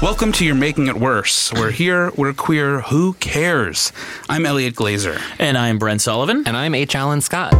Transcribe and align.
Welcome 0.00 0.30
to 0.34 0.44
You're 0.46 0.54
Making 0.54 0.86
It 0.86 0.94
Worse. 0.94 1.52
We're 1.52 1.72
here, 1.72 2.12
we're 2.16 2.32
queer, 2.32 2.82
who 2.82 3.14
cares? 3.14 3.92
I'm 4.28 4.46
Elliot 4.46 4.76
Glazer. 4.76 5.20
And 5.40 5.58
I'm 5.58 5.76
Brent 5.76 6.02
Sullivan. 6.02 6.44
And 6.46 6.56
I'm 6.56 6.72
H. 6.72 6.94
Alan 6.94 7.20
Scott. 7.20 7.50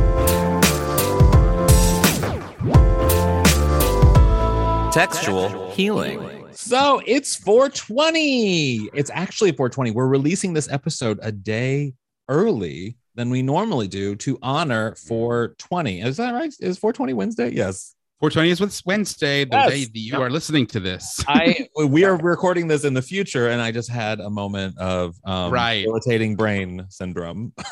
Textual 4.92 5.72
healing. 5.72 6.46
So 6.52 7.02
it's 7.06 7.34
420. 7.34 8.88
It's 8.94 9.10
actually 9.12 9.50
420. 9.50 9.90
We're 9.90 10.06
releasing 10.06 10.52
this 10.52 10.70
episode 10.70 11.18
a 11.20 11.32
day 11.32 11.94
early 12.28 12.98
than 13.16 13.30
we 13.30 13.42
normally 13.42 13.88
do 13.88 14.14
to 14.14 14.38
honor 14.42 14.94
420. 14.94 16.02
Is 16.02 16.18
that 16.18 16.34
right? 16.34 16.54
Is 16.60 16.78
420 16.78 17.14
Wednesday? 17.14 17.50
Yes. 17.50 17.96
420 18.20 18.50
is 18.50 18.82
Wednesday, 18.84 19.44
the 19.44 19.56
Yes. 19.56 19.70
day 19.70 19.84
that 19.84 19.98
you 19.98 20.20
are 20.20 20.28
listening 20.28 20.66
to 20.68 20.80
this. 20.80 21.22
I 21.28 21.68
we 21.86 22.04
are 22.04 22.16
recording 22.16 22.66
this 22.66 22.84
in 22.84 22.92
the 22.94 23.02
future, 23.02 23.48
and 23.50 23.62
I 23.62 23.70
just 23.70 23.88
had 23.88 24.18
a 24.18 24.28
moment 24.28 24.76
of 24.78 25.14
um, 25.24 25.52
Right. 25.52 25.86
irritating 25.86 26.34
brain 26.36 26.86
syndrome. 26.88 27.52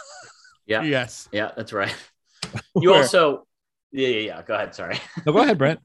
Yeah. 0.69 0.83
yes. 0.83 1.29
Yeah, 1.31 1.53
that's 1.57 1.73
right. 1.73 1.95
You 2.75 2.91
Where- 2.91 3.03
also, 3.03 3.47
yeah, 3.93 4.09
yeah, 4.09 4.19
yeah. 4.19 4.43
Go 4.43 4.55
ahead. 4.57 4.75
Sorry. 4.75 4.99
no, 5.25 5.33
go 5.33 5.39
ahead, 5.39 5.59
Brent. 5.59 5.79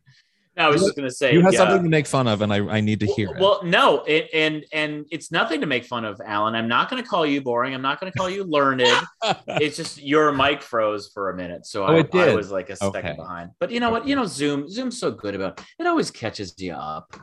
I 0.65 0.69
was 0.69 0.81
just 0.81 0.95
going 0.95 1.07
to 1.07 1.13
say 1.13 1.33
You 1.33 1.41
have 1.41 1.53
yeah. 1.53 1.59
something 1.59 1.83
to 1.83 1.89
make 1.89 2.07
fun 2.07 2.27
of, 2.27 2.41
and 2.41 2.51
I, 2.53 2.57
I 2.77 2.81
need 2.81 2.99
to 3.01 3.05
hear 3.07 3.29
it. 3.29 3.37
Well, 3.39 3.61
no, 3.63 4.03
it, 4.05 4.29
and 4.33 4.65
and 4.71 5.05
it's 5.11 5.31
nothing 5.31 5.61
to 5.61 5.67
make 5.67 5.85
fun 5.85 6.05
of, 6.05 6.19
Alan. 6.25 6.55
I'm 6.55 6.67
not 6.67 6.89
going 6.89 7.01
to 7.01 7.07
call 7.07 7.25
you 7.25 7.41
boring. 7.41 7.73
I'm 7.73 7.81
not 7.81 7.99
going 7.99 8.11
to 8.11 8.17
call 8.17 8.29
you 8.29 8.43
learned. 8.43 8.81
it's 9.47 9.77
just 9.77 10.01
your 10.01 10.31
mic 10.31 10.61
froze 10.61 11.09
for 11.13 11.29
a 11.31 11.35
minute, 11.37 11.65
so 11.65 11.85
Oh, 11.85 12.03
I, 12.13 12.29
I 12.31 12.35
was 12.35 12.51
like 12.51 12.69
a 12.69 12.75
second 12.75 12.95
Okay. 12.97 13.13
behind. 13.15 13.51
But 13.59 13.71
you 13.71 13.79
know 13.79 13.89
what? 13.89 14.07
You 14.07 14.15
know, 14.15 14.25
Zoom. 14.25 14.67
Zoom's 14.69 14.99
so 14.99 15.11
good 15.11 15.35
about 15.35 15.61
it. 15.79 15.87
Always 15.87 16.11
catches 16.11 16.53
you 16.57 16.73
up. 16.73 17.13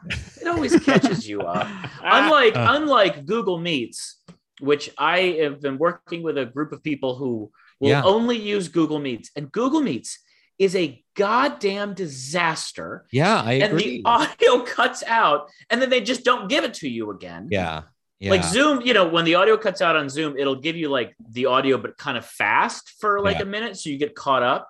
It 0.40 0.46
always 0.46 0.78
catches 0.80 1.28
you 1.28 1.40
up. 1.42 1.66
Unlike 2.02 2.56
Uh. 2.56 2.66
unlike 2.70 3.24
Google 3.26 3.58
Meets, 3.58 4.20
which 4.60 4.90
I 4.98 5.38
have 5.42 5.60
been 5.60 5.78
working 5.78 6.22
with 6.22 6.36
a 6.38 6.44
group 6.46 6.72
of 6.72 6.82
people 6.82 7.16
who 7.16 7.50
will 7.80 7.88
Yeah. 7.90 8.02
only 8.04 8.36
use 8.36 8.68
Google 8.68 8.98
Meets, 8.98 9.30
and 9.36 9.50
Google 9.52 9.80
Meets 9.80 10.18
is 10.58 10.74
a 10.76 11.02
goddamn 11.16 11.94
disaster. 11.94 13.04
yeah, 13.12 13.42
I 13.42 13.52
And 13.54 13.72
agree. 13.72 14.02
the 14.02 14.08
audio 14.08 14.60
cuts 14.66 15.02
out, 15.06 15.48
and 15.70 15.80
then 15.80 15.90
they 15.90 16.00
just 16.00 16.24
don't 16.24 16.48
give 16.48 16.64
it 16.64 16.74
to 16.74 16.88
you 16.88 17.10
again. 17.10 17.48
yeah, 17.50 17.82
yeah. 18.20 18.30
Like 18.30 18.44
Zoom, 18.44 18.80
you 18.82 18.92
know, 18.94 19.06
when 19.08 19.24
the 19.24 19.34
audio 19.36 19.56
cuts 19.56 19.80
out 19.80 19.96
on 19.96 20.08
Zoom, 20.08 20.36
it'll 20.36 20.56
give 20.60 20.76
you 20.76 20.88
like 20.88 21.14
the 21.30 21.46
audio, 21.46 21.78
but 21.78 21.96
kind 21.96 22.18
of 22.18 22.24
fast 22.24 22.94
for 23.00 23.20
like 23.20 23.36
Yeah. 23.36 23.42
a 23.42 23.46
minute, 23.46 23.76
so 23.76 23.90
you 23.90 23.98
get 23.98 24.14
caught 24.14 24.42
up. 24.42 24.68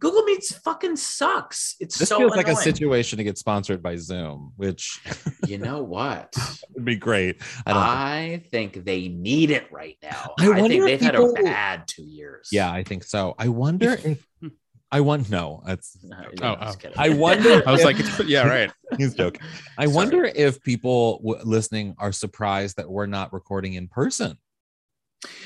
Google 0.00 0.24
Meets 0.24 0.52
fucking 0.58 0.96
sucks. 0.96 1.76
It's 1.78 1.96
this 1.96 2.08
so 2.08 2.18
feels 2.18 2.34
like 2.34 2.48
a 2.48 2.56
situation 2.56 3.18
to 3.18 3.24
get 3.24 3.38
sponsored 3.38 3.80
by 3.80 3.94
Zoom, 3.96 4.52
which 4.56 5.00
You 5.46 5.58
know 5.58 5.82
what? 5.84 6.34
would 6.74 6.84
be 6.84 6.96
great. 6.96 7.40
I 7.64 7.72
don't. 7.72 7.82
I 7.82 8.42
think 8.50 8.84
they 8.84 9.06
need 9.08 9.50
it 9.52 9.70
right 9.70 9.96
now. 10.02 10.34
I 10.40 10.50
I, 10.50 10.68
think 10.68 10.84
they've 10.84 11.00
had 11.00 11.12
people- 11.14 11.36
a 11.38 11.42
bad 11.44 11.86
two 11.86 12.02
years. 12.02 12.48
yeah, 12.50 12.70
I 12.72 12.82
think 12.82 13.04
so. 13.04 13.34
I 13.38 13.46
wonder 13.48 13.92
if 14.04 14.26
I 14.92 15.00
want 15.02 15.30
no. 15.30 15.62
That's 15.66 15.96
No, 16.02 16.16
Oh, 16.42 16.56
oh. 16.60 16.74
I 16.96 17.10
wonder. 17.10 17.62
I 17.66 17.72
was 17.72 17.80
if- 17.84 18.18
like, 18.18 18.28
yeah, 18.28 18.46
right. 18.46 18.72
he's 18.98 19.14
joking. 19.14 19.40
I 19.78 19.84
Sorry. 19.84 19.94
wonder 19.94 20.24
if 20.24 20.62
people 20.62 21.18
w- 21.24 21.44
listening 21.44 21.94
are 21.98 22.10
surprised 22.12 22.76
that 22.76 22.90
we're 22.90 23.06
not 23.06 23.32
recording 23.32 23.74
in 23.74 23.86
person. 23.88 24.36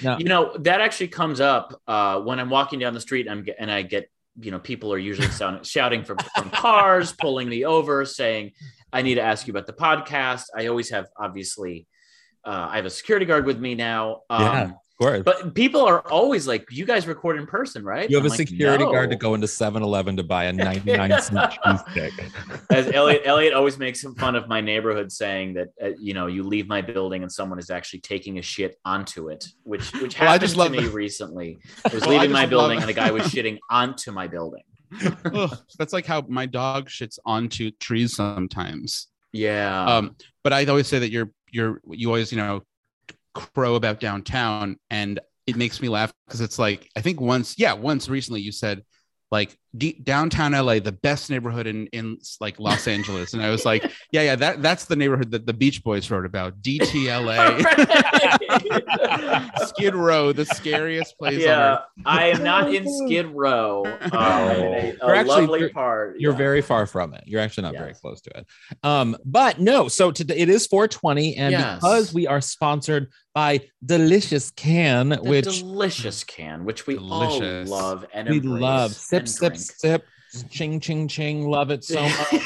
No. 0.05 0.17
you 0.19 0.27
know 0.27 0.57
that 0.61 0.81
actually 0.81 1.09
comes 1.09 1.41
up 1.41 1.81
uh, 1.89 2.21
when 2.21 2.39
I'm 2.39 2.49
walking 2.49 2.79
down 2.79 2.95
the 2.95 3.01
street. 3.01 3.27
I'm 3.29 3.45
and 3.59 3.71
I 3.71 3.83
get 3.83 4.09
you 4.41 4.51
know 4.53 4.61
people 4.61 4.93
are 4.93 4.99
usually 4.99 5.29
sound, 5.41 5.67
shouting 5.67 6.05
from, 6.05 6.19
from 6.37 6.51
cars, 6.51 7.13
pulling 7.13 7.49
me 7.49 7.65
over, 7.65 8.05
saying, 8.05 8.53
"I 8.93 9.03
need 9.03 9.17
to 9.17 9.21
ask 9.23 9.47
you 9.49 9.53
about 9.53 9.67
the 9.67 9.73
podcast." 9.73 10.45
I 10.57 10.67
always 10.69 10.91
have 10.91 11.07
obviously. 11.19 11.87
Uh, 12.47 12.69
I 12.71 12.77
have 12.77 12.85
a 12.85 12.91
security 12.91 13.25
guard 13.27 13.47
with 13.47 13.59
me 13.59 13.75
now. 13.75 14.21
Um, 14.31 14.43
Yeah, 14.43 14.65
Of 14.65 14.71
course. 14.99 15.23
But 15.25 15.55
people 15.55 15.83
are 15.83 16.01
always 16.11 16.47
like, 16.47 16.67
"You 16.71 16.85
guys 16.85 17.07
record 17.07 17.37
in 17.39 17.47
person, 17.47 17.85
right?" 17.85 18.09
you 18.09 18.17
have 18.17 18.25
I'm 18.25 18.27
a 18.27 18.31
like, 18.31 18.49
security 18.49 18.85
guard 18.85 19.11
to 19.11 19.17
go 19.17 19.35
into 19.35 19.47
7-Eleven 19.47 20.17
to 20.17 20.23
buy 20.23 20.45
a 20.45 20.53
99 20.55 21.21
cent 21.23 21.53
cheese 21.65 21.81
stick. 21.91 22.13
As 22.71 22.91
Elliot, 22.95 23.23
Elliot 23.25 23.55
always 23.55 23.79
makes 23.79 24.03
fun 24.19 24.37
of 24.37 24.49
my 24.49 24.61
neighborhood, 24.61 25.11
saying 25.11 25.55
that 25.55 25.69
uh, 25.83 25.89
you 25.99 26.15
know 26.15 26.27
you 26.27 26.43
leave 26.43 26.69
my 26.69 26.81
building 26.81 27.23
and 27.23 27.31
someone 27.33 27.59
is 27.59 27.71
actually 27.71 28.01
taking 28.01 28.39
a 28.39 28.43
shit 28.43 28.77
onto 28.85 29.29
it, 29.29 29.47
which 29.65 29.93
which 29.95 30.19
Well, 30.19 30.29
I 30.29 30.33
happened 30.33 30.51
just 30.53 30.61
to 30.61 30.71
me 30.71 30.81
the- 30.85 30.91
recently. 30.91 31.59
I 31.85 31.95
was 31.95 32.03
Well, 32.03 32.11
I 32.11 32.15
leaving 32.15 32.33
my 32.33 32.47
building 32.47 32.81
and 32.81 32.89
a 32.91 32.95
guy 32.95 33.11
was 33.11 33.23
shitting 33.25 33.59
onto 33.71 34.13
my 34.13 34.27
building. 34.29 34.63
Ugh, 35.25 35.57
that's 35.79 35.93
like 35.93 36.07
how 36.07 36.23
my 36.29 36.47
dog 36.47 36.89
shits 36.89 37.19
onto 37.27 37.71
trees 37.81 38.15
sometimes. 38.15 39.09
Yeah. 39.33 39.85
Um, 39.87 40.17
but 40.45 40.53
I 40.53 40.65
always 40.67 40.87
say 40.87 41.01
that 41.01 41.11
you're 41.11 41.31
you're 41.51 41.81
you 41.91 42.09
always 42.09 42.31
you 42.31 42.39
know 42.39 42.63
crow 43.35 43.75
about 43.75 44.01
downtown, 44.01 44.77
and 44.91 45.21
it 45.47 45.57
makes 45.57 45.81
me 45.81 45.89
laugh 45.89 46.13
because 46.27 46.41
it's 46.41 46.59
like 46.59 46.89
I 46.97 47.01
think 47.01 47.21
once 47.21 47.59
yeah 47.59 47.75
once 47.75 48.09
recently 48.09 48.41
you 48.41 48.53
said 48.53 48.83
like 49.31 49.57
downtown 50.05 50.53
LA 50.53 50.79
the 50.79 50.93
best 50.93 51.31
neighborhood 51.31 51.67
in 51.67 51.87
in 51.89 52.19
like 52.41 52.59
Los 52.61 52.87
Angeles, 52.97 53.35
and 53.35 53.43
I 53.43 53.51
was 53.51 53.65
like 53.65 53.83
yeah 54.13 54.23
yeah 54.23 54.37
that 54.37 54.63
that's 54.63 54.85
the 54.85 54.97
neighborhood 54.97 55.31
that 55.33 55.47
the 55.47 55.53
Beach 55.53 55.83
Boys 55.83 56.11
wrote 56.11 56.25
about 56.27 56.61
DTLA 56.63 57.61
Skid 59.69 59.95
Row 59.95 60.33
the 60.33 60.45
scariest 60.47 61.19
place 61.19 61.35
on 61.37 61.41
yeah, 61.41 61.73
earth. 61.75 61.81
I 62.07 62.27
am 62.31 62.43
not 62.43 62.73
in 62.75 62.87
Skid 63.07 63.27
Row. 63.27 63.85
Um, 64.15 64.21
I'm 64.21 64.61
a, 64.61 64.97
a 65.03 65.17
actually- 65.17 65.27
lovely 65.47 65.59
you're- 65.61 65.73
part. 65.73 66.17
You're 66.19 66.33
yeah. 66.33 66.39
very 66.39 66.61
far 66.63 66.87
from 66.87 67.15
it. 67.15 67.25
You're 67.27 67.41
actually 67.41 67.65
not 67.65 67.75
very 67.75 67.95
close 67.95 68.21
to 68.23 68.31
it. 68.39 68.47
Um, 68.83 69.17
but 69.25 69.59
no, 69.59 69.89
so 69.89 70.11
today 70.13 70.37
it 70.37 70.49
is 70.49 70.67
420, 70.67 71.37
and 71.37 71.53
Yes. 71.53 71.77
because 71.77 72.15
we 72.15 72.27
are 72.27 72.41
sponsored 72.41 73.09
by 73.35 73.61
Delicious 73.85 74.51
Cann, 74.53 75.09
The 75.09 75.23
which 75.23 75.45
delicious 75.59 76.23
can, 76.23 76.65
which 76.65 76.87
we 76.87 76.95
Delicious. 76.95 77.69
all 77.71 77.77
love 77.79 78.07
and 78.15 78.29
we 78.29 78.37
embrace 78.37 78.61
love. 78.63 78.93
Sip, 78.95 79.21
and 79.21 79.29
sip, 79.31 79.53
drink. 79.55 79.64
Sip, 79.65 80.07
ching, 80.51 80.81
ching, 80.81 81.09
ching. 81.09 81.49
Love 81.49 81.71
it 81.71 81.85
so 81.85 82.01
much. 82.03 82.43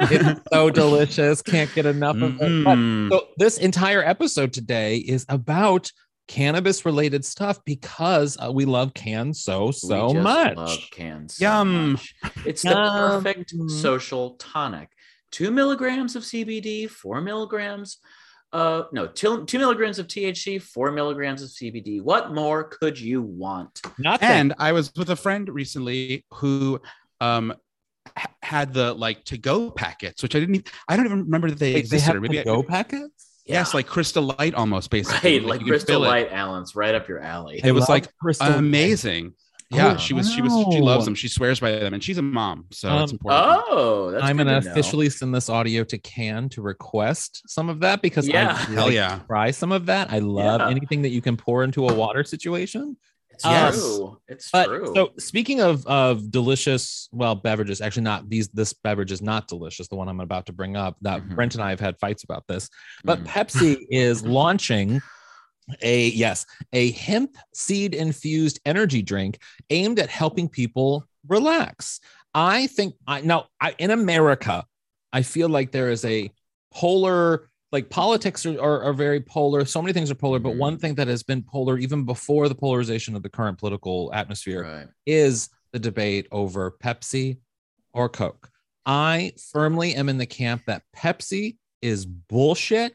it's 0.00 0.40
so 0.52 0.70
delicious. 0.70 1.42
Can't 1.42 1.72
get 1.74 1.86
enough 1.86 2.16
of 2.16 2.40
it. 2.40 2.64
But 2.64 2.76
Mm. 2.76 3.10
So 3.10 3.28
this 3.38 3.58
entire 3.58 4.02
episode 4.02 4.52
today 4.52 4.96
is 4.98 5.24
about 5.28 5.90
cannabis 6.28 6.84
related 6.84 7.24
stuff 7.24 7.58
because 7.64 8.36
uh, 8.44 8.50
we 8.52 8.64
love 8.64 8.92
cans 8.94 9.42
so 9.42 9.66
We 9.66 9.72
so 9.72 10.12
just 10.12 10.22
much. 10.24 10.56
Love 10.56 10.78
cans. 10.90 11.36
so 11.36 11.44
Yum. 11.44 11.92
much. 11.92 12.14
It's 12.44 12.62
the 12.62 12.74
perfect 12.74 13.54
social 13.68 14.30
tonic. 14.36 14.88
Two 15.30 15.50
milligrams 15.50 16.16
of 16.16 16.22
CBD, 16.24 16.88
four 16.90 17.20
milligrams. 17.20 17.98
Uh, 18.56 18.84
no, 18.90 19.06
two, 19.06 19.44
two 19.44 19.58
milligrams 19.58 19.98
of 19.98 20.06
THC, 20.06 20.62
four 20.62 20.90
milligrams 20.90 21.42
of 21.42 21.50
CBD. 21.50 22.00
What 22.00 22.32
more 22.32 22.64
could 22.64 22.98
you 22.98 23.20
want? 23.20 23.82
Nothing. 23.98 24.28
And 24.30 24.54
I 24.58 24.72
was 24.72 24.90
with 24.96 25.10
a 25.10 25.16
friend 25.16 25.46
recently 25.50 26.24
who 26.32 26.80
um, 27.20 27.52
ha- 28.16 28.32
had 28.42 28.72
the 28.72 28.94
like 28.94 29.22
to 29.24 29.36
go 29.36 29.70
packets, 29.70 30.22
which 30.22 30.34
I 30.34 30.40
didn't. 30.40 30.54
Even, 30.54 30.66
I 30.88 30.96
don't 30.96 31.04
even 31.04 31.24
remember 31.24 31.50
that 31.50 31.58
they 31.58 31.66
Wait, 31.66 31.72
they 31.74 31.80
existed. 31.80 32.06
have 32.06 32.16
or 32.16 32.20
maybe 32.22 32.42
go 32.42 32.62
packets. 32.62 33.42
yes, 33.44 33.74
like 33.74 33.86
Crystal 33.86 34.22
Light 34.22 34.54
almost 34.54 34.88
basically. 34.88 35.38
right, 35.38 35.46
like 35.46 35.60
you 35.60 35.66
could 35.66 35.72
Crystal 35.72 35.96
fill 35.96 36.04
it. 36.04 36.08
Light, 36.08 36.32
Alan's 36.32 36.74
right 36.74 36.94
up 36.94 37.08
your 37.08 37.20
alley. 37.20 37.60
It 37.62 37.72
was 37.72 37.90
like 37.90 38.08
Crystal 38.16 38.48
Light. 38.48 38.62
Amazing. 39.72 39.86
Yeah, 39.86 39.94
Oh, 39.94 39.98
she 39.98 40.14
was. 40.14 40.32
She 40.32 40.42
was. 40.42 40.52
She 40.72 40.80
loves 40.80 41.04
them. 41.04 41.14
She 41.14 41.28
swears 41.28 41.58
by 41.60 41.72
them, 41.72 41.92
and 41.94 42.02
she's 42.02 42.18
a 42.18 42.22
mom, 42.22 42.66
so 42.70 42.88
it's 43.02 43.12
Um, 43.12 43.18
important. 43.20 43.64
Oh, 43.68 44.10
that's 44.12 44.24
I'm 44.24 44.36
gonna 44.36 44.60
to 44.60 44.70
officially 44.70 45.10
send 45.10 45.34
this 45.34 45.48
audio 45.48 45.82
to 45.84 45.98
Cann 45.98 46.48
to 46.50 46.62
request 46.62 47.42
some 47.48 47.68
of 47.68 47.80
that 47.80 48.00
because 48.00 48.28
Yeah. 48.28 48.50
I 48.52 48.54
Hell 48.54 48.84
like 48.86 48.94
yeah. 48.94 49.20
try 49.26 49.50
some 49.50 49.72
of 49.72 49.86
that. 49.86 50.12
I 50.12 50.20
love 50.20 50.60
Yeah. 50.60 50.68
anything 50.70 51.02
that 51.02 51.08
you 51.10 51.20
can 51.20 51.36
pour 51.36 51.64
into 51.64 51.86
a 51.88 51.92
water 51.94 52.22
situation. 52.22 52.96
It's 53.30 53.44
Yes. 53.44 53.74
true. 53.74 54.18
It's 54.28 54.50
But 54.50 54.66
true. 54.66 54.92
so 54.94 55.10
speaking 55.18 55.60
of 55.60 55.84
of 55.86 56.30
delicious, 56.30 57.08
well, 57.12 57.34
beverages, 57.34 57.80
actually 57.82 58.04
not 58.04 58.30
these. 58.30 58.48
This 58.48 58.72
beverage 58.72 59.10
is 59.12 59.20
not 59.20 59.46
delicious. 59.48 59.88
The 59.88 59.96
one 59.96 60.08
I'm 60.08 60.20
about 60.20 60.46
to 60.46 60.52
bring 60.52 60.76
up. 60.76 60.96
That 61.02 61.22
Mhm. 61.22 61.34
Brent 61.34 61.54
and 61.54 61.62
I 61.62 61.70
have 61.70 61.80
had 61.80 61.98
fights 61.98 62.22
about 62.24 62.44
this. 62.48 62.70
But 63.04 63.24
Mm. 63.24 63.26
Pepsi 63.26 63.76
is 63.90 64.22
launching 64.24 65.02
a 65.82 66.08
yes, 66.08 66.46
a 66.72 66.92
hemp 66.92 67.36
seed 67.54 67.94
infused 67.94 68.60
energy 68.64 69.02
drink 69.02 69.38
aimed 69.70 69.98
at 69.98 70.10
helping 70.10 70.48
people 70.48 71.04
relax. 71.28 72.00
I 72.34 72.66
think 72.68 72.94
I 73.06 73.20
now 73.22 73.46
I, 73.60 73.74
in 73.78 73.90
America, 73.90 74.64
I 75.12 75.22
feel 75.22 75.48
like 75.48 75.72
there 75.72 75.90
is 75.90 76.04
a 76.04 76.30
polar 76.72 77.48
like 77.72 77.90
politics 77.90 78.46
are, 78.46 78.60
are, 78.60 78.82
are 78.84 78.92
very 78.92 79.20
polar. 79.20 79.64
So 79.64 79.82
many 79.82 79.92
things 79.92 80.10
are 80.10 80.14
polar, 80.14 80.38
but 80.38 80.54
Mhm. 80.54 80.58
one 80.58 80.78
thing 80.78 80.94
that 80.94 81.08
has 81.08 81.22
been 81.22 81.42
polar 81.42 81.78
even 81.78 82.04
before 82.04 82.48
the 82.48 82.54
polarization 82.54 83.16
of 83.16 83.22
the 83.22 83.28
current 83.28 83.58
political 83.58 84.10
atmosphere 84.14 84.62
right. 84.62 84.88
is 85.04 85.48
the 85.72 85.78
debate 85.78 86.28
over 86.30 86.70
Pepsi 86.82 87.38
or 87.92 88.08
Coke. 88.08 88.48
I 88.86 89.32
firmly 89.52 89.94
am 89.96 90.08
in 90.08 90.16
the 90.16 90.26
camp 90.26 90.62
that 90.66 90.82
Pepsi 90.94 91.56
is 91.82 92.06
bullshit. 92.06 92.94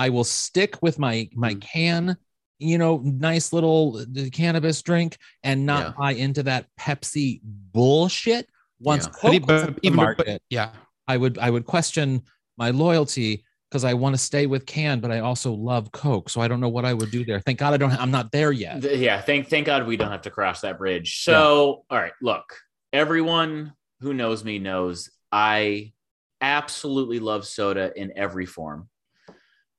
I 0.00 0.08
will 0.08 0.24
stick 0.24 0.72
with 0.82 0.98
my 0.98 1.28
my 1.34 1.54
Mm. 1.54 1.60
can, 1.60 2.16
you 2.58 2.78
know, 2.78 2.98
nice 3.04 3.52
little 3.52 3.82
uh, 3.98 4.28
cannabis 4.32 4.80
drink 4.82 5.18
and 5.42 5.66
not 5.66 5.82
Yeah. 5.88 5.92
buy 5.98 6.12
into 6.24 6.42
that 6.44 6.66
Pepsi 6.78 7.40
bullshit. 7.44 8.48
Once 8.80 9.04
Yeah. 9.06 9.12
Coke 9.20 9.46
but 9.46 9.60
in 9.68 9.74
the 9.74 9.80
even- 9.82 9.96
but- 9.96 10.02
market, 10.02 10.42
yeah, 10.48 10.70
I 11.06 11.16
would 11.18 11.36
I 11.38 11.50
would 11.50 11.66
question 11.66 12.22
my 12.56 12.70
loyalty 12.70 13.44
because 13.68 13.84
I 13.84 13.94
want 13.94 14.14
to 14.14 14.18
stay 14.18 14.46
with 14.46 14.64
Cann, 14.66 15.00
but 15.00 15.10
I 15.12 15.20
also 15.20 15.52
love 15.52 15.92
Coke. 15.92 16.28
So 16.30 16.40
I 16.40 16.48
don't 16.48 16.60
know 16.60 16.68
what 16.76 16.84
I 16.84 16.92
would 16.94 17.10
do 17.12 17.24
there. 17.24 17.40
Thank 17.40 17.58
God 17.58 17.72
I 17.74 17.76
don't. 17.76 17.92
I'm 17.92 18.10
not 18.10 18.32
there 18.32 18.52
yet. 18.52 18.82
Th- 18.82 18.98
yeah 18.98 19.20
thank 19.20 19.48
thank 19.48 19.66
god 19.66 19.86
we 19.86 19.96
don't 19.96 20.10
have 20.10 20.22
to 20.22 20.30
cross 20.30 20.62
that 20.62 20.76
bridge 20.78 21.22
so 21.22 21.84
all 21.90 21.98
right 21.98 22.12
look 22.22 22.46
everyone 22.92 23.72
who 24.00 24.12
knows 24.14 24.42
me 24.44 24.58
knows 24.58 25.10
i 25.30 25.92
absolutely 26.40 27.18
love 27.20 27.46
soda 27.46 27.92
in 27.96 28.12
every 28.16 28.46
form 28.46 28.88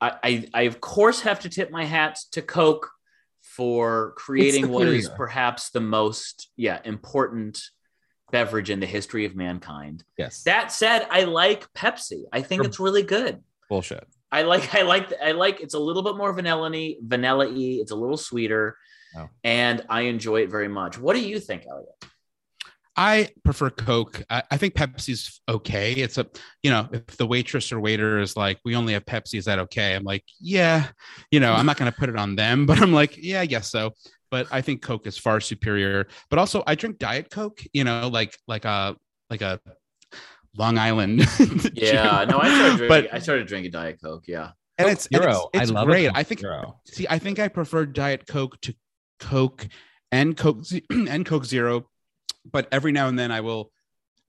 I, 0.02 0.12
I 0.24 0.48
i 0.54 0.62
of 0.64 0.82
course 0.82 1.22
have 1.22 1.40
to 1.42 1.50
tip 1.50 1.72
my 1.72 1.86
hat 1.86 2.18
to 2.32 2.42
coke 2.42 2.90
for 3.42 4.14
creating 4.18 4.70
what 4.70 4.88
is 4.88 5.10
perhaps 5.10 5.70
the 5.72 5.82
most 5.82 6.50
yeah 6.58 6.80
important 6.86 7.62
beverage 8.32 8.70
in 8.70 8.80
the 8.80 8.86
history 8.86 9.26
of 9.26 9.36
mankind 9.36 10.04
Yes, 10.18 10.44
that 10.44 10.72
said 10.72 11.06
i 11.12 11.24
like 11.26 11.72
pepsi 11.74 12.24
i 12.32 12.42
think 12.42 12.64
it's 12.64 12.80
really 12.80 13.04
good 13.04 13.44
bullshit. 13.70 14.08
I 14.34 14.44
like 14.44 14.74
I 14.74 14.84
like 14.84 15.12
I 15.22 15.32
like 15.34 15.60
it's 15.60 15.74
a 15.74 15.80
little 15.80 16.04
bit 16.04 16.16
more 16.16 16.32
vanilla-y, 16.32 16.96
vanilla-y, 17.02 17.80
it's 17.82 17.92
a 17.92 17.96
little 17.96 18.16
sweeter, 18.18 18.78
Oh. 19.18 19.28
and 19.44 19.86
I 19.90 20.02
enjoy 20.04 20.44
it 20.44 20.50
very 20.50 20.70
much. 20.70 20.98
What 20.98 21.18
do 21.18 21.22
you 21.22 21.38
think, 21.38 21.66
Elliot? 21.70 21.90
I 22.96 23.30
prefer 23.44 23.70
Coke. 23.70 24.22
I, 24.30 24.44
I 24.52 24.58
think 24.58 24.74
Pepsi's 24.74 25.40
okay. 25.48 25.94
It's 25.94 26.18
a, 26.18 26.28
you 26.62 26.72
know, 26.72 26.90
if 26.92 27.18
the 27.18 27.26
waitress 27.26 27.72
or 27.72 27.80
waiter 27.80 28.20
is 28.20 28.36
like, 28.36 28.60
we 28.66 28.76
only 28.76 28.94
have 28.94 29.06
Pepsi, 29.06 29.36
is 29.36 29.46
that 29.46 29.60
okay? 29.60 29.96
I'm 29.96 30.04
like, 30.04 30.24
yeah, 30.40 30.88
you 31.32 31.40
know, 31.40 31.54
I'm 31.54 31.66
not 31.66 31.78
going 31.78 31.90
to 31.92 31.98
put 31.98 32.10
it 32.10 32.18
on 32.18 32.36
them, 32.36 32.66
but 32.68 32.82
I'm 32.82 32.92
like, 32.92 33.18
yeah, 33.18 33.40
I 33.42 33.46
guess 33.46 33.72
so. 33.72 33.94
But 34.30 34.48
I 34.52 34.62
think 34.62 34.82
Coke 34.82 35.08
is 35.08 35.18
far 35.18 35.40
superior. 35.42 36.08
But 36.30 36.40
also, 36.40 36.64
I 36.68 36.76
drink 36.76 37.00
Diet 37.00 37.30
Coke, 37.30 37.62
you 37.74 37.84
know, 37.84 38.08
like 38.08 38.38
like 38.48 38.66
a 38.66 38.96
like 39.30 39.42
a 39.42 39.60
Long 40.58 40.78
Island. 40.78 41.26
Yeah, 41.74 42.26
no, 42.30 42.40
I 42.40 42.48
started 42.50 42.78
drinking, 42.78 42.88
But- 42.88 43.14
I 43.14 43.20
started 43.20 43.48
drinking 43.48 43.72
Diet 43.72 44.00
Coke. 44.04 44.26
Yeah, 44.28 44.52
and 44.78 44.86
Coke 44.88 44.92
it's 44.94 45.08
and 45.08 45.22
Zero. 45.22 45.50
it's, 45.54 45.64
it's 45.64 45.72
I 45.72 45.74
love 45.74 45.88
great. 45.88 46.06
A 46.08 46.12
I 46.18 46.24
think 46.24 46.42
Zero. 46.42 46.80
See, 46.86 47.08
I 47.10 47.20
think 47.20 47.40
I 47.40 47.48
prefer 47.48 47.86
Diet 47.86 48.28
Coke 48.28 48.60
to 48.62 48.74
Coke 49.20 49.68
and 50.12 50.36
Coke 50.38 50.64
and 50.90 51.26
Coke 51.26 51.46
Zero, 51.46 51.88
but 52.50 52.68
every 52.72 52.92
now 52.92 53.08
and 53.08 53.18
then 53.18 53.32
I 53.32 53.42
will. 53.42 53.72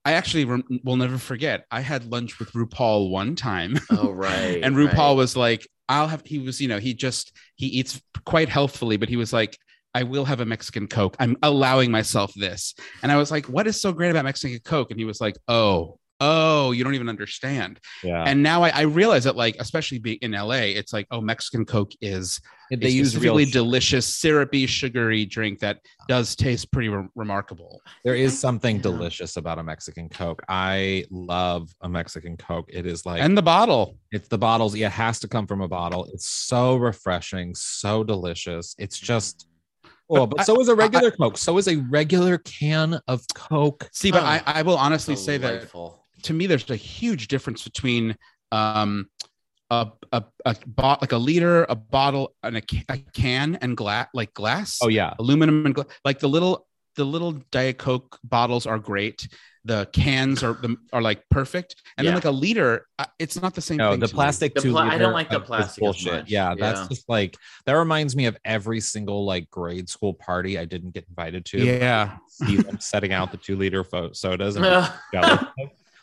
I 0.05 0.15
actually 0.15 0.45
rem- 0.47 0.81
will 0.83 0.97
never 0.97 1.17
forget. 1.17 1.65
I 1.71 1.81
had 1.81 2.11
lunch 2.11 2.41
with 2.41 2.53
RuPaul 2.53 3.11
one 3.11 3.37
time, 3.37 3.79
oh 3.91 4.11
right. 4.13 4.61
and 4.63 4.75
RuPaul 4.75 4.97
right. 4.97 5.13
was 5.13 5.37
like, 5.37 5.69
"I'll 5.89 6.09
have." 6.09 6.23
He 6.25 6.39
was, 6.39 6.61
you 6.61 6.69
know, 6.69 6.79
he 6.79 6.93
just 6.95 7.33
he 7.55 7.67
eats 7.67 8.01
quite 8.27 8.49
healthfully, 8.49 8.97
but 8.97 9.09
he 9.09 9.17
was 9.17 9.33
like, 9.33 9.57
"I 9.95 10.03
will 10.03 10.25
have 10.25 10.41
a 10.41 10.45
Mexican 10.45 10.89
Coke. 10.89 11.17
I'm 11.21 11.37
allowing 11.43 11.93
myself 11.93 12.33
this." 12.35 12.75
And 13.03 13.13
I 13.13 13.17
was 13.17 13.31
like, 13.31 13.49
"What 13.49 13.69
is 13.69 13.81
so 13.81 13.93
great 13.93 14.11
about 14.11 14.25
Mexican 14.25 14.59
Coke?" 14.65 14.91
And 14.91 14.99
he 14.99 15.07
was 15.07 15.21
like, 15.21 15.37
"Oh." 15.47 15.99
Oh, 16.25 16.71
you 16.71 16.85
don't 16.85 16.95
even 16.95 17.09
understand. 17.09 17.81
Yeah, 18.05 18.23
And 18.25 18.43
now 18.43 18.63
I, 18.63 18.69
I 18.71 18.81
realize 18.83 19.25
that, 19.25 19.35
like, 19.35 19.57
especially 19.59 19.99
being 19.99 20.19
in 20.23 20.33
LA, 20.33 20.71
it's 20.79 20.93
like, 20.93 21.07
oh, 21.11 21.21
Mexican 21.21 21.65
Coke 21.65 21.91
is 22.01 22.41
they 22.71 22.89
use 22.89 23.17
really 23.19 23.45
delicious, 23.45 24.07
syrupy, 24.15 24.67
sugary 24.67 25.27
drink 25.27 25.59
that 25.59 25.81
does 26.09 26.37
taste 26.37 26.71
pretty 26.73 26.89
re- 26.89 27.07
remarkable. 27.17 27.83
There 28.05 28.15
is 28.15 28.39
something 28.39 28.77
Yeah. 28.77 28.83
delicious 28.83 29.37
about 29.37 29.59
a 29.59 29.63
Mexican 29.63 30.09
Coke. 30.09 30.43
I 30.49 31.05
love 31.11 31.69
a 31.83 31.89
Mexican 31.89 32.37
Coke. 32.37 32.67
It 32.73 32.87
is 32.87 33.05
like 33.05 33.21
and 33.21 33.37
the 33.37 33.43
bottle. 33.43 33.99
it's 34.13 34.29
the 34.29 34.39
bottles. 34.39 34.75
Yeah, 34.77 34.87
it 34.87 34.93
has 34.93 35.19
to 35.21 35.29
come 35.29 35.47
from 35.47 35.61
a 35.61 35.69
bottle. 35.69 36.09
It's 36.15 36.29
so 36.29 36.77
refreshing, 36.77 37.55
so 37.57 38.05
delicious. 38.05 38.75
It's 38.79 38.99
just. 38.99 39.49
Oh, 40.09 40.27
But 40.27 40.27
but 40.31 40.41
I- 40.41 40.45
so 40.45 40.61
is 40.61 40.69
a 40.69 40.75
regular 40.75 41.11
Coke. 41.11 41.37
So 41.39 41.59
is 41.59 41.69
a 41.69 41.77
regular 41.77 42.39
can 42.39 43.01
of 43.09 43.23
Coke. 43.35 43.89
See, 43.93 44.11
but 44.13 44.23
Oh, 44.23 44.27
I, 44.27 44.43
I 44.47 44.63
will 44.63 44.77
honestly 44.79 45.17
say 45.17 45.37
that 45.39 45.53
Delightful. 45.53 46.02
To 46.25 46.33
me, 46.33 46.47
there's 46.47 46.69
a 46.71 46.77
huge 46.77 47.29
difference 47.29 47.65
between 47.65 48.17
um, 48.51 49.09
a, 49.71 49.89
a, 50.13 50.25
a 50.45 50.57
bot 50.67 51.01
like 51.01 51.13
a 51.13 51.19
liter, 51.19 51.65
a 51.69 51.75
bottle, 51.75 52.35
and 52.43 52.57
a, 52.59 52.63
a 52.89 52.99
can 53.15 53.57
and 53.57 53.77
glass, 53.77 54.09
like 54.15 54.35
glass. 54.35 54.79
Oh 54.83 54.89
yeah, 54.89 55.15
aluminum 55.19 55.65
and 55.67 55.75
gla- 55.75 55.87
like 56.05 56.19
the 56.21 56.29
little 56.29 56.67
the 56.97 57.05
little 57.05 57.33
diet 57.51 57.79
coke 57.79 58.19
bottles 58.23 58.67
are 58.67 58.79
great 58.79 59.27
the 59.65 59.89
cans 59.95 60.43
are 60.43 60.55
the, 60.55 60.77
are 60.93 61.01
like 61.01 61.23
perfect 61.31 61.77
and 61.97 62.05
Yeah. 62.05 62.11
then 62.11 62.17
like 62.17 62.25
a 62.27 62.31
liter 62.33 62.85
uh, 62.99 63.05
it's 63.21 63.41
not 63.41 63.55
the 63.55 63.61
same 63.63 63.77
no, 63.79 63.93
thing 63.93 64.01
the 64.01 64.09
to 64.09 64.13
me. 64.13 64.17
plastic 64.17 64.55
The 64.55 64.61
two 64.61 64.73
pla- 64.73 64.83
I 64.83 64.99
don't 64.99 65.13
like 65.15 65.31
the 65.31 65.41
is 65.41 65.47
plastic 65.47 65.83
as 65.85 65.87
bullshit. 65.87 66.13
much. 66.13 66.29
Yeah, 66.31 66.55
that's 66.59 66.81
Yeah. 66.81 66.89
just 66.89 67.09
like 67.09 67.37
that 67.65 67.75
reminds 67.75 68.15
me 68.17 68.27
of 68.27 68.37
every 68.45 68.81
single 68.81 69.25
like 69.25 69.49
grade 69.51 69.89
school 69.89 70.13
party 70.15 70.59
I 70.59 70.65
didn't 70.67 70.91
get 70.91 71.07
invited 71.09 71.45
to. 71.47 71.59
yeah 71.65 72.17
see 72.29 72.57
them 72.57 72.79
setting 72.81 73.13
out 73.13 73.31
the 73.31 73.39
two 73.39 73.57
liter 73.57 73.85
fo- 73.85 74.13
sodas 74.13 74.57
and 74.57 74.67
I'm 74.67 74.91
jealous. 75.15 75.45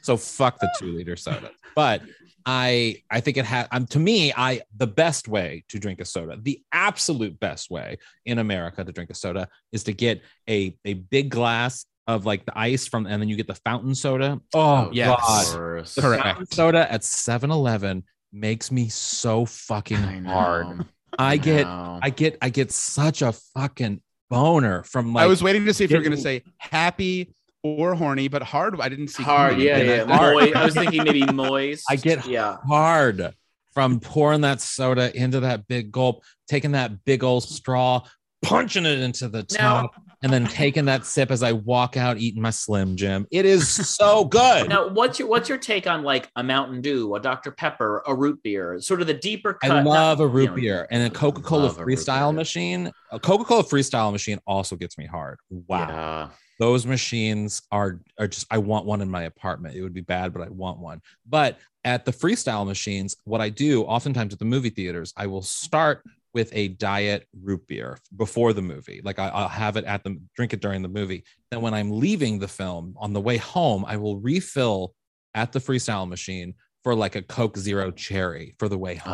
So 0.10 0.18
fuck 0.18 0.60
the 0.60 0.68
two 0.80 0.88
liter 0.88 1.16
soda 1.16 1.52
but 1.76 2.02
i 2.44 2.96
i 3.12 3.20
think 3.20 3.38
it 3.38 3.46
has 3.46 3.68
um, 3.72 3.86
to 3.86 4.00
me 4.00 4.34
i 4.36 4.60
the 4.78 4.88
best 4.88 5.28
way 5.28 5.64
to 5.70 5.78
drink 5.78 6.02
a 6.02 6.06
soda 6.06 6.36
the 6.42 6.60
absolute 6.72 7.40
best 7.40 7.70
way 7.70 7.96
in 8.26 8.40
america 8.40 8.84
to 8.84 8.92
drink 8.92 9.12
a 9.12 9.14
soda 9.14 9.48
is 9.72 9.84
to 9.84 9.94
get 9.94 10.24
a 10.50 10.76
a 10.84 10.96
big 10.96 11.30
glass 11.30 11.86
of 12.08 12.26
like 12.26 12.44
the 12.48 12.58
ice 12.58 12.88
from 12.88 13.06
and 13.06 13.22
then 13.22 13.30
you 13.30 13.36
get 13.36 13.46
the 13.46 13.54
fountain 13.54 13.94
soda 13.94 14.42
oh 14.56 14.90
yes. 14.92 15.54
god 15.54 15.86
the 15.86 16.02
Correct. 16.02 16.24
fountain 16.24 16.46
soda 16.48 16.92
at 16.92 17.02
7-eleven 17.02 18.04
makes 18.34 18.72
me 18.72 18.90
so 18.90 19.46
fucking 19.46 19.98
I 19.98 20.22
hard 20.22 20.88
i 21.20 21.38
get 21.38 21.68
know. 21.68 22.00
i 22.02 22.10
get 22.10 22.36
i 22.42 22.50
get 22.50 22.72
such 22.72 23.22
a 23.22 23.32
fucking 23.56 24.02
boner 24.28 24.82
from 24.84 25.14
like 25.14 25.24
i 25.24 25.28
was 25.28 25.44
waiting 25.44 25.66
to 25.66 25.74
see 25.74 25.84
if 25.84 25.92
you 25.92 25.98
were 25.98 26.04
going 26.04 26.16
to 26.16 26.22
say 26.22 26.42
happy 26.58 27.32
or 27.64 27.94
horny 27.96 28.28
but 28.28 28.42
hard 28.42 28.80
i 28.80 28.88
didn't 28.90 29.10
see 29.10 29.24
hard. 29.24 29.52
coming. 29.52 29.68
Yeah, 29.68 29.78
And 29.78 30.10
yeah. 30.10 30.14
I- 30.16 30.18
hard. 30.18 30.34
Moi- 30.36 30.52
I 30.62 30.66
was 30.66 30.74
thinking 30.74 31.04
maybe 31.04 31.26
moist. 31.26 31.84
I 31.90 31.96
get 31.98 32.26
yeah. 32.28 32.58
hard 32.68 33.34
from 33.74 34.00
pouring 34.00 34.42
that 34.42 34.62
soda 34.62 35.16
into 35.16 35.42
that 35.42 35.68
big 35.68 35.92
gulp, 35.92 36.24
taking 36.48 36.72
that 36.72 37.04
big 37.06 37.24
old 37.24 37.44
straw, 37.44 38.02
punching 38.42 38.86
it 38.86 39.00
into 39.00 39.28
the 39.28 39.46
Now- 39.58 39.82
top, 39.82 39.92
and 40.24 40.34
then 40.34 40.48
taking 40.48 40.86
that 40.86 41.06
sip 41.06 41.32
as 41.32 41.44
I 41.44 41.54
walk 41.54 41.96
out 41.96 42.18
eating 42.18 42.42
my 42.42 42.50
Slim 42.50 42.98
Jim. 42.98 43.26
It 43.32 43.46
is 43.46 43.70
so 43.70 44.26
good. 44.26 44.68
Now, 44.68 44.90
what's 44.90 45.18
your 45.20 45.28
what's 45.30 45.48
your 45.48 45.58
take 45.58 45.88
on 45.88 46.04
like 46.04 46.30
a 46.36 46.44
Mountain 46.44 46.82
Dew, 46.82 47.16
a 47.16 47.20
Dr 47.22 47.52
Pepper, 47.52 48.04
a 48.08 48.14
root 48.16 48.42
beer, 48.44 48.82
sort 48.82 49.00
of 49.02 49.08
the 49.08 49.14
deeper 49.14 49.54
cut? 49.54 49.72
I 49.72 49.82
love 49.82 50.18
not- 50.20 50.24
a 50.24 50.28
root 50.28 50.44
you 50.44 50.48
know, 50.50 50.56
beer 50.56 50.88
and 50.92 51.04
a 51.04 51.10
Coca 51.10 51.42
Cola 51.42 51.64
love 51.68 51.78
a 51.80 51.84
Freestyle 51.84 52.34
machine. 52.34 52.92
A 53.12 53.20
Coca 53.20 53.44
Cola 53.46 53.64
Freestyle 53.64 54.12
machine 54.12 54.40
also 54.48 54.76
gets 54.76 54.98
me 54.98 55.06
hard. 55.06 55.40
Wow. 55.50 55.88
Yeah. 55.88 56.28
Those 56.60 56.86
machines 56.86 57.62
are 57.72 58.02
are 58.20 58.28
just 58.28 58.46
I 58.52 58.60
want 58.60 58.86
one 58.86 59.02
in 59.02 59.10
my 59.10 59.24
apartment. 59.24 59.76
It 59.76 59.82
would 59.82 59.94
be 59.94 60.02
bad, 60.02 60.34
but 60.34 60.42
I 60.42 60.50
want 60.50 60.80
one. 60.80 61.02
But 61.28 61.58
at 61.86 62.06
the 62.06 62.12
freestyle 62.12 62.68
machines, 62.68 63.16
what 63.24 63.42
I 63.42 63.50
do 63.50 63.84
oftentimes 63.84 64.34
at 64.34 64.40
the 64.40 64.46
movie 64.46 64.70
theaters, 64.70 65.14
I 65.16 65.26
will 65.28 65.42
start 65.42 66.04
with 66.34 66.52
a 66.54 66.68
diet 66.68 67.28
root 67.42 67.66
beer 67.66 67.98
before 68.18 68.54
the 68.54 68.62
movie. 68.62 69.02
Like 69.04 69.18
I, 69.18 69.30
I'll 69.30 69.48
have 69.48 69.78
it 69.78 69.86
at 69.86 70.04
the 70.04 70.20
drink 70.36 70.54
it 70.54 70.60
during 70.60 70.82
the 70.82 70.90
movie. 70.90 71.24
Then 71.50 71.62
when 71.62 71.74
I'm 71.74 71.90
leaving 71.90 72.38
the 72.38 72.48
film 72.48 72.94
on 73.00 73.14
the 73.14 73.22
way 73.22 73.38
home, 73.38 73.86
I 73.88 73.98
will 73.98 74.20
refill 74.20 74.94
at 75.34 75.52
the 75.52 75.60
freestyle 75.60 76.08
machine 76.08 76.54
for 76.84 76.94
like 76.94 77.16
a 77.16 77.22
Coke 77.22 77.58
Zero 77.58 77.90
Cherry 77.90 78.54
for 78.60 78.68
the 78.68 78.78
way 78.78 78.96
home. 78.96 79.14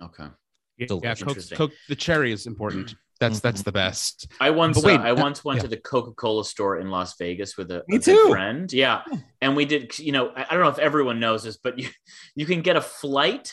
Uh-huh. 0.00 0.06
Okay. 0.06 0.26
Yeah, 0.78 1.14
Coke, 1.14 1.38
Coke, 1.54 1.72
the 1.88 1.96
cherry 1.96 2.32
is 2.32 2.46
important. 2.46 2.94
That's 3.18 3.40
that's 3.40 3.62
the 3.62 3.72
best. 3.72 4.28
I 4.40 4.50
once 4.50 4.76
But 4.78 4.84
wait, 4.86 5.00
uh, 5.00 5.04
I 5.04 5.10
uh, 5.12 5.16
once 5.16 5.42
went 5.44 5.58
yeah. 5.58 5.62
to 5.62 5.68
the 5.68 5.76
Coca 5.78 6.12
Cola 6.12 6.44
store 6.44 6.78
in 6.78 6.90
Las 6.90 7.16
Vegas 7.18 7.56
with 7.56 7.70
a, 7.70 7.82
Me 7.88 7.96
a 7.96 8.00
too. 8.00 8.28
friend. 8.30 8.70
Yeah, 8.72 9.02
and 9.40 9.56
we 9.56 9.64
did. 9.64 9.98
You 9.98 10.12
know, 10.12 10.28
I, 10.36 10.42
I 10.50 10.54
don't 10.54 10.62
know 10.62 10.68
if 10.68 10.78
everyone 10.78 11.18
knows 11.18 11.42
this, 11.44 11.56
but 11.56 11.78
you 11.78 11.88
you 12.34 12.44
can 12.46 12.60
get 12.62 12.76
a 12.76 12.80
flight 12.82 13.52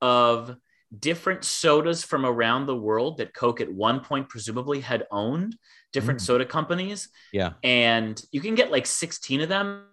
of 0.00 0.56
different 0.98 1.44
sodas 1.44 2.02
from 2.02 2.24
around 2.24 2.66
the 2.66 2.74
world 2.76 3.18
that 3.18 3.34
Coke 3.34 3.60
at 3.60 3.70
one 3.72 4.00
point 4.00 4.28
presumably 4.28 4.80
had 4.80 5.06
owned 5.10 5.54
different 5.92 6.20
Mm. 6.20 6.24
soda 6.24 6.44
companies, 6.46 7.08
Yeah. 7.32 7.52
and 7.62 8.20
you 8.32 8.40
can 8.40 8.54
get 8.54 8.70
like 8.72 8.86
sixteen 8.86 9.40
of 9.42 9.48
them, 9.48 9.84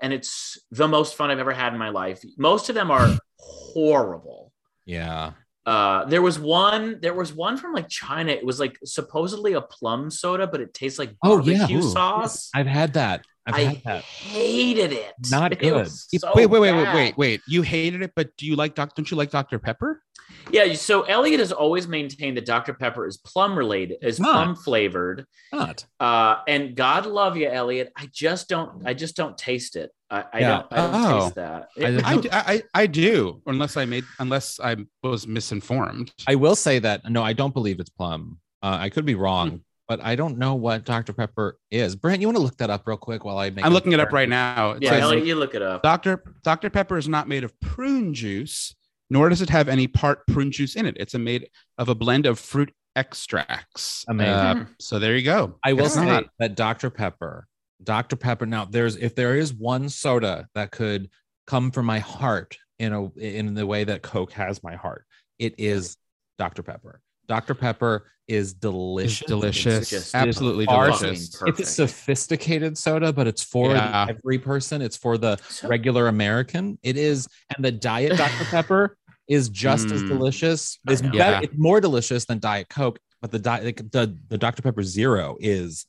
and 0.00 0.12
it's 0.12 0.58
the 0.70 0.88
most 0.88 1.14
fun 1.14 1.30
I've 1.30 1.38
ever 1.38 1.52
had 1.52 1.72
in 1.74 1.78
my 1.78 1.90
life. 1.90 2.22
Most 2.36 2.68
of 2.70 2.74
them 2.74 2.90
are 2.90 3.08
horrible. 3.38 4.52
Yeah. 4.84 5.32
Uh, 5.68 6.04
there 6.06 6.22
was 6.22 6.38
one. 6.38 6.98
There 7.02 7.12
was 7.12 7.32
one 7.34 7.58
from 7.58 7.74
like 7.74 7.88
China. 7.90 8.32
It 8.32 8.44
was 8.44 8.58
like 8.58 8.78
supposedly 8.84 9.52
a 9.52 9.60
plum 9.60 10.10
soda, 10.10 10.46
but 10.46 10.60
it 10.62 10.72
tastes 10.72 10.98
like 10.98 11.10
Oh, 11.22 11.42
yeah. 11.42 11.58
barbecue 11.58 11.78
Ooh. 11.78 11.82
sauce. 11.82 12.48
I've 12.54 12.66
had 12.66 12.94
that. 12.94 13.24
I've 13.46 13.54
I 13.54 13.60
had 13.60 13.82
that. 13.84 14.02
hated 14.04 14.92
it. 14.92 15.12
Not 15.30 15.52
It 15.52 15.58
good. 15.58 15.86
so 15.90 16.32
wait, 16.34 16.46
wait, 16.46 16.60
wait, 16.60 16.72
wait, 16.72 16.94
wait, 16.94 17.18
wait. 17.18 17.40
You 17.46 17.60
hated 17.62 18.00
it, 18.02 18.12
but 18.16 18.34
do 18.38 18.46
you 18.46 18.56
like 18.56 18.74
Doc? 18.74 18.94
Don't 18.94 19.10
you 19.10 19.16
like 19.18 19.30
Dr. 19.30 19.58
Pepper? 19.58 20.02
Yeah. 20.50 20.72
So 20.74 21.02
Elliot 21.02 21.40
has 21.40 21.52
always 21.52 21.86
maintained 21.86 22.36
that 22.38 22.46
Dr 22.46 22.72
Pepper 22.74 23.06
is 23.06 23.18
plum 23.18 23.56
related, 23.56 23.98
is 24.02 24.18
not. 24.18 24.32
plum 24.32 24.56
flavored. 24.56 25.26
Not. 25.52 25.84
Uh, 26.00 26.36
and 26.48 26.76
God 26.76 27.04
love 27.06 27.36
you, 27.36 27.48
Elliot. 27.48 27.92
I 27.96 28.08
just 28.12 28.48
don't. 28.48 28.86
I 28.86 28.94
just 28.94 29.16
don't 29.16 29.36
taste 29.36 29.76
it. 29.76 29.90
I, 30.10 30.24
I 30.32 30.38
Yeah. 30.40 30.48
don't. 30.48 30.66
I 30.72 30.76
don't 30.76 30.94
Oh. 30.94 31.20
taste 31.24 31.34
that. 31.36 31.68
I- 31.76 31.80
It- 31.80 32.04
I, 32.04 32.16
d- 32.16 32.28
I, 32.32 32.62
I 32.74 32.86
do, 32.86 33.42
unless 33.46 33.76
I 33.76 33.84
made, 33.84 34.04
unless 34.18 34.58
I 34.60 34.76
was 35.02 35.26
misinformed. 35.26 36.12
I 36.26 36.34
will 36.34 36.56
say 36.56 36.78
that 36.78 37.08
no, 37.10 37.22
I 37.22 37.32
don't 37.34 37.52
believe 37.52 37.78
it's 37.80 37.90
plum. 37.90 38.38
Uh, 38.62 38.76
I 38.80 38.88
could 38.88 39.04
be 39.04 39.14
wrong, 39.14 39.50
Hmm. 39.50 39.56
but 39.86 40.00
I 40.02 40.16
don't 40.16 40.38
know 40.38 40.54
what 40.54 40.84
Dr. 40.84 41.12
Pepper 41.12 41.58
is. 41.70 41.94
Brent, 41.94 42.20
you 42.20 42.26
want 42.26 42.36
to 42.38 42.42
look 42.42 42.56
that 42.56 42.70
up 42.70 42.86
real 42.86 42.96
quick 42.96 43.24
while 43.24 43.38
I 43.38 43.50
make 43.50 43.64
I'm 43.64 43.72
a 43.72 43.74
looking 43.74 43.92
it 43.92 44.00
up 44.00 44.12
right 44.12 44.28
now. 44.28 44.72
It 44.72 44.82
yeah, 44.82 44.90
says, 44.90 45.02
Elliot, 45.02 45.26
you 45.26 45.34
look 45.34 45.54
it 45.54 45.62
up. 45.62 45.82
Dr. 45.82 46.22
Dr. 46.42 46.70
Pepper 46.70 46.96
is 46.98 47.06
not 47.08 47.28
made 47.28 47.44
of 47.44 47.52
prune 47.60 48.14
juice, 48.14 48.74
nor 49.10 49.28
does 49.28 49.42
it 49.42 49.50
have 49.50 49.68
any 49.68 49.86
part 49.86 50.26
prune 50.26 50.50
juice 50.50 50.74
in 50.74 50.86
it. 50.86 50.96
It's 50.98 51.14
a 51.14 51.18
made 51.18 51.48
of 51.76 51.88
a 51.90 51.94
blend 51.94 52.24
of 52.26 52.38
fruit 52.38 52.72
extracts. 52.96 54.04
Amazing. 54.08 54.32
Uh, 54.32 54.66
so 54.80 54.98
there 54.98 55.16
you 55.16 55.22
go. 55.24 55.58
I 55.64 55.72
will 55.74 55.84
It's 55.86 55.94
say 55.94 56.04
not. 56.06 56.24
that 56.38 56.54
Dr. 56.56 56.90
Pepper, 56.90 57.46
Dr. 57.82 58.16
Pepper. 58.16 58.46
Now, 58.46 58.64
there's 58.64 58.96
if 58.96 59.14
there 59.14 59.36
is 59.36 59.54
one 59.54 59.88
soda 59.88 60.48
that 60.54 60.70
could 60.70 61.08
come 61.46 61.70
from 61.70 61.86
my 61.86 61.98
heart 61.98 62.56
in 62.78 62.92
a 62.92 63.06
in 63.18 63.54
the 63.54 63.66
way 63.66 63.84
that 63.84 64.02
Coke 64.02 64.32
has 64.32 64.62
my 64.62 64.74
heart, 64.76 65.04
it 65.38 65.54
is 65.58 65.96
Dr. 66.38 66.62
Pepper. 66.62 67.00
Dr. 67.28 67.54
Pepper 67.54 68.06
is 68.26 68.50
It's 68.52 68.58
delicious. 68.60 69.26
delicious. 69.26 69.90
just- 69.90 70.14
Absolutely 70.14 70.64
it's 70.64 70.72
delicious. 70.72 71.36
Perfect. 71.36 71.60
It's 71.60 71.68
a 71.70 71.72
sophisticated 71.72 72.76
soda, 72.78 73.12
but 73.12 73.26
it's 73.26 73.42
for 73.42 73.72
Yeah. 73.72 74.06
every 74.08 74.38
person. 74.38 74.80
It's 74.82 74.96
for 74.96 75.18
the 75.18 75.36
So- 75.48 75.68
regular 75.68 76.08
American. 76.08 76.78
It 76.82 76.96
is, 76.96 77.26
and 77.54 77.64
the 77.64 77.72
diet 77.72 78.16
Dr. 78.16 78.44
Pepper 78.50 78.96
is 79.28 79.48
just 79.50 79.90
as 79.90 80.02
Mm. 80.02 80.08
delicious. 80.08 80.78
It's, 80.88 81.02
know. 81.02 81.10
better, 81.10 81.32
Yeah. 81.32 81.40
it's 81.42 81.54
more 81.58 81.80
delicious 81.80 82.24
than 82.24 82.38
Diet 82.38 82.68
Coke, 82.70 82.98
but 83.20 83.30
the 83.30 83.38
diet 83.38 83.76
the, 83.92 84.16
the 84.28 84.38
Dr. 84.38 84.62
Pepper 84.62 84.82
Zero 84.82 85.36
is 85.40 85.86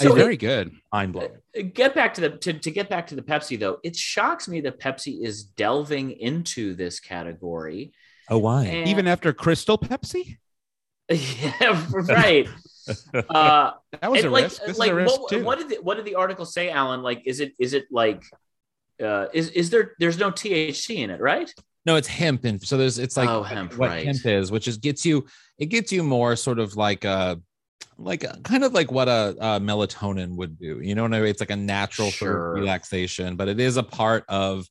So 0.00 0.08
It's 0.08 0.16
it- 0.16 0.18
very 0.18 0.36
good. 0.36 0.72
mind 0.92 1.12
blowing. 1.12 1.32
get 1.74 1.94
back 1.94 2.14
to 2.14 2.20
the 2.22 2.30
to, 2.30 2.52
to 2.54 2.70
get 2.70 2.88
back 2.88 3.06
to 3.08 3.14
the 3.14 3.22
Pepsi 3.22 3.58
though. 3.58 3.78
It 3.84 3.96
shocks 3.96 4.48
me 4.48 4.60
that 4.62 4.80
Pepsi 4.80 5.22
is 5.24 5.44
delving 5.44 6.12
into 6.12 6.74
this 6.74 7.00
category. 7.00 7.92
Oh, 8.28 8.38
why? 8.38 8.64
And- 8.64 8.88
Even 8.88 9.06
after 9.06 9.32
Crystal 9.32 9.76
Pepsi, 9.78 10.38
yeah, 11.10 11.86
right. 11.92 12.48
Uh, 13.28 13.72
that 14.00 14.10
was 14.10 14.24
a 14.24 14.30
like, 14.30 14.44
risk. 14.44 14.64
This 14.66 14.78
like 14.78 14.88
is 14.88 14.92
a 14.92 14.96
risk 14.96 15.20
what, 15.20 15.28
too. 15.30 15.44
what 15.44 15.58
did 15.58 15.68
the, 15.68 15.76
what 15.82 15.96
did 15.96 16.06
the 16.06 16.16
article 16.16 16.44
say, 16.44 16.70
Alan? 16.70 17.02
Like, 17.02 17.22
is 17.24 17.38
it 17.38 17.52
is 17.60 17.72
it 17.72 17.84
like 17.92 18.24
uh, 19.00 19.26
is 19.32 19.50
is 19.50 19.70
there 19.70 19.92
there's 20.00 20.18
no 20.18 20.30
THC 20.32 20.96
in 20.96 21.10
it, 21.10 21.20
right? 21.20 21.52
No, 21.86 21.94
it's 21.96 22.08
hemp, 22.08 22.44
and 22.44 22.60
so 22.60 22.76
there's 22.76 22.98
it's 22.98 23.16
like 23.16 23.28
Oh, 23.28 23.42
hemp, 23.44 23.76
what 23.76 23.90
right. 23.90 24.04
hemp 24.06 24.24
is, 24.26 24.50
which 24.50 24.66
is 24.66 24.76
gets 24.78 25.04
you 25.06 25.26
it 25.58 25.66
gets 25.66 25.92
you 25.92 26.02
more 26.02 26.34
sort 26.34 26.58
of 26.58 26.74
like 26.76 27.04
a 27.04 27.40
like 28.00 28.24
kind 28.42 28.64
of 28.64 28.72
like 28.72 28.90
what 28.90 29.08
a, 29.08 29.36
a 29.38 29.60
melatonin 29.60 30.36
would 30.36 30.58
do. 30.58 30.80
You 30.80 30.94
know 30.94 31.02
what 31.02 31.14
I 31.14 31.20
mean? 31.20 31.28
It's 31.28 31.40
like 31.40 31.50
a 31.50 31.56
natural 31.56 32.10
sort 32.10 32.30
Sure. 32.30 32.48
of 32.56 32.60
relaxation, 32.60 33.36
but 33.36 33.48
it 33.48 33.60
is 33.60 33.76
a 33.76 33.82
part 33.82 34.24
of, 34.28 34.66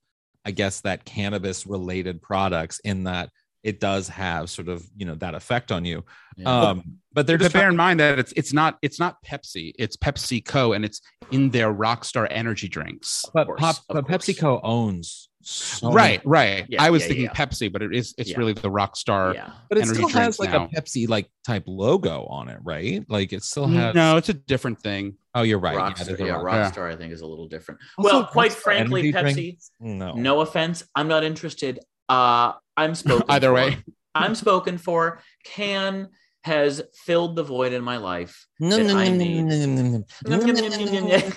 I 0.46 0.52
guess, 0.52 0.82
that 0.82 1.06
cannabis 1.06 1.66
related 1.68 2.22
products 2.22 2.80
in 2.84 3.04
that 3.06 3.30
it 3.64 3.80
does 3.80 4.08
have 4.08 4.50
sort 4.50 4.70
of 4.70 4.86
you 4.96 5.06
know 5.06 5.16
that 5.16 5.36
effect 5.36 5.72
on 5.72 5.86
you. 5.86 6.04
Um, 6.46 7.00
but 7.14 7.28
they're 7.28 7.38
But 7.38 7.44
just 7.46 7.54
bear 7.54 7.70
in 7.70 7.76
mind 7.76 8.00
that 8.00 8.18
it's 8.20 8.32
it's 8.36 8.54
not 8.54 8.78
it's 8.82 9.00
not 9.00 9.18
Pepsi, 9.26 9.74
it's 9.78 9.98
PepsiCo, 9.98 10.76
and 10.76 10.84
it's 10.86 11.02
in 11.32 11.50
their 11.50 11.74
Rockstar 11.74 12.28
energy 12.30 12.68
drinks. 12.68 13.26
but 13.34 13.48
course, 13.48 13.60
Pop, 13.60 13.76
but 13.90 14.08
PepsiCo 14.08 14.60
owns 14.64 15.29
so 15.42 15.92
right, 15.92 16.22
right. 16.26 16.66
Yeah, 16.68 16.84
I 16.84 16.90
was 16.90 17.04
yeah, 17.04 17.08
thinking 17.08 17.26
yeah. 17.26 17.34
Pepsi, 17.34 17.72
but 17.72 17.82
it 17.82 17.96
is 17.96 18.14
it's 18.18 18.32
Yeah. 18.32 18.38
really 18.38 18.54
the 18.54 18.70
Rockstar. 18.70 19.34
yeah. 19.34 19.52
but 19.70 19.78
it 19.78 19.88
still 19.88 20.10
has 20.10 20.38
like 20.40 20.52
now. 20.52 20.66
a 20.66 20.68
Pepsi 20.82 21.08
like 21.08 21.30
type 21.46 21.64
logo 21.66 22.26
on 22.26 22.50
it, 22.50 22.60
right? 22.62 23.06
Like 23.10 23.32
it 23.32 23.44
still 23.44 23.68
has. 23.68 23.96
No, 23.96 24.18
it's 24.18 24.30
a 24.30 24.34
different 24.34 24.82
thing. 24.82 25.16
Oh, 25.34 25.44
you're 25.44 25.60
right. 25.60 25.78
Rockstar, 25.78 26.06
there's 26.06 26.20
a 26.20 26.26
yeah, 26.26 26.34
Rockstar. 26.34 26.74
Rockstar, 26.74 26.94
I 26.94 26.96
think 26.98 27.14
is 27.14 27.22
a 27.22 27.28
little 27.28 27.48
different. 27.48 27.80
Also, 27.98 28.10
well, 28.18 28.26
quite 28.28 28.52
frankly, 28.52 29.14
Pepsi. 29.14 29.34
drink? 29.34 29.60
No. 29.80 30.14
No 30.14 30.42
offense, 30.42 30.84
I'm 30.96 31.08
not 31.08 31.24
interested. 31.24 31.80
Uh, 32.10 32.54
I'm 32.76 32.96
spoken. 32.96 33.26
Either 33.30 33.48
for. 33.50 33.54
way. 33.54 33.78
I'm 34.16 34.36
spoken 34.36 34.78
for. 34.78 35.22
Cann 35.46 36.10
has 36.44 36.82
filled 37.06 37.36
the 37.36 37.44
void 37.44 37.74
in 37.74 37.84
my 37.84 37.98
life. 37.98 38.48
No, 38.60 38.78
that 38.78 38.84
no, 38.84 38.98
I 38.98 39.10
no, 39.10 39.16
need. 39.16 39.44
no, 39.44 39.56
no, 39.56 39.66
no, 39.66 39.82
no, 39.84 40.06
no, 40.26 40.38
no, 40.38 40.68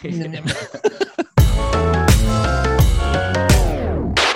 no, 0.03 0.27
no, 0.27 0.41
no. 0.41 1.22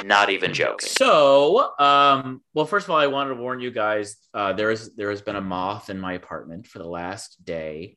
Not 0.06 0.30
even 0.30 0.54
joking. 0.54 0.88
So, 0.88 1.76
um, 1.78 2.40
well, 2.54 2.64
first 2.66 2.86
of 2.86 2.90
all, 2.90 2.96
I 2.96 3.08
wanted 3.08 3.34
to 3.34 3.40
warn 3.40 3.60
you 3.60 3.70
guys. 3.72 4.16
Uh, 4.32 4.52
there 4.52 4.70
is 4.70 4.94
there 4.94 5.10
has 5.10 5.20
been 5.20 5.36
a 5.36 5.40
moth 5.40 5.90
in 5.90 5.98
my 5.98 6.12
apartment 6.12 6.66
for 6.66 6.78
the 6.78 6.86
last 6.86 7.44
day, 7.44 7.96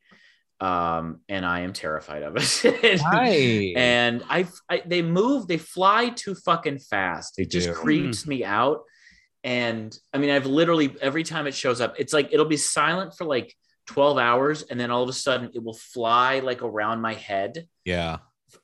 um, 0.59 1.21
and 1.29 1.45
I 1.45 1.59
am 1.61 1.71
terrified 1.71 2.23
of 2.23 2.35
it. 2.35 3.01
Hi. 3.05 3.73
and 3.75 4.23
I, 4.27 4.47
I 4.69 4.81
they 4.85 5.03
move 5.03 5.47
they 5.47 5.57
fly 5.57 6.09
too 6.09 6.33
fucking 6.33 6.79
fast 6.79 7.35
They 7.37 7.43
it 7.43 7.51
just 7.51 7.67
do. 7.67 7.73
creeps 7.75 8.25
me 8.25 8.43
out 8.43 8.81
and 9.43 9.97
i 10.13 10.17
mean 10.17 10.29
i've 10.29 10.45
literally 10.45 10.93
every 11.01 11.23
time 11.23 11.47
it 11.47 11.53
shows 11.53 11.79
up 11.79 11.95
it's 11.97 12.11
like 12.11 12.27
it'll 12.33 12.45
be 12.45 12.57
silent 12.57 13.13
for 13.15 13.23
like 13.23 13.55
12 13.87 14.17
hours 14.17 14.63
and 14.63 14.77
then 14.77 14.91
all 14.91 15.01
of 15.01 15.07
a 15.07 15.13
sudden 15.13 15.49
it 15.53 15.63
will 15.63 15.77
fly 15.77 16.39
like 16.39 16.61
around 16.61 16.99
my 16.99 17.13
head 17.13 17.65
yeah. 17.85 18.17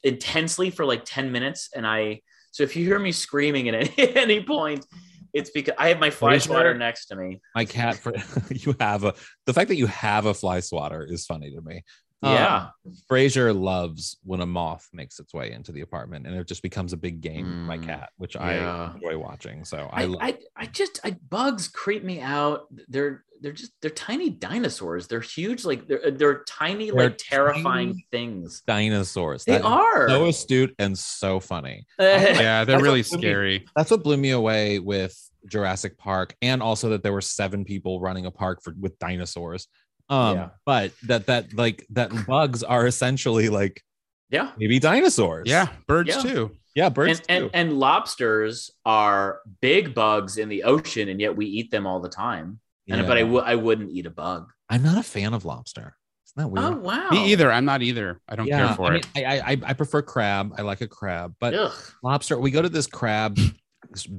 intensely 0.04 0.70
for 0.70 0.86
like 0.86 1.04
10 1.06 1.32
minutes 1.32 1.70
and 1.74 1.88
i 1.88 2.20
so 2.56 2.64
if 2.64 2.74
you 2.78 2.86
hear 2.86 3.00
me 3.00 3.12
screaming 3.12 3.68
at 3.68 3.76
any, 3.76 4.16
any 4.16 4.42
point 4.42 4.86
it's 5.34 5.50
because 5.50 5.76
i 5.78 5.90
have 5.90 6.00
my 6.00 6.10
fly 6.10 6.38
swatter 6.38 6.74
next 6.74 7.08
to 7.08 7.18
me 7.18 7.42
My 7.54 7.66
cat 7.66 7.98
for 7.98 8.14
you 8.50 8.74
have 8.80 9.04
a 9.04 9.14
the 9.46 9.54
fact 9.54 9.68
that 9.68 9.76
you 9.76 9.88
have 9.88 10.26
a 10.26 10.34
fly 10.34 10.62
swatter 10.62 11.04
is 11.04 11.26
funny 11.26 11.52
to 11.52 11.62
me. 11.62 11.84
Um, 12.26 12.34
yeah 12.34 12.68
Frasier 13.10 13.58
loves 13.60 14.18
when 14.24 14.42
a 14.42 14.46
moth 14.46 14.88
makes 14.94 15.20
its 15.20 15.34
way 15.34 15.52
into 15.52 15.72
the 15.72 15.82
apartment 15.82 16.26
and 16.28 16.36
it 16.36 16.48
just 16.48 16.62
becomes 16.62 16.94
a 16.94 16.98
big 16.98 17.22
game 17.22 17.46
for 17.46 17.52
my 17.58 17.78
Mm, 17.78 17.84
cat, 17.86 18.10
which 18.18 18.36
yeah. 18.36 18.92
I 18.92 18.94
enjoy 18.96 19.18
watching. 19.18 19.66
So 19.66 19.90
I, 19.92 20.04
I, 20.04 20.06
love 20.06 20.20
I, 20.22 20.38
I 20.56 20.66
just 20.68 21.00
I, 21.04 21.12
bugs 21.30 21.68
creep 21.68 22.04
me 22.04 22.22
out. 22.22 22.68
They're 22.88 23.24
they're 23.42 23.52
just 23.52 23.74
they're 23.82 23.92
tiny 23.92 24.30
dinosaurs. 24.30 25.08
They're 25.08 25.20
huge, 25.20 25.66
like 25.66 25.88
they're 25.88 26.12
they're 26.12 26.44
tiny, 26.44 26.90
They're 26.92 27.10
like 27.10 27.18
terrifying 27.18 27.90
tiny. 27.90 28.08
things. 28.12 28.64
dinosaurs. 28.66 29.44
They 29.46 29.54
That 29.54 29.62
is 29.62 29.66
are. 29.66 30.10
so 30.10 30.26
astute 30.28 30.76
and 30.80 30.98
so 30.98 31.40
funny. 31.40 31.86
Yeah, 32.00 32.64
they're 32.66 32.80
really 32.80 33.02
what- 33.02 33.20
scary. 33.20 33.66
That's 33.76 33.92
what 33.92 34.04
blew 34.04 34.18
me 34.18 34.32
away 34.32 34.80
with 34.80 35.16
Jurassic 35.48 35.98
Park, 35.98 36.36
and 36.42 36.62
also 36.64 36.90
that 36.90 37.04
there 37.04 37.14
were 37.14 37.22
seven 37.22 37.66
people 37.66 38.00
running 38.00 38.26
a 38.26 38.32
park 38.32 38.62
for 38.64 38.74
with 38.80 38.98
dinosaurs. 39.00 39.68
Um, 40.10 40.38
Yeah. 40.38 40.50
but 40.66 40.92
that 41.04 41.26
that 41.28 41.54
like 41.54 41.86
that 41.92 42.12
bugs 42.28 42.62
are 42.64 42.86
essentially 42.86 43.50
like 43.50 43.82
yeah. 44.30 44.52
maybe 44.58 44.80
dinosaurs. 44.80 45.48
Yeah, 45.50 45.68
birds 45.88 46.10
Yeah. 46.10 46.22
too. 46.22 46.52
yeah, 46.76 46.90
birds 46.90 47.20
And, 47.22 47.30
and 47.30 47.44
too. 47.46 47.50
and 47.54 47.80
lobsters 47.80 48.70
are 48.86 49.40
big 49.62 49.94
bugs 49.96 50.38
in 50.38 50.50
the 50.50 50.64
ocean, 50.64 51.10
and 51.10 51.20
yet 51.20 51.36
we 51.36 51.46
eat 51.46 51.72
them 51.72 51.88
all 51.88 52.00
the 52.00 52.10
time. 52.10 52.60
And 52.88 53.02
Yeah. 53.02 53.08
but 53.08 53.18
I 53.18 53.22
w- 53.22 53.40
I 53.42 53.56
wouldn't 53.56 53.92
eat 53.92 54.06
a 54.06 54.12
bug. 54.12 54.52
I'm 54.70 54.84
not 54.84 54.98
a 54.98 55.04
fan 55.04 55.34
of 55.34 55.44
lobster. 55.46 55.96
Isn't 56.28 56.38
that 56.44 56.48
weird? 56.50 56.66
Oh 56.66 56.78
wow. 56.78 57.10
Me 57.12 57.32
either. 57.32 57.52
I'm 57.52 57.66
not 57.66 57.82
either. 57.82 58.20
I 58.28 58.36
don't 58.36 58.48
care 58.48 58.68
for 58.76 58.88
I, 58.88 58.90
mean, 58.92 59.04
it. 59.16 59.26
I, 59.26 59.40
I 59.54 59.58
I 59.70 59.74
prefer 59.74 60.02
crab. 60.04 60.54
I 60.58 60.62
like 60.62 60.82
a 60.82 60.88
crab, 60.88 61.34
but 61.40 61.54
Ugh. 61.56 61.72
lobster. 62.04 62.38
We 62.38 62.52
go 62.52 62.62
to 62.62 62.70
this 62.70 62.86
crab 62.88 63.40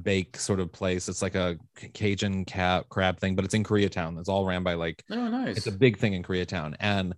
bake 0.01 0.37
sort 0.37 0.59
of 0.59 0.71
place. 0.71 1.07
It's 1.09 1.21
like 1.21 1.35
a 1.35 1.57
Cajun 1.93 2.45
crab 2.45 2.89
crab 2.89 3.19
thing, 3.19 3.35
but 3.35 3.45
it's 3.45 3.53
in 3.53 3.63
Koreatown. 3.63 4.19
It's 4.19 4.29
all 4.29 4.45
ran 4.45 4.63
by 4.63 4.73
like 4.73 5.03
Oh, 5.11 5.27
nice. 5.29 5.57
it's 5.57 5.67
a 5.67 5.71
big 5.71 5.97
thing 5.97 6.13
in 6.13 6.23
Koreatown. 6.23 6.75
And 6.79 7.13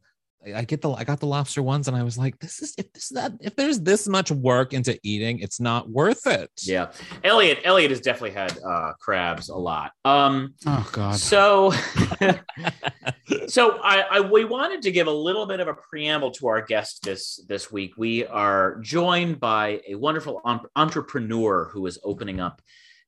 I- 0.46 0.60
I 0.60 0.64
get 0.64 0.82
the 0.82 0.92
I 0.92 1.04
got 1.04 1.20
the 1.20 1.26
lobster 1.28 1.62
ones, 1.62 1.88
and 1.90 1.98
I 1.98 2.04
was 2.04 2.18
like, 2.18 2.40
this 2.40 2.62
is 2.62 2.74
if 2.78 2.92
this 2.94 3.10
that 3.10 3.34
if 3.42 3.56
there's 3.58 3.80
this 3.82 4.08
much 4.08 4.32
work 4.32 4.74
into 4.74 4.98
eating, 5.04 5.40
it's 5.40 5.60
not 5.60 5.90
worth 5.90 6.26
it. 6.28 6.50
yeah, 6.64 6.92
Elliot. 7.24 7.60
Elliot 7.66 7.92
has 7.92 8.00
definitely 8.00 8.32
had 8.32 8.58
uh, 8.66 8.94
crabs 9.02 9.50
a 9.50 9.56
lot. 9.58 9.92
Um, 10.06 10.54
Oh 10.66 10.90
God. 10.94 11.16
So, 11.18 11.72
so 13.48 13.80
I, 13.84 14.02
I 14.12 14.20
we 14.22 14.46
wanted 14.46 14.82
to 14.84 14.92
give 14.92 15.08
a 15.08 15.12
little 15.12 15.46
bit 15.46 15.60
of 15.60 15.68
a 15.68 15.74
preamble 15.74 16.32
to 16.32 16.48
our 16.48 16.62
guest 16.62 17.04
this 17.04 17.44
this 17.48 17.72
week. 17.72 17.94
We 17.98 18.26
are 18.26 18.80
joined 18.82 19.40
by 19.40 19.82
a 19.88 19.96
wonderful 19.96 20.42
en- 20.48 20.60
entrepreneur 20.76 21.70
who 21.74 21.86
is 21.86 22.00
opening 22.04 22.40
up 22.40 22.62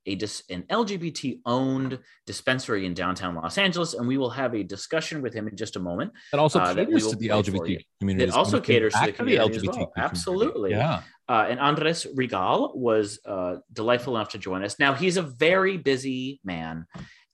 a 0.06 0.16
dis- 0.16 0.44
an 0.50 0.64
LGBT 0.70 1.40
owned 1.46 2.00
dispensary 2.26 2.86
in 2.86 2.94
downtown 2.94 3.36
Los 3.36 3.58
Angeles, 3.58 3.94
and 3.94 4.08
we 4.08 4.18
will 4.18 4.30
have 4.32 4.54
a 4.56 4.64
discussion 4.64 5.22
with 5.22 5.34
him 5.34 5.48
in 5.48 5.56
just 5.56 5.76
a 5.76 5.80
moment. 5.80 6.12
That 6.32 6.40
also 6.40 6.60
Uh, 6.60 6.74
caters 6.74 7.08
to 7.08 7.16
the 7.18 7.28
LGBT 7.30 7.86
community. 8.00 8.24
It 8.30 8.34
also 8.34 8.60
caters 8.60 8.94
to 8.94 9.06
the 9.08 9.12
community 9.12 9.56
as 9.58 9.64
well. 9.64 9.72
community. 9.74 9.92
Absolutely. 9.98 10.72
Yeah. 10.72 11.04
Uh, 11.30 11.46
and 11.50 11.60
Andres 11.60 12.08
Regal 12.16 12.74
was 12.76 13.20
uh, 13.26 13.58
delightful 13.72 14.16
enough 14.16 14.30
to 14.30 14.38
join 14.38 14.64
us. 14.64 14.80
Now 14.80 14.94
he's 14.94 15.18
a 15.18 15.22
very 15.22 15.78
busy 15.78 16.42
man, 16.44 16.88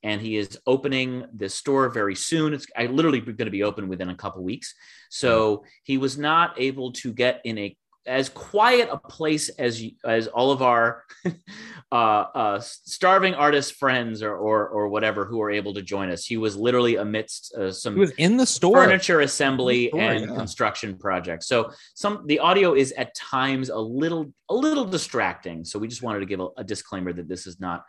and 0.04 0.22
he 0.22 0.36
is 0.38 0.60
opening 0.68 1.26
this 1.34 1.56
store 1.56 1.90
very 1.90 2.16
soon. 2.16 2.54
It's 2.54 2.68
I 2.76 2.86
literally 2.88 3.22
going 3.22 3.38
to 3.38 3.50
be 3.50 3.64
open 3.64 3.88
within 3.88 4.10
a 4.10 4.16
couple 4.16 4.44
weeks. 4.44 4.76
So 5.10 5.64
he 5.84 5.98
was 5.98 6.18
not 6.18 6.54
able 6.60 6.92
to 6.94 7.14
get 7.14 7.42
in 7.46 7.58
a 7.58 7.76
as 8.08 8.30
quiet 8.30 8.90
a 8.92 8.98
place 8.98 9.50
as 9.50 9.82
you- 9.82 9.92
as 10.06 10.28
all 10.28 10.52
of 10.52 10.62
our 10.62 11.04
uh, 11.92 11.96
uh, 11.96 12.60
starving 12.62 13.34
artist 13.34 13.76
friends 13.76 14.24
or, 14.24 14.36
or 14.36 14.68
or 14.70 14.88
whatever 14.90 15.26
who 15.26 15.42
are 15.42 15.52
able 15.52 15.74
to 15.74 15.82
join 15.82 16.10
us. 16.10 16.26
He 16.26 16.38
was 16.38 16.56
literally 16.56 16.96
amidst 16.96 17.54
uh, 17.56 17.72
some 17.72 17.94
He 17.96 18.00
was 18.00 18.12
in 18.12 18.38
the 18.38 18.46
store. 18.46 18.84
furniture 18.84 19.20
assembly 19.22 19.90
Store, 19.90 20.02
and 20.02 20.30
yeah. 20.30 20.36
construction 20.36 20.98
projects. 20.98 21.48
So 21.48 21.72
some 21.96 22.24
the 22.26 22.40
audio 22.40 22.74
is 22.74 22.92
at 22.94 23.14
times 23.16 23.70
a 23.70 23.78
little 23.80 24.32
a 24.50 24.56
little 24.56 24.86
distracting. 24.86 25.64
So 25.66 25.78
we 25.80 25.88
just 25.88 26.02
wanted 26.02 26.20
to 26.22 26.26
give 26.26 26.40
a, 26.40 26.48
a 26.58 26.64
disclaimer 26.64 27.14
that 27.14 27.28
this 27.28 27.46
is 27.48 27.60
not. 27.60 27.84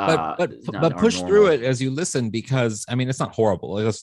Uh, 0.00 0.34
but 0.38 0.50
but 0.64 0.80
but 0.80 0.96
push 0.96 1.16
normal- 1.16 1.28
through 1.28 1.46
it 1.48 1.62
as 1.62 1.80
you 1.82 1.90
listen 1.90 2.30
because 2.30 2.84
I 2.88 2.94
mean 2.94 3.08
it's 3.08 3.20
not 3.20 3.34
horrible. 3.34 3.78
It's, 3.78 4.02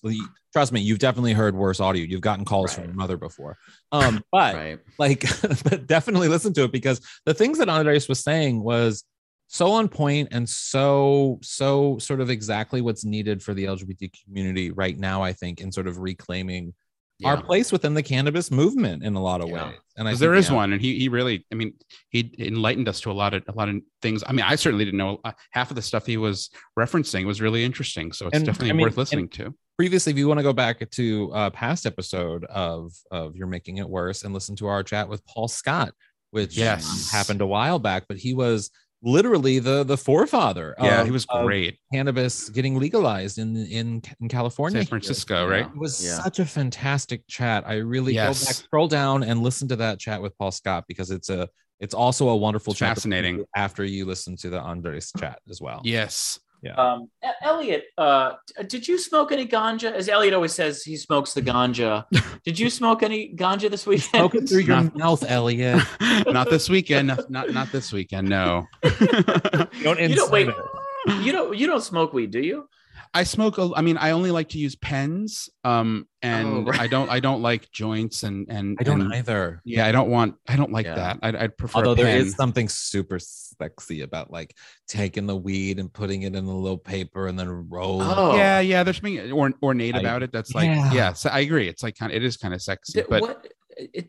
trust 0.53 0.71
me, 0.71 0.79
you've 0.79 0.99
definitely 0.99 1.33
heard 1.33 1.55
worse 1.55 1.79
audio. 1.79 2.05
You've 2.05 2.21
gotten 2.21 2.45
calls 2.45 2.73
from 2.73 2.85
your 2.85 2.93
mother 2.93 3.17
before. 3.17 3.57
Um, 3.91 4.23
but 4.31 4.55
Right. 4.55 4.79
like 4.99 5.25
but 5.63 5.87
definitely 5.87 6.27
listen 6.27 6.53
to 6.53 6.63
it 6.65 6.71
because 6.71 7.01
the 7.25 7.33
things 7.33 7.57
that 7.57 7.69
Andres 7.69 8.07
was 8.07 8.19
saying 8.19 8.61
was 8.63 9.03
so 9.47 9.71
on 9.71 9.87
point 9.87 10.27
and 10.31 10.47
so 10.47 11.39
so 11.41 11.97
sort 11.99 12.19
of 12.21 12.29
exactly 12.29 12.81
what's 12.81 13.05
needed 13.05 13.41
for 13.41 13.53
the 13.53 13.63
LGBT 13.65 14.11
community 14.25 14.71
right 14.71 14.97
now. 14.97 15.23
I 15.23 15.33
think 15.33 15.61
in 15.61 15.71
sort 15.71 15.87
of 15.87 15.97
reclaiming 15.99 16.73
our 17.25 17.41
place 17.41 17.71
within 17.71 17.93
the 17.95 18.03
cannabis 18.03 18.51
movement 18.51 19.03
in 19.03 19.15
a 19.15 19.21
lot 19.21 19.41
of 19.41 19.49
Yeah. 19.49 19.69
ways. 19.69 19.77
And 19.97 20.07
I 20.07 20.11
think 20.11 20.19
there 20.19 20.35
is 20.35 20.49
yeah. 20.49 20.55
one, 20.55 20.73
and 20.73 20.81
he 20.81 20.99
he 20.99 21.09
really, 21.09 21.45
I 21.51 21.55
mean, 21.55 21.73
he 22.09 22.31
enlightened 22.37 22.87
us 22.87 23.01
to 23.01 23.11
a 23.11 23.13
lot 23.13 23.33
of 23.33 23.43
a 23.47 23.51
lot 23.53 23.69
of 23.69 23.77
things. 24.03 24.23
I 24.27 24.31
mean, 24.33 24.45
I 24.45 24.55
certainly 24.55 24.85
didn't 24.85 24.99
know 24.99 25.19
uh, 25.23 25.31
half 25.51 25.71
of 25.71 25.75
the 25.75 25.81
stuff 25.81 26.05
he 26.05 26.17
was 26.17 26.49
referencing 26.77 27.25
was 27.25 27.41
really 27.41 27.63
interesting. 27.65 28.11
So 28.11 28.27
it's 28.27 28.35
And, 28.37 28.45
definitely 28.45 28.69
I 28.69 28.73
mean, 28.73 28.85
worth 28.85 28.97
listening 28.97 29.29
to. 29.29 29.53
previously 29.77 30.11
if 30.11 30.17
you 30.17 30.27
want 30.27 30.39
to 30.39 30.43
go 30.43 30.53
back 30.53 30.87
to 30.89 31.31
a 31.33 31.49
past 31.51 31.85
episode 31.87 32.45
of 32.45 32.91
of 33.11 33.35
you're 33.35 33.47
making 33.47 33.77
it 33.77 33.89
worse 33.89 34.23
and 34.23 34.33
listen 34.33 34.55
to 34.57 34.67
our 34.67 34.83
chat 34.83 35.07
with 35.09 35.23
paul 35.25 35.47
scott 35.47 35.93
which 36.31 36.57
Yes. 36.57 37.09
happened 37.11 37.41
a 37.41 37.45
while 37.47 37.77
back 37.79 38.05
but 38.09 38.17
he 38.17 38.33
was 38.33 38.69
literally 39.07 39.59
the 39.59 39.83
the 39.83 39.97
forefather 39.97 40.75
Yeah, 40.79 40.99
of- 41.01 41.05
he 41.07 41.11
was 41.11 41.25
great. 41.25 41.79
cannabis 41.93 42.49
getting 42.49 42.77
legalized 42.77 43.37
in 43.37 43.55
in 43.79 44.01
in 44.19 44.27
california 44.27 44.81
San 44.81 44.87
Francisco, 44.87 45.45
Yeah. 45.47 45.51
right? 45.55 45.65
it 45.65 45.77
was 45.77 46.03
Yeah. 46.05 46.21
such 46.23 46.39
a 46.39 46.45
fantastic 46.45 47.25
chat 47.27 47.63
i 47.65 47.75
really 47.75 48.13
go 48.13 48.25
back 48.27 48.35
scroll 48.35 48.87
down 48.89 49.23
and 49.23 49.41
listen 49.41 49.67
to 49.69 49.75
that 49.77 49.99
chat 49.99 50.21
with 50.21 50.37
paul 50.37 50.51
scott 50.51 50.83
because 50.87 51.09
it's 51.11 51.29
a 51.29 51.47
it's 51.79 51.93
also 51.93 52.29
a 52.29 52.35
wonderful 52.35 52.71
It's 52.71 52.79
chat 52.79 52.95
fascinating. 52.95 53.45
after 53.55 53.83
you 53.85 54.05
listen 54.05 54.35
to 54.37 54.49
the 54.49 54.59
andres 54.59 55.11
chat 55.17 55.39
as 55.49 55.61
well 55.61 55.81
Yes. 55.83 56.39
Yeah 56.67 56.75
Um, 56.85 57.09
Elliot, 57.41 57.83
uh, 57.97 58.33
did 58.67 58.87
you 58.87 58.97
smoke 58.97 59.31
any 59.31 59.47
ganja? 59.47 59.91
As 59.91 60.07
Elliot 60.09 60.33
always 60.33 60.53
says, 60.53 60.83
he 60.83 60.95
smokes 60.97 61.33
the 61.33 61.41
ganja. 61.41 62.05
did 62.47 62.59
you 62.59 62.69
smoke 62.69 63.03
any 63.03 63.33
ganja 63.35 63.69
this 63.69 63.85
weekend? 63.87 64.09
smoke 64.21 64.35
it 64.35 64.47
through 64.49 64.65
your 64.69 64.81
Not- 64.81 64.95
mouth 64.95 65.23
elliot 65.27 65.81
not 66.37 66.49
this 66.49 66.69
weekend. 66.69 67.07
Not, 67.07 67.29
not 67.29 67.45
not 67.51 67.71
this 67.71 67.91
weekend. 67.93 68.27
No. 68.29 68.67
don't 69.83 69.99
You 69.99 70.15
don't 70.15 70.31
wait. 70.31 70.47
it. 70.49 70.55
You 71.25 71.31
don't. 71.31 71.57
You 71.59 71.67
don't 71.67 71.83
smoke 71.83 72.11
weed, 72.13 72.31
do 72.31 72.39
you? 72.41 72.67
I 73.13 73.23
smoke. 73.23 73.57
A, 73.57 73.69
I 73.75 73.81
mean, 73.81 73.97
I 73.97 74.11
only 74.11 74.31
like 74.31 74.49
to 74.49 74.57
use 74.59 74.75
pens. 74.75 75.49
Um, 75.63 76.07
and 76.21 76.47
Oh, 76.47 76.61
right. 76.63 76.79
I 76.79 76.87
don't. 76.87 77.09
I 77.09 77.19
don't 77.19 77.41
like 77.41 77.71
joints 77.71 78.23
and 78.23 78.47
and 78.49 78.77
i 78.79 78.83
don't 78.83 79.01
and- 79.01 79.13
either 79.13 79.61
Yeah, 79.65 79.85
I 79.85 79.91
don't 79.91 80.09
want. 80.09 80.35
I 80.47 80.55
don't 80.55 80.71
like 80.71 80.85
Yeah. 80.85 80.95
that. 80.95 81.19
I'd, 81.21 81.35
I'd 81.35 81.57
prefer. 81.57 81.79
Although 81.79 81.91
a 82.01 82.05
pen. 82.05 82.21
is 82.21 82.35
something 82.35 82.67
super 82.69 83.19
sexy 83.19 84.01
about 84.01 84.31
like 84.31 84.55
taking 84.87 85.25
the 85.27 85.35
weed 85.37 85.79
and 85.79 85.91
putting 85.91 86.23
it 86.23 86.35
in 86.35 86.45
a 86.45 86.57
little 86.57 86.77
paper 86.77 87.27
and 87.27 87.37
then 87.39 87.69
rolling. 87.69 88.07
Oh. 88.09 88.35
Yeah, 88.35 88.59
yeah. 88.59 88.83
There's 88.83 88.97
something 88.97 89.31
or, 89.31 89.51
ornate 89.63 89.95
I- 89.95 89.99
about 89.99 90.23
it. 90.23 90.31
That's 90.31 90.53
like, 90.55 90.65
Yeah. 90.67 90.91
yeah. 90.93 91.13
so 91.13 91.29
I 91.29 91.39
agree. 91.39 91.67
It's 91.67 91.83
like 91.83 91.95
kind 91.97 92.11
of. 92.11 92.15
It 92.15 92.23
is 92.23 92.37
kind 92.37 92.53
of 92.53 92.61
sexy, 92.61 92.93
Th- 92.93 93.07
but 93.09 93.21
what 93.21 93.47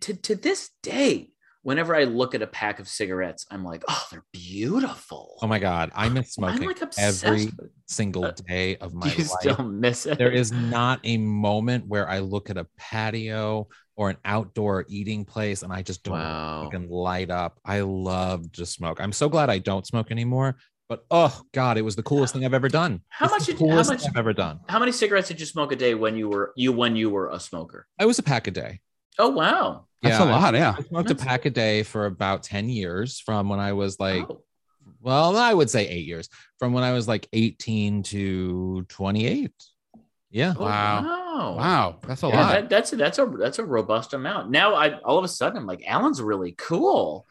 to 0.00 0.14
to 0.14 0.34
this 0.34 0.70
day, 0.82 1.30
whenever 1.68 1.94
I 1.94 2.04
look 2.04 2.34
at 2.34 2.40
a 2.40 2.46
pack 2.46 2.80
of 2.80 2.88
cigarettes, 2.88 3.44
I'm 3.50 3.62
like, 3.62 3.84
oh, 3.88 4.06
they're 4.10 4.24
beautiful. 4.32 5.36
Oh 5.42 5.46
my 5.46 5.58
god, 5.58 5.90
I 5.94 6.08
miss 6.08 6.38
I'm 6.38 6.56
smoking 6.56 6.66
like 6.68 6.82
every 6.98 7.50
single 7.86 8.24
Uh, 8.24 8.32
day 8.46 8.76
of 8.76 8.94
my 9.02 9.08
you 9.12 9.18
life. 9.18 9.28
still 9.40 9.64
miss 9.68 10.06
it? 10.06 10.16
There 10.16 10.30
is 10.30 10.50
not 10.50 11.00
a 11.04 11.18
moment 11.18 11.86
where 11.86 12.08
I 12.08 12.20
look 12.20 12.48
at 12.48 12.56
a 12.56 12.66
patio 12.78 13.68
or 13.96 14.08
an 14.08 14.16
outdoor 14.24 14.86
eating 14.88 15.26
place 15.26 15.62
and 15.62 15.70
I 15.70 15.82
just 15.82 16.02
don't 16.04 16.14
Wow. 16.14 16.70
light 16.88 17.30
up. 17.30 17.60
I 17.66 17.80
love 17.80 18.50
to 18.52 18.64
smoke. 18.64 18.98
I'm 19.00 19.12
so 19.12 19.28
glad 19.28 19.50
I 19.50 19.58
don't 19.58 19.86
smoke 19.86 20.10
anymore. 20.10 20.56
But 20.88 21.04
oh 21.10 21.42
god, 21.52 21.76
it 21.76 21.82
was 21.82 21.96
the 21.96 22.02
coolest 22.02 22.32
thing 22.32 22.46
I've 22.46 22.54
ever 22.54 22.70
done. 22.70 23.02
How 23.10 23.26
It's 23.26 23.32
much 23.46 23.58
did- 23.58 23.68
how 23.70 23.82
much- 23.82 24.06
I've 24.06 24.16
ever 24.16 24.32
done? 24.32 24.60
How 24.70 24.78
many 24.78 24.90
cigarettes 24.92 25.28
did 25.28 25.38
you 25.38 25.44
smoke 25.44 25.70
a 25.72 25.76
day 25.76 25.94
when 25.94 26.16
you 26.16 26.30
were 26.30 26.54
you 26.56 26.72
when 26.72 26.96
you 26.96 27.10
were 27.10 27.28
a 27.28 27.38
smoker? 27.38 27.86
I 27.98 28.06
was 28.06 28.18
a 28.18 28.22
pack 28.22 28.46
a 28.46 28.50
day. 28.50 28.80
Oh 29.18 29.30
wow. 29.30 29.86
that's 30.02 30.18
Yeah, 30.18 30.24
a 30.24 30.30
lot. 30.30 30.54
Yeah. 30.54 30.74
I 30.78 30.82
smoked 30.82 31.10
a 31.10 31.14
pack 31.14 31.44
a 31.44 31.50
day 31.50 31.82
for 31.82 32.06
about 32.06 32.42
10 32.42 32.68
years 32.68 33.20
from 33.20 33.48
when 33.48 33.58
I 33.60 33.72
was 33.72 33.98
like, 33.98 34.24
Oh. 34.28 34.42
well, 35.00 35.36
I 35.36 35.52
would 35.52 35.70
say 35.70 35.86
eight 35.88 36.06
years 36.06 36.28
from 36.58 36.72
when 36.72 36.84
I 36.84 36.92
was 36.92 37.08
like 37.08 37.28
18 37.32 38.02
to 38.04 38.82
28. 38.88 39.50
Yeah. 40.30 40.54
Oh, 40.56 40.64
Wow. 40.64 41.02
Wow. 41.02 41.18
Wow, 41.56 41.96
that's 42.04 42.22
a 42.24 42.28
Yeah, 42.28 42.40
lot. 42.40 42.52
that, 42.52 42.68
that's 42.68 42.92
a, 42.92 42.96
that's 42.96 43.18
a 43.20 43.26
that's 43.38 43.58
a 43.60 43.64
robust 43.64 44.12
amount. 44.12 44.50
Now 44.50 44.74
I 44.74 44.98
all 45.02 45.18
of 45.18 45.24
a 45.24 45.28
sudden 45.28 45.56
I'm 45.56 45.66
like 45.66 45.84
Alan's 45.86 46.20
really 46.20 46.52
cool. 46.58 47.26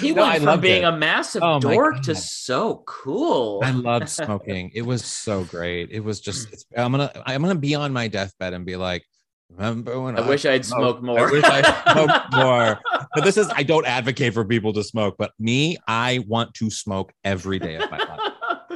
He 0.00 0.12
No, 0.12 0.22
I 0.22 0.32
went 0.32 0.42
from 0.44 0.60
being 0.60 0.82
it. 0.82 0.86
a 0.86 0.92
massive 0.92 1.42
Oh 1.42 1.58
dork 1.58 2.02
to 2.02 2.14
so 2.14 2.82
cool. 2.86 3.60
I 3.64 3.70
loved 3.70 4.08
smoking. 4.10 4.70
It 4.74 4.82
was 4.82 5.02
so 5.04 5.44
great. 5.44 5.90
It 5.90 6.00
was 6.00 6.20
just, 6.20 6.48
mm. 6.48 6.52
it's, 6.52 6.66
I'm 6.76 6.92
going 6.92 7.08
to, 7.08 7.22
I'm 7.26 7.42
going 7.42 7.54
to 7.54 7.60
be 7.60 7.74
on 7.74 7.92
my 7.92 8.08
deathbed 8.08 8.52
and 8.52 8.66
be 8.66 8.76
like, 8.76 9.04
remember 9.50 10.00
when 10.00 10.18
I 10.18 10.26
wish 10.28 10.44
I'd 10.44 10.64
smoked? 10.64 11.00
smoked 11.00 11.02
more. 11.02 11.28
I 11.28 11.30
wish 11.30 11.44
I 11.44 11.92
smoked 11.92 12.34
more. 12.34 12.80
But 13.14 13.24
this 13.24 13.36
is, 13.36 13.48
I 13.54 13.62
don't 13.62 13.86
advocate 13.86 14.34
for 14.34 14.44
people 14.44 14.72
to 14.74 14.84
smoke, 14.84 15.16
but 15.18 15.32
me, 15.38 15.76
I 15.86 16.24
want 16.26 16.54
to 16.54 16.70
smoke 16.70 17.12
every 17.24 17.58
day 17.58 17.76
of 17.76 17.90
my 17.90 17.98
life. 17.98 18.20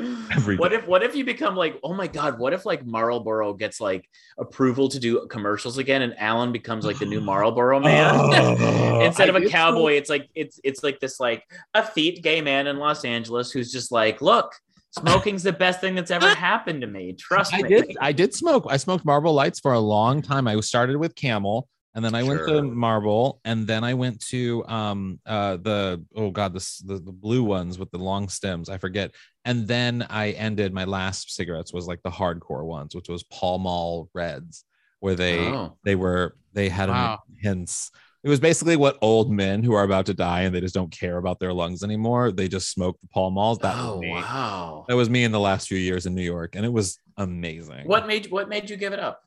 Every 0.33 0.57
what 0.57 0.71
day. 0.71 0.77
if 0.77 0.87
what 0.87 1.03
if 1.03 1.15
you 1.15 1.27
become 1.27 1.57
like 1.57 1.79
oh 1.83 1.93
my 1.93 2.07
god 2.07 2.39
what 2.39 2.55
if 2.55 2.65
like 2.65 2.87
Marlboro 2.87 3.53
gets 3.53 3.83
like 3.83 4.09
approval 4.39 4.89
to 4.89 4.99
do 4.99 5.27
commercials 5.27 5.77
again 5.77 6.01
and 6.01 6.19
Alan 6.19 6.53
becomes 6.53 6.87
like 6.87 6.99
the 6.99 7.05
new 7.05 7.21
Marlboro 7.21 7.77
oh, 7.77 7.81
man 7.81 8.15
Oh, 8.61 9.01
instead 9.05 9.29
of 9.29 9.37
I 9.37 9.41
a 9.41 9.49
cowboy 9.51 9.95
it's 9.95 10.09
like 10.09 10.31
it's 10.35 10.59
it's 10.65 10.83
like 10.83 11.01
this 11.01 11.21
like 11.21 11.45
effete 11.75 12.23
gay 12.23 12.41
man 12.41 12.67
in 12.67 12.79
Los 12.79 13.05
Angeles 13.05 13.51
who's 13.51 13.71
just 13.71 13.93
like 13.93 14.23
look 14.23 14.55
smoking's 14.93 15.43
the 15.43 15.53
best 15.53 15.81
thing 15.81 15.95
that's 15.95 16.11
ever 16.11 16.29
happened 16.35 16.81
to 16.81 16.87
me 16.87 17.13
trust 17.13 17.55
I 17.55 17.63
me 17.63 17.69
did. 17.69 17.97
I 18.01 18.13
did 18.13 18.35
smoke. 18.35 18.67
I 18.69 18.77
smoked 18.77 19.05
Marlboro 19.05 19.33
Lights 19.33 19.61
for 19.61 19.73
a 19.73 19.81
long 19.81 20.23
time. 20.23 20.47
I 20.49 20.59
started 20.61 20.97
with 20.97 21.15
Camel, 21.15 21.69
and 21.95 22.05
then 22.05 22.15
I 22.15 22.23
went 22.23 22.41
to 22.47 22.63
Marlboro, 22.63 23.41
and 23.45 23.67
then 23.67 23.85
I 23.85 23.95
went 23.95 24.21
to 24.29 24.65
um 24.67 25.21
uh 25.27 25.57
the 25.57 26.05
oh 26.17 26.31
god 26.31 26.53
the 26.55 26.83
the, 26.87 26.99
the 26.99 27.13
blue 27.13 27.43
ones 27.45 27.79
with 27.79 27.91
the 27.91 27.99
long 27.99 28.29
stems. 28.29 28.69
I 28.69 28.79
forget. 28.79 29.13
And 29.45 29.67
then 29.67 30.07
I 30.11 30.31
ended 30.33 30.73
my 30.75 30.85
last 30.85 31.35
cigarettes 31.35 31.73
was 31.73 31.87
like 31.87 32.03
the 32.03 32.11
hardcore 32.11 32.65
ones, 32.65 32.95
which 32.95 33.09
was 33.09 33.23
Pall 33.25 33.59
Mall 33.59 34.11
Reds, 34.13 34.65
where 35.01 35.15
they 35.15 35.39
Oh. 35.39 35.77
they 35.85 35.95
were 35.95 36.37
they 36.53 36.69
had 36.69 36.89
Wow. 36.89 37.21
hints. 37.41 37.91
It 38.23 38.29
was 38.29 38.39
basically 38.41 38.77
what 38.77 38.99
old 39.01 39.31
men 39.31 39.63
who 39.63 39.73
are 39.73 39.83
about 39.83 40.07
to 40.07 40.15
die 40.15 40.43
and 40.43 40.55
they 40.55 40.61
just 40.61 40.75
don't 40.75 40.91
care 40.91 41.17
about 41.17 41.41
their 41.41 41.53
lungs 41.55 41.83
anymore. 41.83 42.31
They 42.33 42.49
just 42.49 42.71
smoke 42.71 43.01
the 43.01 43.09
Pall 43.09 43.31
Malls. 43.31 43.59
That 43.61 43.77
oh 43.79 43.93
was 43.95 44.01
me. 44.01 44.11
wow 44.11 44.85
That 44.89 44.97
was 44.97 45.09
me 45.09 45.25
in 45.25 45.33
the 45.33 45.41
last 45.41 45.69
few 45.69 45.79
years 45.79 46.05
in 46.07 46.15
New 46.15 46.23
York, 46.23 46.55
and 46.55 46.65
it 46.67 46.73
was 46.73 46.99
amazing. 47.17 47.87
what 47.87 48.07
made 48.07 48.31
what 48.31 48.49
made 48.49 48.69
you 48.69 48.77
give 48.77 48.93
it 48.93 49.01
up 49.01 49.23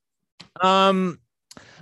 Um, 0.62 1.20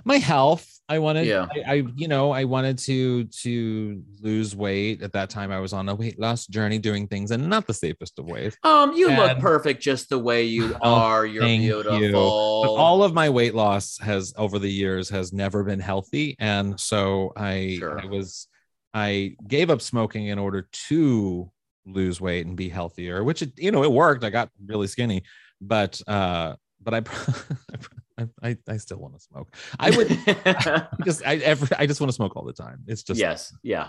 my 0.04 0.18
health 0.18 0.68
i 0.88 0.98
wanted 0.98 1.26
Yeah. 1.26 1.46
I, 1.54 1.70
I 1.70 1.74
you 1.94 2.08
know 2.08 2.30
i 2.32 2.44
wanted 2.44 2.78
to 2.78 3.24
to 3.24 4.02
lose 4.20 4.54
weight 4.56 5.02
at 5.02 5.12
that 5.12 5.30
time 5.30 5.50
i 5.52 5.60
was 5.60 5.72
on 5.72 5.88
a 5.88 5.94
weight 5.94 6.18
loss 6.18 6.46
journey 6.46 6.78
doing 6.78 7.06
things 7.08 7.30
and 7.30 7.48
not 7.48 7.66
the 7.66 7.74
safest 7.74 8.18
of 8.18 8.26
ways 8.26 8.56
Um, 8.64 8.92
you 8.94 9.08
look 9.08 9.38
perfect 9.38 9.82
just 9.82 10.08
the 10.08 10.18
way 10.18 10.44
you 10.44 10.74
Oh, 10.82 10.94
are. 10.94 11.24
You're 11.26 11.46
you. 11.46 11.82
beautiful. 11.82 12.62
but 12.64 12.72
all 12.74 13.02
of 13.04 13.14
my 13.14 13.28
weight 13.30 13.54
loss 13.54 13.98
has 13.98 14.34
over 14.36 14.58
the 14.58 14.70
years 14.70 15.08
has 15.10 15.32
never 15.32 15.62
been 15.64 15.80
healthy 15.80 16.36
and 16.38 16.78
so 16.78 17.32
i 17.36 17.76
Sure. 17.78 18.00
i 18.00 18.06
was 18.06 18.48
i 18.94 19.36
gave 19.46 19.70
up 19.70 19.80
smoking 19.80 20.26
in 20.26 20.38
order 20.38 20.68
to 20.88 21.50
lose 21.86 22.20
weight 22.20 22.46
and 22.46 22.56
be 22.56 22.68
healthier 22.68 23.24
which 23.24 23.42
it 23.42 23.52
you 23.56 23.70
know 23.70 23.82
it 23.82 23.90
worked 23.92 24.22
i 24.24 24.30
got 24.30 24.50
really 24.66 24.86
skinny 24.86 25.22
but 25.60 26.00
uh 26.08 26.54
but 26.82 26.94
i 26.94 27.00
I, 28.42 28.48
I, 28.50 28.56
I 28.68 28.76
still 28.76 28.98
want 28.98 29.14
to 29.14 29.20
smoke. 29.20 29.54
I 29.78 29.90
would 29.90 30.08
just 31.04 31.26
I 31.26 31.36
ever 31.36 31.66
I 31.78 31.86
just 31.86 32.00
want 32.00 32.10
to 32.10 32.14
smoke 32.14 32.36
all 32.36 32.44
the 32.44 32.52
time. 32.52 32.80
It's 32.86 33.02
just 33.02 33.18
yes, 33.20 33.54
yeah. 33.62 33.88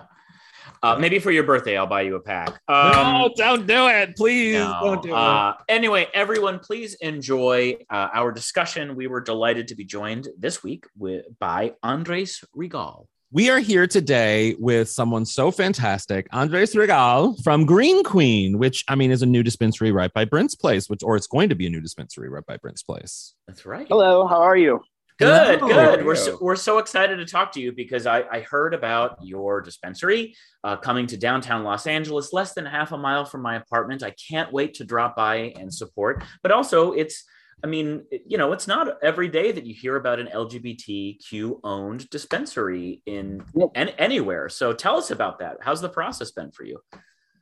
Uh, 0.82 0.96
maybe 0.98 1.20
for 1.20 1.30
your 1.30 1.44
birthday, 1.44 1.78
I'll 1.78 1.88
buy 1.88 2.02
you 2.04 2.16
a 2.16 2.22
pack. 2.22 2.58
no, 2.70 2.76
Um, 2.76 3.32
don't 3.36 3.68
do 3.68 3.88
it, 3.90 4.16
please. 4.16 4.54
no. 4.56 4.80
Don't 4.82 5.04
do 5.04 5.10
it. 5.10 5.14
Uh, 5.14 5.54
anyway, 5.68 6.08
everyone, 6.14 6.60
please 6.60 6.94
enjoy 7.02 7.76
uh, 7.90 8.08
our 8.14 8.32
discussion. 8.32 8.96
We 8.96 9.08
were 9.08 9.20
delighted 9.20 9.68
to 9.70 9.76
be 9.76 9.84
joined 9.84 10.30
this 10.38 10.64
week 10.64 10.86
with 10.98 11.26
by 11.40 11.74
Andres 11.84 12.44
Regal. 12.54 13.10
We 13.34 13.50
are 13.50 13.58
here 13.58 13.88
today 13.88 14.56
with 14.60 14.92
someone 14.92 15.26
so 15.26 15.50
fantastic, 15.50 16.28
Andres 16.32 16.76
Regal 16.76 17.36
from 17.44 17.66
Green 17.66 18.04
Queen, 18.04 18.60
which 18.60 18.86
I 18.88 18.94
mean 18.94 19.10
is 19.10 19.24
a 19.24 19.26
new 19.26 19.42
dispensary 19.42 19.92
right 19.92 20.14
by 20.14 20.24
Brent's 20.24 20.54
Place, 20.54 20.88
which 20.88 21.02
or 21.02 21.16
it's 21.16 21.26
going 21.26 21.50
to 21.50 21.56
be 21.56 21.66
a 21.66 21.70
new 21.72 21.82
dispensary 21.82 22.30
right 22.30 22.46
by 22.46 22.58
Brent's 22.58 22.84
Place. 22.84 23.34
That's 23.48 23.66
right. 23.66 23.88
Hello, 23.88 24.28
how 24.28 24.44
are 24.44 24.56
you? 24.56 24.82
Good, 25.18 25.62
Hello. 25.62 25.96
good. 25.96 26.06
We're 26.06 26.16
so, 26.16 26.38
we're 26.40 26.56
so 26.56 26.78
excited 26.78 27.16
to 27.16 27.26
talk 27.26 27.52
to 27.54 27.60
you 27.60 27.72
because 27.72 28.06
I, 28.06 28.22
I 28.32 28.42
heard 28.42 28.76
about 28.76 29.18
your 29.24 29.62
dispensary 29.62 30.36
uh, 30.64 30.78
coming 30.78 31.08
to 31.08 31.18
downtown 31.18 31.64
Los 31.64 31.88
Angeles, 31.88 32.34
less 32.34 32.54
than 32.54 32.68
half 32.68 32.92
a 32.92 33.00
mile 33.00 33.26
from 33.26 33.42
my 33.42 33.56
apartment. 33.56 34.04
I 34.04 34.14
can't 34.30 34.54
wait 34.54 34.76
to 34.76 34.84
drop 34.84 35.16
by 35.16 35.56
and 35.58 35.74
support. 35.74 36.24
But 36.44 36.52
also, 36.52 36.92
it's 36.92 37.24
I 37.64 37.68
mean, 37.68 38.06
you 38.28 38.38
know, 38.38 38.52
it's 38.52 38.68
not 38.68 39.02
every 39.02 39.30
day 39.30 39.54
that 39.54 39.66
you 39.66 39.74
hear 39.74 39.96
about 39.96 40.20
an 40.20 40.28
LGBTQ 40.28 41.62
owned 41.64 42.10
dispensary 42.10 43.02
in 43.06 43.46
Yep. 43.56 43.70
an, 43.76 43.90
anywhere. 43.98 44.50
So 44.50 44.74
tell 44.74 44.98
us 44.98 45.12
about 45.12 45.40
that. 45.40 45.58
How's 45.62 45.80
the 45.80 45.88
process 45.88 46.32
been 46.32 46.52
for 46.52 46.66
you? 46.66 46.82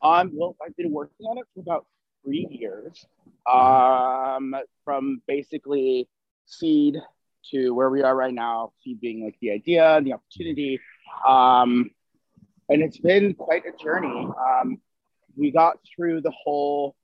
Um, 0.04 0.32
well, 0.34 0.56
I've 0.64 0.76
been 0.78 0.92
working 0.92 1.26
on 1.26 1.40
it 1.40 1.46
for 1.56 1.62
about 1.62 1.88
three 2.24 2.48
years. 2.52 3.04
Um, 3.52 4.56
from 4.86 5.24
basically 5.28 6.08
seed 6.46 6.98
to 7.50 7.72
where 7.72 7.90
we 7.90 8.04
are 8.04 8.16
right 8.16 8.34
now, 8.34 8.74
seed 8.84 9.02
being 9.02 9.24
like 9.24 9.38
the 9.42 9.50
idea, 9.52 10.00
the 10.04 10.14
opportunity. 10.14 10.80
Um, 11.28 11.90
and 12.70 12.84
it's 12.84 13.00
been 13.00 13.34
quite 13.34 13.64
a 13.66 13.84
journey. 13.84 14.28
Um, 14.40 14.80
we 15.36 15.50
got 15.50 15.78
through 15.96 16.22
the 16.22 16.32
whole 16.32 16.96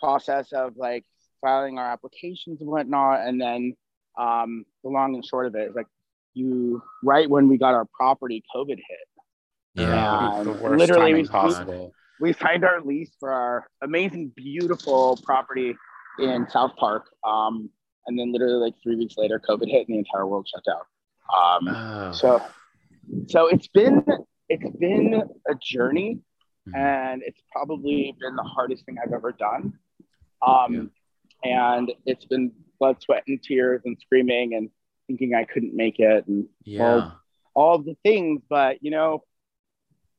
process 0.00 0.52
of 0.52 0.78
like 0.78 1.04
filing 1.40 1.78
our 1.78 1.90
applications 1.90 2.60
and 2.60 2.68
whatnot, 2.70 3.20
and 3.26 3.40
then 3.40 3.74
um, 4.18 4.64
the 4.82 4.90
long 4.90 5.14
and 5.14 5.24
short 5.24 5.46
of 5.46 5.54
it 5.54 5.70
is 5.70 5.74
like 5.76 5.86
you 6.34 6.82
right 7.02 7.28
when 7.28 7.48
we 7.48 7.58
got 7.58 7.74
our 7.74 7.86
property, 7.96 8.42
COVID 8.54 8.76
hit. 8.76 9.08
Yeah. 9.74 10.38
And 10.38 10.46
the 10.48 10.52
worst 10.52 10.78
literally, 10.78 11.14
we- 11.14 11.26
possible. 11.28 11.92
we 12.20 12.32
signed 12.32 12.64
our 12.64 12.80
lease 12.80 13.10
for 13.20 13.32
our 13.32 13.66
amazing, 13.82 14.32
beautiful 14.34 15.18
property 15.24 15.76
in 16.18 16.48
South 16.50 16.72
Park. 16.76 17.06
Um, 17.24 17.70
and 18.06 18.18
then 18.18 18.32
literally 18.32 18.54
like 18.54 18.74
three 18.82 18.96
weeks 18.96 19.14
later, 19.16 19.40
COVID 19.48 19.68
hit 19.70 19.86
and 19.88 19.94
the 19.94 19.98
entire 19.98 20.26
world 20.26 20.48
shut 20.52 20.64
down. 20.64 20.80
Um, 21.36 21.68
Oh. 21.68 22.12
so, 22.12 22.42
so 23.28 23.46
it's 23.48 23.68
been 23.68 24.04
it's 24.48 24.76
been 24.78 25.22
a 25.46 25.54
journey, 25.60 26.20
Mhm. 26.68 26.74
and 26.76 27.22
it's 27.22 27.40
probably 27.52 28.16
been 28.18 28.34
the 28.34 28.42
hardest 28.42 28.84
thing 28.86 28.96
I've 29.02 29.12
ever 29.12 29.30
done. 29.32 29.74
Um, 30.46 30.90
and 31.44 31.92
it's 32.06 32.24
been 32.24 32.52
blood, 32.78 33.00
sweat, 33.02 33.24
and 33.26 33.42
tears, 33.42 33.82
and 33.84 33.96
screaming, 34.00 34.54
and 34.54 34.70
thinking 35.06 35.34
I 35.34 35.44
couldn't 35.44 35.74
make 35.74 35.98
it, 35.98 36.26
and 36.26 36.46
yeah. 36.64 37.10
all 37.54 37.74
of 37.74 37.84
the 37.84 37.96
things 38.04 38.40
but 38.48 38.76
you 38.82 38.90
know 38.90 39.24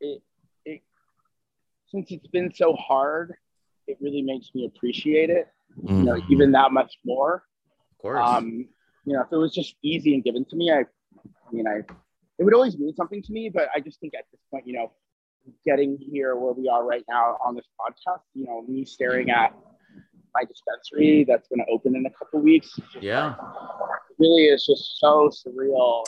it, 0.02 0.22
it 0.66 0.82
since 1.92 2.12
it's 2.12 2.28
been 2.28 2.52
so 2.54 2.74
hard 2.74 3.34
it 3.88 3.98
really 4.02 4.22
makes 4.22 4.50
me 4.54 4.66
appreciate 4.66 5.30
it 5.30 5.48
you 5.84 6.04
know 6.04 6.14
Mhm. 6.16 6.30
even 6.32 6.52
that 6.52 6.72
much 6.74 6.98
more 7.06 7.44
Of 7.92 7.98
course. 8.02 8.26
um 8.28 8.68
you 9.06 9.14
know 9.14 9.22
if 9.22 9.28
it 9.32 9.38
was 9.38 9.54
just 9.54 9.76
easy 9.84 10.14
and 10.16 10.24
given 10.24 10.44
to 10.46 10.56
me 10.58 10.70
i 10.72 10.80
i 10.80 11.52
mean 11.52 11.68
i 11.68 11.78
it 12.40 12.44
would 12.44 12.54
always 12.54 12.78
mean 12.78 12.94
something 12.96 13.22
to 13.24 13.32
me 13.32 13.50
but 13.50 13.70
i 13.76 13.80
just 13.80 14.00
think 14.02 14.14
at 14.16 14.26
this 14.32 14.42
point 14.52 14.68
you 14.68 14.74
know 14.74 14.92
getting 15.66 15.98
here 15.98 16.36
where 16.36 16.52
we 16.54 16.68
are 16.68 16.84
right 16.86 17.06
now 17.08 17.38
on 17.46 17.56
this 17.56 17.68
podcast 17.80 18.22
you 18.34 18.46
know 18.46 18.62
me 18.64 18.84
staring 18.84 19.30
at 19.32 19.54
my 20.34 20.44
dispensary 20.44 21.26
that's 21.28 21.48
going 21.48 21.60
to 21.60 21.72
open 21.72 21.96
in 21.96 22.06
a 22.06 22.10
couple 22.12 22.40
weeks 22.40 22.80
yeah. 23.02 23.36
really 24.18 24.46
is 24.46 24.66
just 24.66 25.00
so 25.00 25.30
surreal 25.30 26.04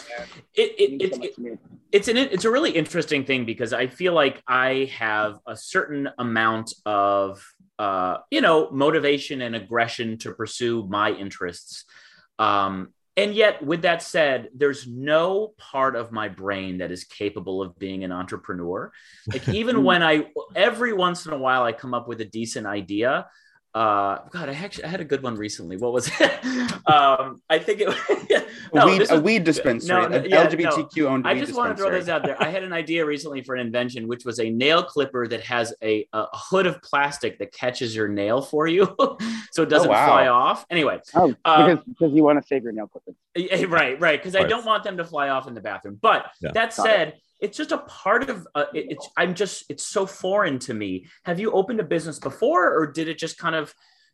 It, 0.53 0.75
it 0.77 1.01
it, 1.01 1.01
it, 1.01 1.13
so 1.13 1.21
to 1.21 1.41
me. 1.41 1.57
it's 1.91 2.07
an 2.07 2.17
it's 2.17 2.45
a 2.45 2.51
really 2.51 2.71
interesting 2.71 3.25
thing 3.25 3.45
because 3.45 3.73
I 3.73 3.87
feel 3.87 4.13
like 4.13 4.41
I 4.47 4.91
have 4.97 5.39
a 5.47 5.55
certain 5.55 6.09
amount 6.17 6.73
of 6.85 7.43
uh, 7.79 8.17
you 8.29 8.41
know 8.41 8.69
motivation 8.71 9.41
and 9.41 9.55
aggression 9.55 10.17
to 10.19 10.33
pursue 10.33 10.87
my 10.87 11.11
interests. 11.11 11.85
Um, 12.39 12.93
and 13.17 13.33
yet, 13.33 13.61
with 13.63 13.81
that 13.81 14.01
said, 14.01 14.49
there's 14.55 14.87
no 14.87 15.53
part 15.57 15.95
of 15.95 16.11
my 16.11 16.29
brain 16.29 16.77
that 16.77 16.91
is 16.91 17.03
capable 17.03 17.61
of 17.61 17.77
being 17.77 18.03
an 18.03 18.11
entrepreneur. 18.11 18.91
Like 19.27 19.49
even 19.49 19.83
when 19.89 20.01
I 20.01 20.27
every 20.55 20.93
once 20.93 21.25
in 21.25 21.33
a 21.33 21.37
while 21.37 21.63
I 21.63 21.73
come 21.73 21.93
up 21.93 22.07
with 22.07 22.21
a 22.21 22.25
decent 22.25 22.67
idea. 22.67 23.27
Uh, 23.73 24.19
God, 24.31 24.49
I 24.49 24.53
actually 24.53 24.83
I 24.83 24.87
had 24.89 24.99
a 24.99 25.05
good 25.05 25.23
one 25.23 25.35
recently. 25.35 25.77
What 25.77 25.93
was 25.93 26.11
it? 26.19 26.45
um, 26.87 27.41
I 27.49 27.57
think 27.57 27.81
it. 27.81 27.87
A 28.73 28.77
no, 28.77 28.85
weed, 28.85 28.99
this 29.01 29.11
a 29.11 29.19
weed 29.19 29.43
dispensary, 29.43 29.89
no, 29.93 30.07
no, 30.07 30.15
an 30.17 30.29
yeah, 30.29 30.43
no. 30.43 30.49
LGBTQ 30.49 31.03
owned 31.05 31.27
I 31.27 31.33
weed 31.33 31.41
just 31.41 31.53
want 31.53 31.71
to 31.71 31.75
throw 31.75 31.89
dispensary. 31.91 31.99
this 31.99 32.07
out 32.07 32.23
there. 32.23 32.41
I 32.41 32.49
had 32.49 32.63
an 32.63 32.71
idea 32.71 33.05
recently 33.05 33.41
for 33.43 33.53
an 33.55 33.59
invention, 33.65 34.07
which 34.07 34.23
was 34.23 34.39
a 34.39 34.49
nail 34.49 34.81
clipper 34.81 35.27
that 35.27 35.41
has 35.41 35.73
a, 35.83 36.07
a 36.13 36.25
hood 36.31 36.67
of 36.67 36.81
plastic 36.81 37.37
that 37.39 37.51
catches 37.51 37.93
your 37.93 38.07
nail 38.07 38.41
for 38.41 38.67
you, 38.67 38.85
so 39.51 39.63
it 39.63 39.69
doesn't 39.69 39.89
wow. 39.89 40.05
fly 40.07 40.27
off. 40.27 40.65
Anyway, 40.69 41.01
Oh, 41.13 41.35
Uh, 41.43 41.67
because, 41.67 41.85
because 41.85 42.13
you 42.13 42.23
want 42.23 42.41
to 42.41 42.47
save 42.47 42.63
your 42.63 42.71
nail 42.71 42.87
clippings. 42.87 43.17
eh, 43.35 43.65
right, 43.67 43.99
right, 43.99 44.17
because 44.17 44.37
I 44.37 44.43
don't 44.43 44.65
want 44.65 44.85
them 44.85 44.95
to 44.97 45.03
fly 45.03 45.27
off 45.27 45.49
in 45.49 45.53
the 45.53 45.61
bathroom. 45.61 45.97
But 46.01 46.31
Yeah. 46.41 46.51
that 46.53 46.73
Got 46.73 46.85
said, 46.85 47.13
it's 47.41 47.57
just 47.57 47.71
a 47.71 47.79
part 47.79 48.29
of 48.29 48.47
uh, 48.55 48.65
it, 48.73 48.85
it's. 48.91 49.09
I'm 49.17 49.33
just. 49.33 49.65
It's 49.69 49.85
so 49.85 50.05
foreign 50.05 50.59
to 50.59 50.73
me. 50.73 51.07
Have 51.23 51.39
you 51.39 51.51
opened 51.51 51.79
a 51.79 51.83
business 51.83 52.19
before, 52.19 52.73
or 52.77 52.91
did 52.91 53.07
it 53.07 53.17
just 53.17 53.37
kind 53.37 53.55
of? 53.55 53.73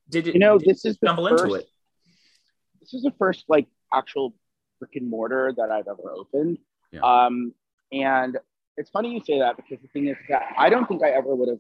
Did 0.09 0.27
it? 0.27 0.33
You 0.33 0.39
know, 0.39 0.57
this 0.57 0.85
is 0.85 0.97
the 0.97 1.07
stumble 1.07 1.27
first, 1.27 1.43
into 1.43 1.55
it. 1.55 1.65
This 2.81 2.93
is 2.93 3.03
the 3.03 3.13
first 3.19 3.45
like 3.47 3.67
actual 3.93 4.33
brick 4.79 4.95
and 4.95 5.09
mortar 5.09 5.53
that 5.57 5.71
I've 5.71 5.87
ever 5.87 6.11
opened. 6.11 6.57
Yeah. 6.91 7.01
Um, 7.01 7.53
and 7.91 8.37
it's 8.77 8.89
funny 8.89 9.13
you 9.13 9.21
say 9.25 9.39
that 9.39 9.57
because 9.57 9.79
the 9.81 9.87
thing 9.89 10.07
is 10.07 10.17
that 10.29 10.53
I 10.57 10.69
don't 10.69 10.87
think 10.87 11.03
I 11.03 11.09
ever 11.09 11.35
would 11.35 11.49
have 11.49 11.59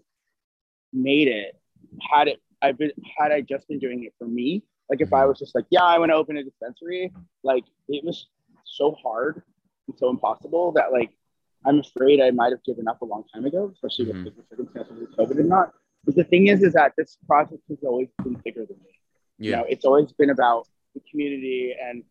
made 0.93 1.27
it 1.27 1.59
had 2.11 2.27
it 2.27 2.41
I've 2.61 2.77
been 2.77 2.91
had 3.17 3.31
I 3.31 3.41
just 3.41 3.67
been 3.67 3.79
doing 3.79 4.03
it 4.03 4.13
for 4.17 4.27
me. 4.27 4.63
Like 4.89 5.01
if 5.01 5.11
I 5.11 5.19
Mm-hmm. 5.19 5.29
was 5.29 5.39
just 5.39 5.53
like, 5.53 5.65
yeah, 5.69 5.83
I 5.83 5.99
want 5.99 6.11
to 6.11 6.15
open 6.15 6.37
a 6.37 6.43
dispensary, 6.43 7.11
like 7.43 7.65
it 7.89 8.03
was 8.05 8.27
so 8.65 8.95
hard 9.03 9.43
and 9.87 9.97
so 9.97 10.09
impossible 10.09 10.71
that 10.73 10.91
like 10.91 11.11
I'm 11.67 11.79
afraid 11.79 12.21
I 12.21 12.31
might 12.31 12.51
have 12.51 12.63
given 12.63 12.87
up 12.87 13.01
a 13.01 13.05
long 13.05 13.23
time 13.33 13.45
ago, 13.45 13.69
especially 13.73 14.05
Mhm. 14.05 14.23
with 14.25 14.35
the 14.37 14.43
circumstances 14.49 15.01
of 15.01 15.09
COVID 15.17 15.39
and 15.39 15.49
not. 15.49 15.73
But 16.05 16.15
the 16.15 16.23
thing 16.23 16.47
is, 16.47 16.63
is 16.63 16.73
that 16.73 16.93
this 16.97 17.17
process 17.27 17.59
has 17.69 17.79
always 17.83 18.09
been 18.23 18.35
bigger 18.45 18.65
than 18.65 18.77
me. 18.85 18.93
You 19.39 19.51
know, 19.51 19.63
it's 19.73 19.85
always 19.85 20.11
been 20.13 20.29
about 20.29 20.67
the 20.95 21.01
community 21.11 21.75
and 21.87 22.03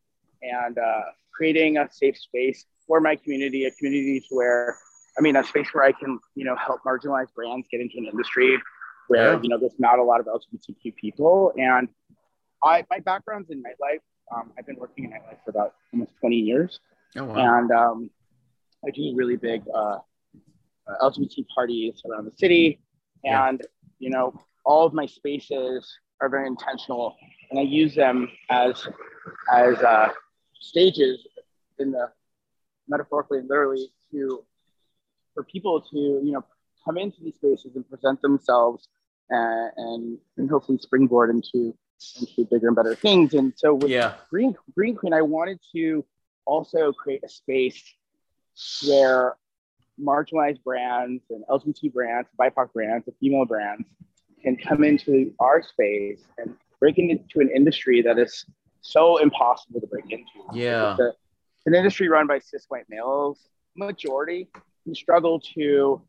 and 0.42 0.79
uh, 0.79 1.03
creating 1.33 1.79
a 1.79 1.90
safe 1.90 2.16
space 2.19 2.66
for 2.87 3.01
my 3.01 3.16
community, 3.16 3.64
a 3.64 3.71
community 3.73 4.21
to 4.29 4.35
where, 4.35 4.77
I 5.19 5.23
mean, 5.23 5.35
a 5.37 5.42
space 5.42 5.69
where 5.73 5.83
I 5.85 5.92
can, 5.92 6.19
you 6.35 6.45
know, 6.45 6.55
help 6.57 6.83
marginalized 6.85 7.33
brands 7.35 7.66
get 7.71 7.81
into 7.81 7.97
an 7.99 8.07
industry 8.07 8.51
where 9.09 9.33
Yeah. 9.35 9.40
you 9.42 9.49
know 9.49 9.59
there's 9.59 9.79
not 9.81 9.99
a 9.99 10.03
lot 10.03 10.21
of 10.21 10.27
LGBTQ 10.27 10.95
people. 10.97 11.53
And 11.57 11.88
I, 12.62 12.85
my 12.90 13.01
background's 13.01 13.51
in 13.51 13.62
nightlife. 13.62 14.01
Um, 14.35 14.53
I've 14.59 14.66
been 14.66 14.77
working 14.77 15.05
in 15.05 15.11
nightlife 15.12 15.38
for 15.45 15.51
about 15.51 15.75
almost 15.92 16.12
20 16.21 16.37
years, 16.37 16.81
Oh 17.16 17.25
wow. 17.25 17.35
and 17.61 17.71
um, 17.73 18.11
I 18.85 18.91
do 18.91 19.12
really 19.15 19.37
big 19.37 19.62
uh, 19.75 19.99
uh, 20.89 20.95
LGBT 21.03 21.45
parties 21.55 22.03
around 22.09 22.25
the 22.27 22.33
city, 22.37 22.81
Yeah. 23.25 23.49
and 23.49 23.62
you 23.99 24.11
know, 24.11 24.33
all 24.65 24.87
of 24.87 24.93
my 24.93 25.07
spaces 25.07 25.87
are 26.21 26.29
very 26.29 26.47
intentional, 26.47 27.17
and 27.51 27.59
I 27.59 27.62
use 27.62 27.95
them 27.95 28.29
as 28.51 28.87
as 29.53 29.79
uh, 29.79 30.09
stages 30.61 31.27
in 31.79 31.91
the 31.93 32.11
metaphorically 32.89 33.39
and 33.39 33.49
literally 33.49 33.89
to 34.12 34.45
for 35.35 35.43
people 35.45 35.81
to 35.81 35.97
you 36.25 36.33
know 36.33 36.45
come 36.85 36.97
into 36.99 37.19
these 37.23 37.35
spaces 37.35 37.73
and 37.75 37.89
present 37.89 38.21
themselves 38.23 38.89
uh, 39.33 39.69
and 39.77 40.19
and 40.37 40.49
hopefully 40.51 40.79
springboard 40.79 41.31
into 41.31 41.77
into 42.21 42.45
bigger 42.51 42.69
and 42.69 42.77
better 42.77 42.95
things. 42.95 43.35
And 43.35 43.53
so 43.57 43.75
with 43.75 43.91
Yeah. 43.91 44.15
Green 44.31 44.55
Green 44.75 44.95
Queen, 44.95 45.12
I 45.15 45.23
wanted 45.23 45.59
to 45.75 46.05
also 46.45 46.93
create 46.93 47.23
a 47.25 47.29
space 47.29 47.83
where 48.88 49.37
marginalized 50.01 50.62
brands 50.62 51.23
and 51.31 51.45
LGBT 51.49 51.92
brands, 51.92 52.29
BIPOC 52.38 52.73
brands, 52.73 53.07
and 53.07 53.16
female 53.21 53.45
brands 53.45 53.85
can 54.42 54.57
come 54.57 54.85
into 54.85 55.33
our 55.40 55.62
space 55.62 56.23
and 56.38 56.55
break 56.81 56.99
into 56.99 57.40
an 57.40 57.51
industry 57.55 58.03
that 58.03 58.19
is 58.19 58.45
so 58.83 59.16
impossible 59.19 59.81
to 59.81 59.87
break 59.87 60.05
into. 60.11 60.25
Yeah. 60.53 60.92
It's, 60.92 61.01
a- 61.01 61.09
it's 61.09 61.66
an 61.66 61.75
industry 61.75 62.09
run 62.09 62.27
by 62.27 62.38
cis 62.38 62.66
white 62.69 62.85
males, 62.88 63.49
majority, 63.77 64.49
who 64.85 64.95
struggle 64.95 65.40
to 65.55 66.01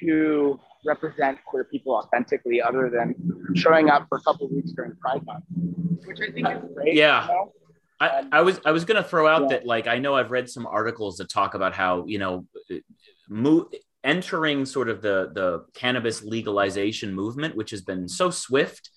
to 0.00 0.60
represent 0.84 1.38
queer 1.46 1.64
people 1.64 1.94
authentically, 1.94 2.60
other 2.60 2.90
than 2.90 3.14
showing 3.54 3.88
up 3.88 4.06
for 4.08 4.18
a 4.18 4.20
couple 4.22 4.46
of 4.46 4.52
weeks 4.52 4.72
during 4.72 4.94
Pride 4.96 5.24
Month, 5.24 5.44
which 6.04 6.18
I 6.20 6.32
think 6.32 6.48
is 6.48 6.74
great. 6.74 6.94
Yeah. 6.94 7.22
you 7.26 7.32
know? 7.32 7.52
I, 7.98 8.24
I 8.30 8.40
was 8.42 8.60
I 8.64 8.72
was 8.72 8.84
gonna 8.84 9.02
throw 9.02 9.26
out 9.26 9.42
Yeah. 9.42 9.48
that 9.48 9.66
like 9.66 9.86
I 9.86 9.98
know 9.98 10.14
I've 10.14 10.30
read 10.30 10.48
some 10.50 10.66
articles 10.66 11.16
that 11.16 11.28
talk 11.30 11.54
about 11.54 11.74
how 11.74 12.04
you 12.06 12.18
know 12.18 12.46
mo- 13.28 13.70
entering 14.04 14.66
sort 14.66 14.88
of 14.88 15.02
the 15.02 15.30
the 15.32 15.64
cannabis 15.74 16.22
legalization 16.22 17.14
movement, 17.14 17.56
which 17.56 17.70
has 17.70 17.82
been 17.82 18.08
so 18.08 18.30
swift. 18.30 18.90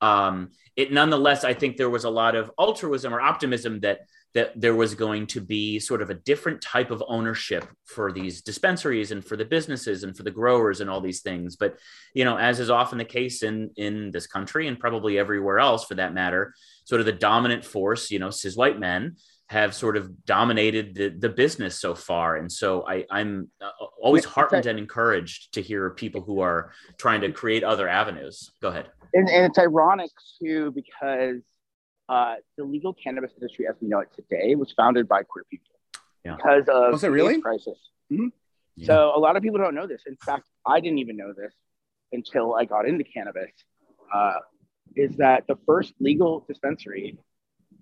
Um, 0.00 0.50
it 0.76 0.92
nonetheless, 0.92 1.42
I 1.44 1.54
think 1.54 1.76
there 1.76 1.90
was 1.90 2.04
a 2.04 2.10
lot 2.10 2.34
of 2.34 2.50
altruism 2.58 3.14
or 3.14 3.20
optimism 3.20 3.80
that 3.80 4.00
that 4.34 4.52
there 4.60 4.74
was 4.74 4.94
going 4.94 5.26
to 5.26 5.40
be 5.40 5.78
sort 5.78 6.02
of 6.02 6.10
a 6.10 6.14
different 6.14 6.60
type 6.60 6.90
of 6.90 7.02
ownership 7.08 7.66
for 7.86 8.12
these 8.12 8.42
dispensaries 8.42 9.10
and 9.10 9.24
for 9.24 9.34
the 9.34 9.46
businesses 9.46 10.02
and 10.02 10.14
for 10.14 10.24
the 10.24 10.30
growers 10.30 10.82
and 10.82 10.90
all 10.90 11.00
these 11.00 11.22
things. 11.22 11.56
But 11.56 11.78
you 12.12 12.24
know, 12.24 12.36
as 12.36 12.60
is 12.60 12.68
often 12.68 12.98
the 12.98 13.04
case 13.04 13.42
in 13.42 13.70
in 13.76 14.10
this 14.10 14.26
country 14.26 14.68
and 14.68 14.78
probably 14.78 15.18
everywhere 15.18 15.58
else 15.58 15.86
for 15.86 15.94
that 15.94 16.12
matter, 16.12 16.54
sort 16.84 17.00
of 17.00 17.06
the 17.06 17.12
dominant 17.12 17.64
force, 17.64 18.10
you 18.10 18.18
know, 18.18 18.30
cis 18.30 18.56
white 18.56 18.78
men 18.78 19.16
have 19.48 19.74
sort 19.74 19.96
of 19.96 20.24
dominated 20.24 20.94
the, 20.94 21.08
the 21.08 21.28
business 21.28 21.78
so 21.78 21.94
far. 21.94 22.36
And 22.36 22.50
so 22.50 22.86
I, 22.86 23.04
I'm 23.10 23.48
uh, 23.60 23.68
always 24.02 24.24
heartened 24.24 24.66
and 24.66 24.78
encouraged 24.78 25.54
to 25.54 25.62
hear 25.62 25.90
people 25.90 26.20
who 26.20 26.40
are 26.40 26.72
trying 26.98 27.20
to 27.20 27.30
create 27.30 27.62
other 27.62 27.88
avenues. 27.88 28.50
Go 28.60 28.68
ahead. 28.68 28.86
and, 29.14 29.28
and 29.28 29.46
it's 29.46 29.58
ironic 29.58 30.10
too 30.42 30.72
because 30.72 31.42
uh, 32.08 32.34
the 32.56 32.64
legal 32.64 32.92
cannabis 32.92 33.32
industry 33.36 33.66
as 33.68 33.76
we 33.80 33.88
know 33.88 34.00
it 34.00 34.08
today 34.16 34.54
was 34.56 34.72
founded 34.72 35.06
by 35.06 35.22
queer 35.22 35.44
people 35.50 35.74
Yeah. 36.24 36.36
because 36.36 36.64
of 36.68 36.92
Was 36.92 37.04
it 37.04 37.08
the 37.08 37.10
really? 37.12 37.34
AIDS 37.34 37.42
crisis. 37.42 37.78
Mhm. 38.12 38.30
Yeah. 38.76 38.86
So 38.86 39.12
a 39.14 39.18
lot 39.20 39.36
of 39.36 39.42
people 39.44 39.58
don't 39.58 39.74
know 39.74 39.86
this. 39.86 40.02
In 40.06 40.16
fact, 40.16 40.44
I 40.66 40.80
didn't 40.80 40.98
even 40.98 41.16
know 41.16 41.32
this 41.32 41.52
until 42.12 42.54
I 42.56 42.64
got 42.64 42.86
into 42.86 43.04
cannabis. 43.04 43.50
Uh, 44.12 44.34
is 44.96 45.16
that 45.16 45.46
the 45.48 45.56
first 45.66 45.94
legal 46.00 46.44
dispensary 46.48 47.16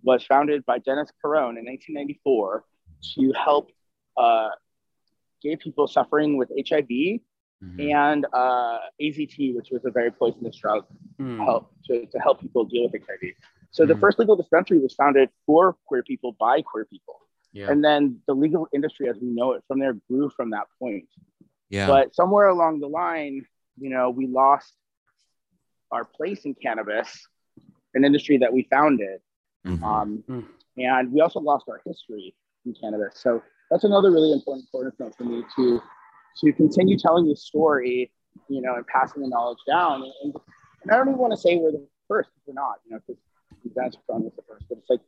was 0.04 0.24
founded 0.24 0.64
by 0.66 0.78
Dennis 0.78 1.10
Peron 1.20 1.56
in 1.58 1.64
1994 1.64 2.64
to 3.16 3.32
help 3.32 3.70
uh, 4.16 4.50
gay 5.42 5.56
people 5.56 5.86
suffering 5.88 6.36
with 6.36 6.50
HIV 6.56 7.20
Mhm. 7.62 7.94
and 7.94 8.26
uh, 8.32 8.78
AZT, 9.00 9.54
which 9.56 9.70
was 9.70 9.84
a 9.86 9.90
very 9.90 10.10
poisonous 10.10 10.56
drug, 10.56 10.84
Hmm. 11.18 11.38
help 11.38 11.72
to, 11.86 12.04
to 12.06 12.18
help 12.18 12.40
people 12.40 12.64
deal 12.64 12.82
with 12.84 12.94
HIV. 13.06 13.32
So 13.70 13.86
the 13.86 13.94
Mhm. 13.94 14.00
first 14.00 14.18
legal 14.18 14.36
dispensary 14.36 14.78
was 14.80 14.94
founded 14.94 15.30
for 15.46 15.76
queer 15.86 16.02
people 16.02 16.32
by 16.32 16.60
queer 16.62 16.84
people. 16.84 17.16
Yeah. 17.52 17.70
And 17.70 17.82
then 17.82 18.20
the 18.26 18.34
legal 18.34 18.68
industry 18.72 19.08
as 19.08 19.16
we 19.18 19.28
know 19.28 19.52
it 19.52 19.62
from 19.66 19.78
there 19.78 19.94
grew 20.08 20.28
from 20.30 20.50
that 20.50 20.66
point. 20.78 21.08
Yeah. 21.70 21.86
But 21.86 22.14
somewhere 22.14 22.48
along 22.48 22.80
the 22.80 22.88
line, 22.88 23.46
you 23.78 23.88
know, 23.90 24.10
we 24.10 24.26
lost 24.26 24.74
our 25.90 26.04
place 26.04 26.44
in 26.44 26.54
cannabis, 26.54 27.26
an 27.94 28.04
industry 28.04 28.36
that 28.38 28.52
we 28.52 28.64
founded. 28.64 29.20
Mhm. 29.66 29.82
Um, 29.82 30.24
Mm. 30.28 30.46
And 30.76 31.12
we 31.12 31.20
also 31.20 31.38
lost 31.40 31.66
our 31.68 31.80
history 31.86 32.34
in 32.66 32.74
cannabis. 32.74 33.20
So 33.20 33.40
that's 33.70 33.84
another 33.84 34.10
really 34.10 34.32
important 34.32 34.66
cornerstone 34.72 35.12
for 35.12 35.24
me 35.24 35.44
to 35.56 35.80
to 36.40 36.52
continue 36.52 36.98
telling 36.98 37.28
the 37.28 37.36
story, 37.36 38.10
you 38.48 38.60
know, 38.60 38.74
and 38.74 38.84
passing 38.88 39.22
the 39.22 39.28
knowledge 39.28 39.58
down. 39.68 40.02
And, 40.24 40.34
and 40.82 40.90
I 40.90 40.96
don't 40.96 41.08
even 41.08 41.18
want 41.20 41.32
to 41.32 41.36
say 41.36 41.56
we're 41.58 41.70
the 41.70 41.86
first, 42.08 42.28
'cause 42.30 42.42
we're 42.48 42.54
not, 42.54 42.80
you 42.84 42.90
know, 42.92 43.00
because 43.06 43.22
that's 43.76 43.96
from 44.04 44.24
the 44.24 44.30
first, 44.48 44.66
but 44.68 44.78
it's 44.78 44.90
like 44.90 45.00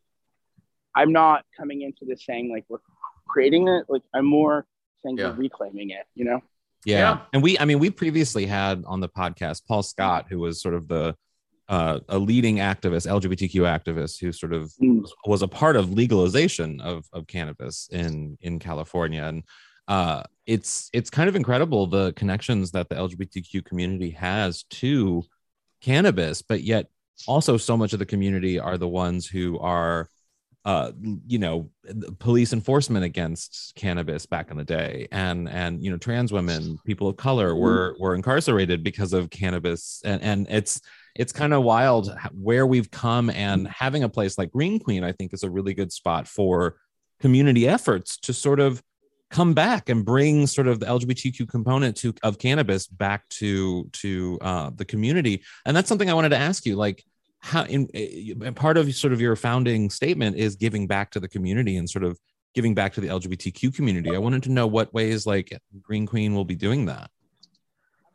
I'm 0.94 1.12
not 1.12 1.44
coming 1.56 1.82
into 1.82 2.04
this 2.04 2.24
saying 2.24 2.50
like 2.52 2.64
we're 2.68 2.78
creating 3.26 3.66
it. 3.68 3.86
Like 3.88 4.02
I'm 4.14 4.24
more 4.26 4.66
saying 5.02 5.18
Yeah. 5.18 5.30
we're 5.30 5.34
reclaiming 5.34 5.90
it, 5.90 6.06
you 6.14 6.24
know? 6.24 6.40
Yeah. 6.84 6.98
Yeah. 6.98 7.20
And 7.32 7.42
we, 7.42 7.58
I 7.58 7.64
mean, 7.64 7.80
we 7.80 7.90
previously 7.90 8.46
had 8.46 8.84
on 8.86 9.00
the 9.00 9.08
podcast 9.08 9.66
Paul 9.66 9.82
Scott, 9.82 10.26
who 10.30 10.38
was 10.38 10.60
sort 10.62 10.74
of 10.74 10.86
the 10.86 11.16
uh, 11.68 12.00
a 12.08 12.18
leading 12.18 12.56
activist, 12.56 13.06
LGBTQ 13.08 13.62
activist, 13.62 14.20
who 14.20 14.32
sort 14.32 14.52
of 14.52 14.72
Mm. 14.80 15.04
was, 15.26 15.42
a 15.42 15.48
part 15.48 15.76
of 15.76 15.92
legalization 15.92 16.80
of 16.80 17.06
of 17.12 17.26
cannabis 17.26 17.88
in 17.90 18.38
in 18.40 18.58
California, 18.58 19.24
and 19.24 19.42
uh, 19.88 20.22
it's 20.46 20.90
it's 20.92 21.10
kind 21.10 21.28
of 21.28 21.36
incredible 21.36 21.86
the 21.86 22.12
connections 22.12 22.70
that 22.72 22.88
the 22.88 22.94
LGBTQ 22.94 23.64
community 23.64 24.10
has 24.10 24.64
to 24.64 25.24
cannabis, 25.80 26.42
but 26.42 26.62
yet 26.62 26.86
also 27.26 27.56
so 27.56 27.76
much 27.76 27.92
of 27.92 27.98
the 27.98 28.06
community 28.06 28.58
are 28.58 28.78
the 28.78 28.88
ones 28.88 29.26
who 29.26 29.58
are 29.58 30.08
uh 30.64 30.90
you 31.26 31.38
know 31.38 31.70
police 32.18 32.52
enforcement 32.52 33.04
against 33.04 33.72
cannabis 33.76 34.26
back 34.26 34.50
in 34.50 34.56
the 34.56 34.64
day. 34.64 35.06
And 35.12 35.48
and 35.48 35.82
you 35.82 35.90
know 35.90 35.96
trans 35.96 36.32
women 36.32 36.78
people 36.84 37.08
of 37.08 37.16
color 37.16 37.54
were 37.54 37.96
were 38.00 38.14
incarcerated 38.14 38.82
because 38.82 39.12
of 39.12 39.30
cannabis. 39.30 40.02
And 40.04 40.20
and 40.22 40.46
it's 40.50 40.80
it's 41.18 41.32
kind 41.32 41.52
of 41.52 41.62
wild 41.62 42.14
where 42.32 42.66
we've 42.66 42.90
come 42.90 43.30
and 43.30 43.66
having 43.68 44.02
a 44.02 44.08
place 44.08 44.38
like 44.38 44.50
green 44.50 44.78
queen 44.78 45.04
i 45.04 45.12
think 45.12 45.32
is 45.32 45.42
a 45.42 45.50
really 45.50 45.74
good 45.74 45.92
spot 45.92 46.28
for 46.28 46.76
community 47.20 47.66
efforts 47.66 48.18
to 48.18 48.32
sort 48.32 48.60
of 48.60 48.82
come 49.30 49.54
back 49.54 49.88
and 49.88 50.04
bring 50.04 50.46
sort 50.46 50.68
of 50.68 50.80
the 50.80 50.86
lgbtq 50.86 51.48
component 51.48 51.96
to 51.96 52.14
of 52.22 52.38
cannabis 52.38 52.86
back 52.86 53.28
to 53.28 53.88
to 53.92 54.38
uh, 54.40 54.70
the 54.74 54.84
community. 54.84 55.42
And 55.64 55.76
that's 55.76 55.88
something 55.88 56.08
i 56.08 56.14
wanted 56.14 56.30
to 56.30 56.36
ask 56.36 56.64
you 56.64 56.76
like 56.76 57.04
how 57.40 57.64
in 57.64 57.88
uh, 58.44 58.52
part 58.52 58.76
of 58.76 58.92
sort 58.94 59.12
of 59.12 59.20
your 59.20 59.36
founding 59.36 59.90
statement 59.90 60.36
is 60.36 60.56
giving 60.56 60.86
back 60.86 61.10
to 61.12 61.20
the 61.20 61.28
community 61.28 61.76
and 61.76 61.88
sort 61.88 62.04
of 62.04 62.18
giving 62.54 62.74
back 62.74 62.94
to 62.94 63.00
the 63.00 63.08
lgbtq 63.08 63.74
community. 63.74 64.14
I 64.14 64.18
wanted 64.18 64.42
to 64.44 64.52
know 64.52 64.66
what 64.66 64.94
ways 64.94 65.26
like 65.26 65.58
green 65.82 66.06
queen 66.06 66.34
will 66.34 66.44
be 66.44 66.56
doing 66.56 66.86
that. 66.86 67.10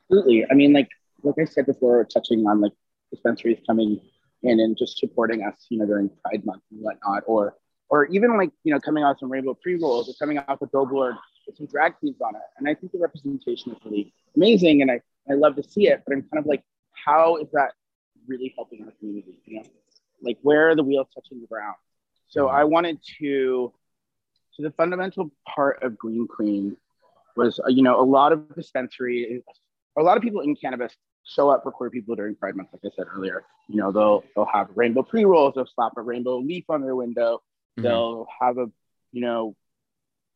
Absolutely. 0.10 0.46
I 0.50 0.54
mean, 0.54 0.74
like 0.74 0.90
like 1.24 1.36
I 1.40 1.46
said 1.46 1.66
before, 1.66 2.04
touching 2.06 2.48
on 2.48 2.62
like 2.62 2.74
dispensaries 3.12 3.60
coming 3.68 4.00
in 4.44 4.60
and 4.60 4.78
just 4.78 4.98
supporting 4.98 5.44
us, 5.44 5.66
you 5.70 5.78
know, 5.78 5.86
during 5.86 6.10
Pride 6.24 6.46
Month 6.46 6.64
and 6.72 6.82
whatnot, 6.82 7.24
or 7.28 7.56
or 7.90 8.06
even 8.06 8.36
like 8.38 8.52
you 8.64 8.74
know 8.74 8.80
coming 8.80 9.04
out 9.04 9.20
some 9.20 9.32
rainbow 9.32 9.54
pre 9.54 9.76
rolls 9.76 10.10
or 10.10 10.14
coming 10.20 10.38
out 10.38 10.50
with 10.50 10.70
a 10.70 10.72
billboard 10.72 11.16
with 11.46 11.58
some 11.58 11.68
drag 11.68 11.98
queens 12.00 12.18
on 12.22 12.36
it. 12.36 12.42
And 12.58 12.68
I 12.68 12.74
think 12.74 12.92
the 12.92 13.00
representation 13.00 13.74
is 13.74 13.78
really 13.86 14.14
amazing, 14.36 14.82
and 14.82 14.90
I 14.90 15.02
I 15.30 15.34
love 15.34 15.56
to 15.58 15.64
see 15.64 15.88
it. 15.88 16.02
But 16.06 16.14
I'm 16.14 16.22
kind 16.24 16.40
of 16.40 16.46
like, 16.46 16.64
how 17.06 17.38
is 17.38 17.48
that 17.54 17.74
really 18.28 18.54
helping 18.56 18.84
our 18.86 18.92
community? 19.00 19.40
You 19.46 19.58
know, 19.58 19.64
like 20.22 20.38
where 20.42 20.70
are 20.70 20.76
the 20.76 20.84
wheels 20.84 21.08
touching 21.14 21.42
the 21.42 21.48
ground? 21.48 21.76
So 22.28 22.48
I 22.48 22.64
wanted 22.64 23.00
to. 23.20 23.74
So 24.54 24.64
the 24.64 24.72
fundamental 24.72 25.32
part 25.48 25.82
of 25.82 25.98
Green 25.98 26.28
Queen 26.28 26.76
was, 27.38 27.58
uh, 27.60 27.70
you 27.70 27.84
know, 27.84 28.02
a 28.02 28.04
lot 28.04 28.34
of 28.34 28.54
dispensary, 28.54 29.42
a 29.98 30.02
lot 30.04 30.18
of 30.18 30.24
people 30.24 30.42
in 30.42 30.58
cannabis 30.58 30.94
show 31.26 31.50
up 31.50 31.64
for 31.64 31.72
queer 31.72 31.90
people 31.90 32.16
during 32.16 32.36
Pride 32.36 32.56
Month, 32.56 32.70
like 32.74 32.82
I 32.86 32.96
said 32.96 33.06
earlier. 33.16 33.44
You 33.68 33.78
know, 33.78 33.92
they'll 33.92 34.24
they'll 34.36 34.46
have 34.46 34.70
rainbow 34.76 35.04
pre 35.04 35.26
rolls, 35.26 35.54
they'll 35.56 35.68
slap 35.68 35.94
a 35.98 36.02
rainbow 36.02 36.38
leaf 36.38 36.66
on 36.70 36.82
their 36.82 36.96
window, 36.96 37.42
Mhm. 37.78 37.84
they'll 37.84 38.28
have 38.40 38.58
a, 38.58 38.70
you 39.12 39.22
know, 39.22 39.56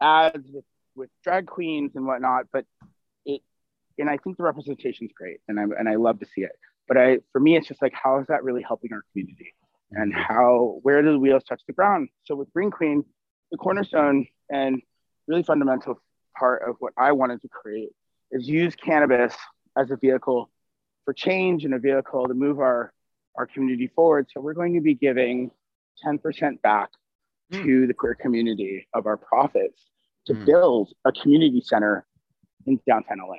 ads 0.02 0.50
with, 0.52 0.66
with 0.96 1.10
drag 1.24 1.48
queens 1.48 1.96
and 1.96 2.06
whatnot. 2.06 2.48
But 2.52 2.66
it, 3.26 3.42
and 3.98 4.10
I 4.10 4.18
think 4.18 4.38
the 4.38 4.44
representation's 4.44 5.12
great, 5.14 5.40
and 5.48 5.60
I 5.60 5.64
and 5.64 5.90
I 5.90 5.96
love 5.96 6.20
to 6.20 6.26
see 6.26 6.42
it. 6.42 6.58
But 6.88 6.98
I, 6.98 7.20
for 7.32 7.40
me, 7.40 7.58
it's 7.58 7.68
just 7.68 7.82
like, 7.82 7.94
how 7.94 8.20
is 8.20 8.28
that 8.28 8.44
really 8.44 8.62
helping 8.62 8.94
our 8.94 9.02
community? 9.12 9.54
And 9.92 10.14
how, 10.14 10.80
where 10.84 11.02
do 11.02 11.12
the 11.14 11.20
wheels 11.20 11.44
touch 11.44 11.62
the 11.66 11.74
ground? 11.74 12.10
So 12.26 12.36
with 12.36 12.52
Green 12.54 12.70
Queen, 12.70 13.06
the 13.52 13.58
cornerstone 13.58 14.28
and 14.52 14.82
really 15.28 15.42
fundamental 15.42 16.00
part 16.38 16.64
of 16.68 16.76
what 16.80 16.94
I 16.98 17.14
wanted 17.14 17.42
to 17.42 17.48
create 17.48 17.90
is 18.32 18.48
use 18.48 18.76
cannabis 18.76 19.34
as 19.78 19.90
a 19.90 19.96
vehicle 19.96 20.50
for 21.06 21.14
change 21.14 21.66
and 21.66 21.74
a 21.74 21.80
vehicle 21.80 22.28
to 22.28 22.34
move 22.34 22.60
our, 22.60 22.92
our 23.36 23.46
community 23.46 23.88
forward. 23.96 24.28
So 24.34 24.42
we're 24.42 24.54
going 24.54 24.74
to 24.74 24.82
be 24.82 24.96
giving 24.96 25.52
10% 26.06 26.62
back 26.62 26.90
hmm. 27.52 27.64
to 27.64 27.88
the 27.88 27.94
queer 27.94 28.16
community 28.16 28.88
of 28.94 29.06
our 29.06 29.18
profits 29.18 29.82
to 30.26 30.34
Mm. 30.34 30.46
build 30.46 30.94
a 31.06 31.12
community 31.12 31.62
center 31.62 32.06
in 32.66 32.80
downtown 32.88 33.20
LA 33.20 33.36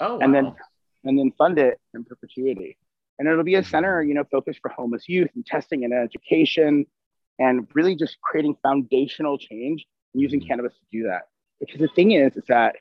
Oh, 0.00 0.18
and 0.20 0.34
then 0.34 0.54
and 1.04 1.18
then 1.18 1.32
fund 1.36 1.58
it 1.58 1.78
in 1.94 2.04
perpetuity. 2.04 2.76
And 3.18 3.28
it'll 3.28 3.44
be 3.44 3.54
a 3.54 3.60
mm-hmm. 3.60 3.70
center, 3.70 4.02
you 4.02 4.14
know, 4.14 4.24
focused 4.30 4.60
for 4.62 4.70
homeless 4.70 5.08
youth 5.08 5.30
and 5.34 5.44
testing 5.44 5.84
and 5.84 5.92
education 5.92 6.86
and 7.38 7.66
really 7.74 7.94
just 7.94 8.20
creating 8.20 8.56
foundational 8.62 9.38
change 9.38 9.86
and 10.14 10.22
using 10.22 10.40
mm-hmm. 10.40 10.48
cannabis 10.48 10.72
to 10.74 10.84
do 10.90 11.04
that. 11.04 11.22
Because 11.58 11.80
the 11.80 11.88
thing 11.88 12.12
is, 12.12 12.36
is 12.36 12.44
that 12.48 12.76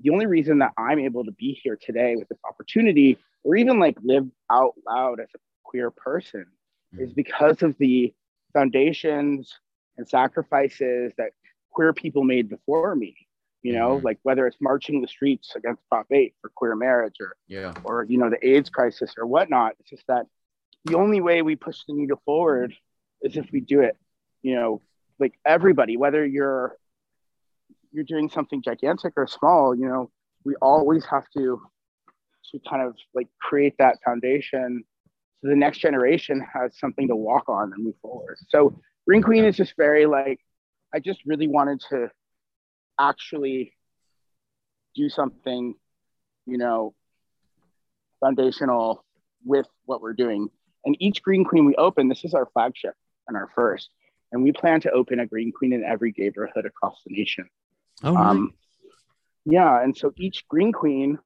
the 0.00 0.10
only 0.10 0.26
reason 0.26 0.58
that 0.58 0.72
I'm 0.76 0.98
able 0.98 1.24
to 1.24 1.32
be 1.32 1.58
here 1.62 1.76
today 1.80 2.16
with 2.16 2.28
this 2.28 2.38
opportunity 2.48 3.18
or 3.44 3.56
even 3.56 3.78
like 3.78 3.96
live 4.02 4.26
out 4.50 4.74
loud 4.86 5.20
as 5.20 5.28
a 5.34 5.38
queer 5.64 5.90
person 5.90 6.46
is 6.98 7.12
because 7.12 7.62
of 7.62 7.76
the 7.78 8.12
foundations 8.52 9.52
and 9.96 10.08
sacrifices 10.08 11.12
that 11.18 11.30
queer 11.70 11.92
people 11.92 12.24
made 12.24 12.48
before 12.48 12.94
me. 12.94 13.14
You 13.62 13.72
know, 13.72 13.98
Mhm. 13.98 14.04
like 14.04 14.18
whether 14.22 14.46
it's 14.46 14.60
marching 14.60 15.00
the 15.00 15.08
streets 15.08 15.56
against 15.56 15.82
Prop 15.88 16.06
8 16.12 16.34
for 16.40 16.50
queer 16.50 16.76
marriage 16.76 17.16
or 17.20 17.34
Yeah. 17.48 17.74
or 17.84 18.04
you 18.04 18.16
know 18.18 18.30
the 18.30 18.46
AIDS 18.46 18.70
crisis 18.70 19.14
or 19.18 19.26
whatnot. 19.26 19.74
It's 19.80 19.90
just 19.90 20.06
that 20.06 20.26
the 20.84 20.94
only 20.96 21.20
way 21.20 21.42
we 21.42 21.56
push 21.56 21.84
the 21.84 21.94
needle 21.94 22.20
forward 22.24 22.74
is 23.22 23.36
if 23.36 23.50
we 23.50 23.60
do 23.60 23.80
it. 23.80 23.96
You 24.42 24.54
know, 24.54 24.82
like 25.18 25.38
everybody, 25.44 25.96
whether 25.96 26.24
you're 26.24 26.76
you're 27.96 28.04
doing 28.04 28.28
something 28.28 28.62
gigantic 28.62 29.14
or 29.16 29.26
small, 29.26 29.74
you 29.74 29.88
know, 29.88 30.10
we 30.44 30.54
always 30.60 31.04
have 31.06 31.24
to 31.30 31.60
to 32.52 32.60
kind 32.68 32.82
of 32.82 32.94
like 33.14 33.26
create 33.40 33.74
that 33.78 33.96
foundation 34.04 34.84
so 35.40 35.48
the 35.48 35.56
next 35.56 35.78
generation 35.78 36.46
has 36.54 36.78
something 36.78 37.08
to 37.08 37.16
walk 37.16 37.48
on 37.48 37.72
and 37.72 37.84
move 37.84 37.96
forward. 38.00 38.36
So 38.48 38.78
Green 39.06 39.22
Queen 39.22 39.44
is 39.44 39.56
just 39.56 39.74
very 39.76 40.06
like 40.06 40.40
I 40.94 41.00
just 41.00 41.20
really 41.26 41.48
wanted 41.48 41.80
to 41.90 42.10
actually 42.98 43.72
do 44.94 45.08
something, 45.08 45.74
you 46.46 46.58
know, 46.58 46.94
foundational 48.20 49.04
with 49.44 49.66
what 49.84 50.00
we're 50.00 50.14
doing. 50.14 50.48
And 50.84 50.96
each 51.00 51.22
Green 51.22 51.44
Queen 51.44 51.64
we 51.64 51.74
open, 51.76 52.08
this 52.08 52.24
is 52.24 52.34
our 52.34 52.46
flagship 52.52 52.94
and 53.28 53.36
our 53.36 53.48
first. 53.54 53.90
And 54.32 54.42
we 54.42 54.52
plan 54.52 54.80
to 54.82 54.90
open 54.90 55.20
a 55.20 55.26
Green 55.26 55.52
Queen 55.52 55.72
in 55.72 55.84
every 55.84 56.14
neighborhood 56.16 56.66
across 56.66 57.00
the 57.06 57.14
nation. 57.14 57.48
Oh. 58.02 58.16
Um, 58.16 58.52
yeah, 59.44 59.82
and 59.82 59.96
so 59.96 60.12
each 60.16 60.46
Green 60.48 60.72
Queen 60.72 61.18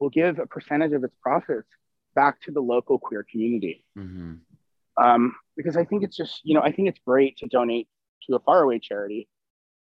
will 0.00 0.10
give 0.10 0.38
a 0.38 0.46
percentage 0.46 0.92
of 0.92 1.04
its 1.04 1.14
profits 1.22 1.68
back 2.14 2.40
to 2.42 2.50
the 2.52 2.60
local 2.60 2.98
queer 2.98 3.24
community. 3.30 3.84
hmm 3.96 4.34
Um, 5.00 5.34
because 5.56 5.76
I 5.76 5.84
think 5.84 6.02
it's 6.02 6.16
just, 6.16 6.40
you 6.44 6.54
know, 6.54 6.60
I 6.62 6.72
think 6.72 6.88
it's 6.88 6.98
great 7.06 7.36
to 7.38 7.46
donate 7.46 7.88
to 8.28 8.36
a 8.36 8.40
faraway 8.40 8.78
charity, 8.80 9.28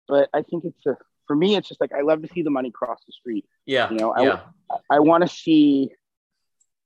but 0.09 0.29
I 0.35 0.43
think 0.43 0.65
it's 0.65 0.85
a, 0.87 0.97
for 1.27 1.35
me, 1.37 1.57
it's 1.57 1.69
just 1.69 1.81
like 1.81 1.93
I 1.93 2.03
love 2.03 2.23
to 2.23 2.29
see 2.29 2.43
the 2.43 2.51
money 2.51 2.71
cross 2.71 3.01
the 3.07 3.13
street. 3.13 3.47
Yeah. 3.67 3.91
You 3.91 3.97
know, 3.97 4.13
I- 4.13 4.23
yeah. 4.25 4.41
I 4.91 5.01
want 5.01 5.23
to 5.23 5.29
see, 5.29 5.91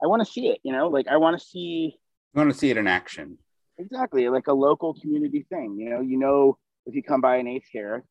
I 0.03 0.07
want 0.09 0.25
to 0.27 0.31
see 0.31 0.49
it. 0.49 0.59
You 0.64 0.72
know, 0.72 0.88
like 0.88 1.07
I 1.09 1.16
want 1.18 1.38
to 1.38 1.44
see 1.44 1.96
I 2.35 2.38
want 2.38 2.51
to 2.53 2.59
see 2.59 2.70
it 2.70 2.77
in 2.77 2.87
action. 2.87 3.38
exactly 3.79 4.29
like 4.29 4.46
a 4.49 4.53
local 4.53 4.94
community 4.94 5.46
thing. 5.49 5.77
You 5.79 5.90
know, 5.90 6.01
you 6.01 6.18
know, 6.18 6.59
if 6.87 6.94
you 6.94 7.03
come 7.03 7.20
by 7.20 7.37
an 7.37 7.46
Ace 7.46 7.66
here, 7.70 8.05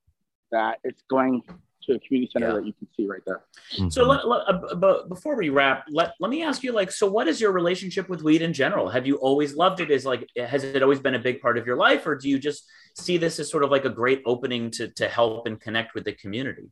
that 0.56 0.80
it's 0.84 1.04
going 1.10 1.42
to 1.84 1.94
a 1.96 2.00
community 2.00 2.32
center 2.32 2.48
Yeah. 2.48 2.54
that 2.56 2.66
you 2.66 2.74
can 2.74 2.88
see 2.96 3.06
right 3.06 3.22
there. 3.26 3.44
So 3.90 4.06
let, 4.06 4.28
let, 4.28 4.42
uh, 4.48 4.76
but 4.76 5.08
before 5.10 5.36
we 5.36 5.50
wrap, 5.50 5.86
let, 5.90 6.14
let 6.20 6.30
me 6.32 6.42
ask 6.42 6.64
you 6.64 6.72
like, 6.72 6.92
so 6.92 7.06
what 7.08 7.28
is 7.28 7.40
your 7.40 7.52
relationship 7.52 8.10
with 8.10 8.24
weed 8.24 8.42
in 8.42 8.54
general? 8.54 8.90
Have 8.90 9.06
you 9.06 9.18
always 9.18 9.56
loved 9.56 9.82
it? 9.82 9.92
Is 9.92 10.06
like, 10.06 10.28
has 10.38 10.64
it 10.64 10.82
always 10.82 11.00
been 11.00 11.14
a 11.16 11.20
big 11.20 11.42
part 11.42 11.58
of 11.60 11.68
your 11.68 11.76
life 11.76 12.08
or 12.08 12.16
do 12.16 12.28
you 12.30 12.40
just 12.40 12.64
see 12.96 13.18
this 13.18 13.40
as 13.40 13.52
sort 13.52 13.64
of 13.64 13.70
like 13.70 13.86
a 13.86 13.90
great 13.90 14.24
opening 14.26 14.72
to, 14.72 14.88
to 15.00 15.08
help 15.08 15.46
and 15.46 15.60
connect 15.60 15.94
with 15.94 16.06
the 16.06 16.14
community? 16.14 16.72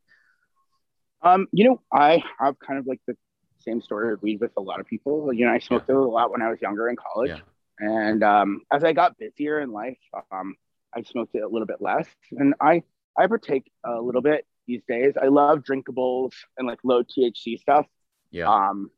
Um, 1.21 1.47
you 1.51 1.65
know, 1.69 1.81
I 1.91 2.23
have 2.39 2.55
kind 2.65 2.79
of 2.79 2.87
like 2.87 3.01
the 3.05 3.15
same 3.59 3.81
story 3.81 4.13
of 4.13 4.21
weed 4.23 4.39
with 4.41 4.51
a 4.57 4.61
lot 4.61 4.79
of 4.79 4.85
people. 4.87 5.31
You 5.33 5.45
know, 5.45 5.51
I 5.53 5.59
smoked 5.59 5.89
it 5.89 5.95
a 5.95 5.99
lot 5.99 6.31
when 6.31 6.41
I 6.41 6.49
was 6.49 6.59
younger 6.61 6.89
in 6.89 6.95
college, 6.95 7.29
Yeah. 7.29 7.39
and 7.79 8.23
um, 8.23 8.61
as 8.71 8.83
I 8.83 8.91
got 8.93 9.17
busier 9.17 9.59
in 9.61 9.71
life, 9.71 9.99
um, 10.31 10.55
I 10.93 11.03
smoked 11.03 11.33
it 11.35 11.39
a 11.39 11.47
little 11.47 11.65
bit 11.65 11.81
less, 11.81 12.07
and 12.31 12.55
I 12.59 12.83
I 13.17 13.28
partake 13.28 13.71
a 13.86 14.02
little 14.02 14.21
bit 14.21 14.45
these 14.67 14.82
days. 14.88 15.13
I 15.21 15.28
love 15.28 15.60
drinkables 15.60 16.32
and 16.58 16.67
like 16.67 16.80
low 16.84 17.04
THC 17.04 17.60
stuff. 17.60 17.86
Yeah. 18.32 18.49
Um, 18.52 18.89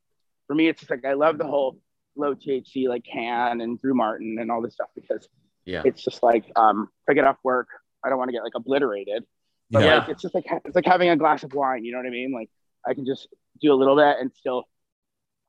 for 0.46 0.54
me, 0.54 0.68
it's 0.68 0.80
just 0.80 0.90
like 0.90 1.04
I 1.04 1.14
love 1.14 1.38
the 1.38 1.46
whole 1.46 1.78
low 2.16 2.34
THC 2.34 2.88
like 2.88 3.04
Cann 3.04 3.60
and 3.60 3.80
Drew 3.80 3.94
Martin 3.94 4.38
and 4.40 4.50
all 4.50 4.62
this 4.62 4.74
stuff 4.74 4.88
because 4.94 5.28
Yeah. 5.64 5.82
it's 5.84 6.02
just 6.02 6.22
like 6.22 6.44
um, 6.56 6.88
if 7.06 7.10
I 7.12 7.14
get 7.14 7.24
off 7.24 7.36
work, 7.42 7.68
I 8.04 8.08
don't 8.08 8.18
want 8.18 8.28
to 8.28 8.32
get 8.32 8.42
like 8.42 8.54
obliterated. 8.54 9.24
But 9.70 9.82
Yeah. 9.82 9.98
like 9.98 10.08
it's 10.08 10.22
just 10.22 10.34
like 10.34 10.46
it's 10.64 10.76
like 10.76 10.86
having 10.86 11.08
a 11.10 11.16
glass 11.16 11.42
of 11.42 11.52
wine. 11.52 11.84
You 11.84 11.92
know 11.92 11.98
what 11.98 12.06
I 12.06 12.10
mean? 12.10 12.32
Like 12.32 12.48
I 12.86 12.94
can 12.94 13.04
just 13.04 13.28
do 13.60 13.72
a 13.72 13.74
little 13.74 13.96
bit 13.96 14.16
and 14.20 14.30
still 14.34 14.64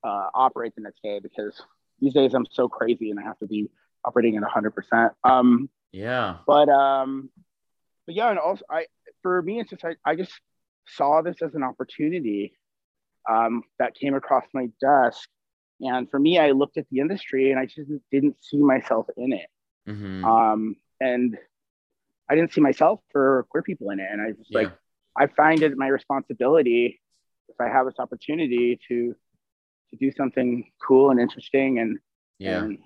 uh, 0.04 0.28
operate 0.34 0.74
the 0.76 0.82
next 0.82 1.02
day 1.04 1.20
because 1.20 1.62
these 2.00 2.14
days 2.14 2.34
I'm 2.34 2.46
so 2.52 2.68
crazy 2.68 3.12
and 3.12 3.20
I 3.20 3.24
have 3.24 3.38
to 3.40 3.48
be 3.48 3.70
operating 4.04 4.36
at 4.36 4.42
100. 4.42 4.72
percent 4.72 5.14
Um, 5.24 5.70
Yeah. 5.92 6.38
but 6.46 6.70
um, 6.70 7.30
but 8.08 8.16
yeah, 8.16 8.30
and 8.30 8.40
also 8.40 8.64
I 8.72 8.88
for 9.22 9.42
me 9.44 9.60
it's 9.60 9.70
just 9.70 9.86
I, 9.86 9.96
I 10.04 10.16
just 10.16 10.32
saw 10.88 11.22
this 11.22 11.42
as 11.44 11.54
an 11.54 11.64
opportunity 11.64 12.54
um, 13.30 13.64
that 13.78 13.94
came 13.94 14.16
across 14.16 14.46
my 14.54 14.70
desk, 14.82 15.30
and 15.82 16.10
for 16.10 16.20
me 16.20 16.40
I 16.40 16.52
looked 16.52 16.78
at 16.78 16.88
the 16.90 17.00
industry 17.00 17.52
and 17.52 17.60
I 17.60 17.66
just 17.66 17.92
didn't 18.12 18.38
see 18.42 18.58
myself 18.58 19.08
in 19.18 19.34
it. 19.34 19.50
hmm 19.86 20.24
Um, 20.26 20.76
and 21.00 21.38
I 22.30 22.36
didn't 22.36 22.54
see 22.54 22.62
myself 22.62 23.02
for 23.12 23.46
queer 23.50 23.62
people 23.62 23.92
in 23.92 24.00
it, 24.00 24.08
and 24.12 24.22
I 24.22 24.28
was 24.28 24.48
like, 24.52 24.72
I 25.16 25.28
find 25.28 25.62
it 25.62 25.78
my 25.78 25.88
responsibility 25.88 27.00
if 27.50 27.56
I 27.60 27.68
have 27.70 27.86
this 27.86 28.00
opportunity 28.00 28.80
to 28.88 29.16
to 29.90 29.96
do 29.98 30.12
something 30.12 30.70
cool 30.86 31.12
and 31.12 31.20
interesting 31.20 31.80
and 31.80 32.00
Yeah. 32.40 32.64
and 32.64 32.78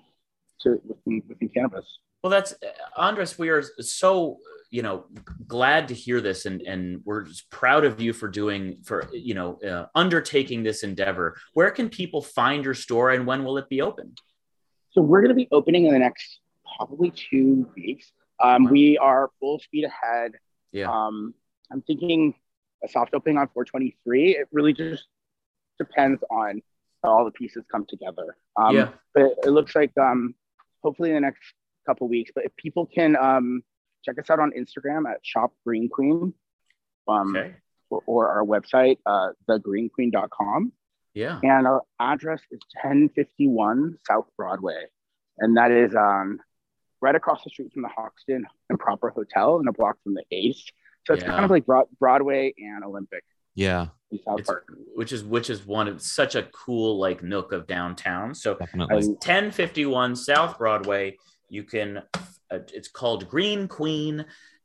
to 0.60 0.80
within, 0.86 1.22
within 1.28 1.48
cannabis. 1.48 1.98
Well, 2.22 2.30
that's 2.30 2.54
Andres. 2.96 3.38
We 3.38 3.48
are 3.48 3.62
so 3.80 4.38
you 4.70 4.82
know 4.82 5.04
glad 5.46 5.88
to 5.88 5.94
hear 5.94 6.20
this, 6.20 6.46
and 6.46 6.62
and 6.62 7.02
we're 7.04 7.22
just 7.22 7.50
proud 7.50 7.84
of 7.84 8.00
you 8.00 8.12
for 8.12 8.28
doing 8.28 8.78
for 8.84 9.08
you 9.12 9.34
know 9.34 9.58
uh, 9.60 9.86
undertaking 9.94 10.62
this 10.62 10.82
endeavor. 10.82 11.36
Where 11.54 11.70
can 11.70 11.88
people 11.88 12.22
find 12.22 12.64
your 12.64 12.74
store, 12.74 13.10
and 13.10 13.26
when 13.26 13.44
will 13.44 13.58
it 13.58 13.68
be 13.68 13.82
open? 13.82 14.14
So 14.92 15.02
we're 15.02 15.20
going 15.20 15.30
to 15.30 15.34
be 15.34 15.48
opening 15.50 15.86
in 15.86 15.92
the 15.92 15.98
next 15.98 16.40
probably 16.76 17.10
two 17.10 17.70
weeks. 17.76 18.12
Um, 18.42 18.64
Wow. 18.64 18.70
We 18.70 18.98
are 18.98 19.30
full 19.40 19.58
speed 19.60 19.84
ahead. 19.84 20.32
Yeah. 20.72 20.90
Um, 20.90 21.34
I'm 21.70 21.82
thinking 21.82 22.34
a 22.84 22.88
soft 22.88 23.14
opening 23.14 23.38
on 23.38 23.48
423. 23.48 24.36
It 24.36 24.48
really 24.52 24.72
just 24.72 25.06
depends 25.78 26.22
on 26.30 26.60
how 27.02 27.10
all 27.10 27.24
the 27.24 27.30
pieces 27.30 27.64
come 27.70 27.86
together. 27.88 28.36
Um, 28.56 28.76
yeah. 28.76 28.88
But 29.14 29.34
it 29.44 29.50
looks 29.50 29.74
like 29.74 29.92
um, 29.98 30.34
hopefully 30.82 31.10
in 31.10 31.14
the 31.14 31.20
next 31.20 31.40
couple 31.86 32.08
weeks. 32.08 32.30
But 32.34 32.44
if 32.44 32.54
people 32.56 32.86
can 32.86 33.16
um, 33.16 33.62
check 34.04 34.18
us 34.18 34.30
out 34.30 34.40
on 34.40 34.52
Instagram 34.52 35.10
at 35.10 35.18
Shop 35.22 35.52
Green 35.66 35.88
Queen, 35.88 36.34
um, 37.08 37.36
Okay. 37.36 37.54
or, 37.90 38.02
or 38.06 38.28
our 38.30 38.44
website, 38.44 38.98
uh, 39.06 39.30
thegreenqueen.com. 39.48 40.72
Yeah. 41.14 41.40
And 41.42 41.66
our 41.66 41.82
address 42.00 42.40
is 42.50 42.60
1051 42.82 43.98
South 44.06 44.26
Broadway. 44.36 44.84
And 45.38 45.56
that 45.56 45.70
is 45.70 45.94
um, 45.94 46.40
right 47.00 47.14
across 47.14 47.44
the 47.44 47.50
street 47.50 47.72
from 47.72 47.82
the 47.82 47.88
Hoxton 47.88 48.44
and 48.70 48.78
Proper 48.78 49.10
Hotel 49.10 49.58
and 49.58 49.68
a 49.68 49.72
block 49.72 49.96
from 50.02 50.14
the 50.14 50.24
Ace. 50.30 50.64
So 51.06 51.14
it's 51.14 51.22
Yeah. 51.22 51.30
kind 51.30 51.44
of 51.44 51.50
like 51.50 51.66
Broad- 51.66 51.88
Broadway 51.98 52.54
and 52.58 52.84
Olympic 52.84 53.24
Yeah, 53.54 53.88
South 54.24 54.44
Park. 54.46 54.72
which 54.94 55.12
is 55.12 55.24
which 55.24 55.50
is 55.50 55.66
one 55.66 55.88
of 55.88 56.00
such 56.00 56.34
a 56.36 56.44
cool 56.44 56.98
like 56.98 57.22
nook 57.22 57.52
of 57.52 57.66
downtown. 57.66 58.34
So 58.34 58.54
definitely. 58.54 59.08
1051 59.08 60.14
South 60.16 60.58
Broadway. 60.58 61.18
You 61.52 61.64
can. 61.64 61.98
Uh, 62.50 62.58
it's 62.72 62.88
called 62.88 63.28
Green 63.28 63.68
Queen. 63.68 64.24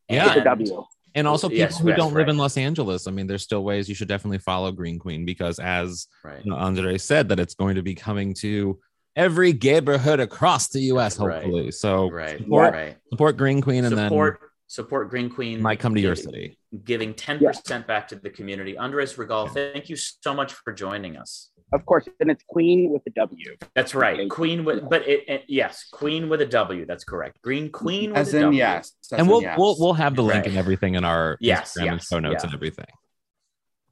Yeah. 0.10 0.34
And- 0.34 0.44
W. 0.46 0.84
And 1.16 1.28
also 1.28 1.48
people 1.50 1.58
Yes, 1.60 1.80
who 1.80 1.90
yes, 1.90 1.98
don't 1.98 2.14
live 2.14 2.28
in 2.30 2.38
Los 2.38 2.58
Angeles. 2.58 3.08
I 3.08 3.12
mean, 3.12 3.26
there's 3.26 3.42
still 3.42 3.64
ways 3.64 3.90
you 3.90 3.96
should 3.96 4.08
definitely 4.08 4.38
follow 4.38 4.72
Green 4.72 5.00
Queen 5.00 5.26
because 5.26 5.58
as 5.58 6.08
Right. 6.24 6.46
you 6.46 6.52
know, 6.52 6.58
Andre 6.58 6.98
said, 7.00 7.30
that 7.30 7.40
it's 7.40 7.56
going 7.56 7.76
to 7.76 7.82
be 7.82 7.96
coming 7.96 8.36
to 8.36 8.80
every 9.16 9.52
neighborhood 9.52 10.20
across 10.20 10.68
the 10.70 10.80
US, 10.94 11.18
Right. 11.18 11.42
hopefully. 11.42 11.72
So 11.72 12.12
Right. 12.12 12.38
support, 12.38 12.74
Right. 12.74 12.98
support 13.10 13.36
Green 13.36 13.62
Queen 13.62 13.84
and 13.84 13.98
Support 13.98 14.40
support 14.68 15.10
Green 15.10 15.30
Queen. 15.30 15.62
might 15.62 15.80
come 15.80 15.96
to 15.96 16.02
your 16.02 16.16
city. 16.16 16.58
Giving 16.84 17.14
10% 17.14 17.88
back 17.88 18.08
to 18.10 18.16
the 18.16 18.30
community. 18.30 18.78
Andres 18.78 19.18
Regal, 19.18 19.48
thank 19.48 19.90
you 19.90 19.96
so 19.96 20.34
much 20.34 20.54
for 20.54 20.74
joining 20.74 21.18
us. 21.18 21.50
Of 21.74 21.86
course. 21.86 22.08
And 22.20 22.30
it's 22.32 22.44
Queen 22.48 22.90
with 22.92 23.02
a 23.08 23.10
W. 23.12 23.56
That's 23.76 23.94
right. 23.96 24.20
Okay. 24.20 24.28
Queen 24.30 24.64
with, 24.64 24.90
but 24.90 25.08
it, 25.08 25.28
it- 25.28 25.44
yes, 25.48 25.86
Queen 25.92 26.30
with 26.30 26.42
a 26.42 26.46
W. 26.46 26.86
That's 26.86 27.04
correct. 27.04 27.42
Green 27.42 27.70
Queen 27.72 28.12
with 28.12 28.20
As 28.20 28.34
a 28.34 28.38
in, 28.38 28.44
W. 28.44 28.58
yes. 28.58 28.94
as 29.12 29.20
And 29.20 29.28
we'll, 29.30 29.42
yes. 29.42 29.58
we'll 29.58 29.76
we'll 29.80 29.94
have 29.94 30.16
the 30.16 30.22
link 30.24 30.42
Right. 30.44 30.48
and 30.48 30.58
everything 30.58 30.96
in 30.96 31.04
our 31.04 31.38
Yes, 31.42 31.74
Instagram 31.78 31.82
and 31.82 31.92
yes, 32.00 32.08
show 32.08 32.20
notes 32.20 32.36
yeah. 32.44 32.48
and 32.48 32.54
everything. 32.54 32.86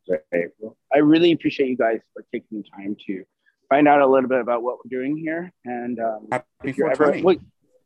Right. 0.10 0.48
Well, 0.60 0.78
I 0.94 1.00
really 1.00 1.32
appreciate 1.32 1.68
you 1.70 1.78
guys 1.78 2.00
for 2.14 2.24
taking 2.32 2.62
the 2.62 2.70
time 2.70 2.96
to 3.08 3.24
find 3.70 3.88
out 3.88 4.02
a 4.02 4.08
little 4.08 4.30
bit 4.30 4.40
about 4.40 4.62
what 4.62 4.78
we're 4.78 4.98
doing 5.00 5.18
here. 5.18 5.52
And 5.66 6.00
um, 6.00 6.28
Happy 6.32 6.46
if 6.64 6.78
you're 6.78 6.92
ever, 6.92 7.20
well, 7.24 7.36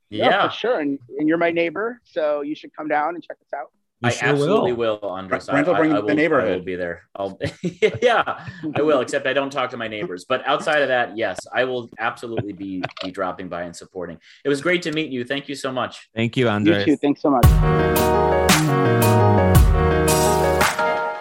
yeah, 0.09 0.29
Yeah, 0.29 0.47
for 0.49 0.53
sure. 0.55 0.79
And, 0.79 0.99
and 1.17 1.27
you're 1.27 1.37
my 1.37 1.51
neighbor, 1.51 2.01
so 2.03 2.41
you 2.41 2.55
should 2.55 2.75
come 2.75 2.87
down 2.87 3.15
and 3.15 3.23
check 3.23 3.37
us 3.41 3.53
out. 3.55 3.67
We 4.01 4.07
I 4.09 4.11
sure 4.13 4.29
absolutely 4.29 4.71
will. 4.71 4.99
will, 5.01 5.09
Andres. 5.09 5.47
Brent 5.47 5.67
will 5.67 5.75
I- 5.75 5.77
bring 5.77 5.93
I, 5.93 5.99
the 6.01 6.15
neighborhood. 6.15 6.51
I 6.53 6.55
will 6.55 6.63
be 6.63 6.75
there. 6.77 7.03
I'll, 7.15 7.37
yeah, 8.01 8.47
I 8.73 8.81
will. 8.81 9.01
Except 9.01 9.27
I 9.27 9.33
don't 9.33 9.49
talk 9.51 9.71
to 9.71 9.77
my 9.77 9.89
neighbors. 9.89 10.23
But 10.27 10.47
outside 10.47 10.81
of 10.81 10.87
that, 10.87 11.17
yes, 11.17 11.37
I 11.53 11.65
will 11.65 11.89
absolutely 11.99 12.53
be 12.53 12.81
be 13.03 13.11
dropping 13.11 13.49
by 13.49 13.63
and 13.63 13.75
supporting. 13.75 14.17
It 14.45 14.49
was 14.49 14.61
great 14.61 14.83
to 14.83 14.93
meet 14.93 15.11
you. 15.11 15.25
Thank 15.25 15.49
you 15.49 15.55
so 15.55 15.69
much. 15.71 16.07
Thank 16.15 16.37
you, 16.37 16.47
Andre. 16.47 16.79
You 16.79 16.85
too. 16.85 16.95
Thanks 16.95 17.21
so 17.21 17.29
much. 17.29 17.45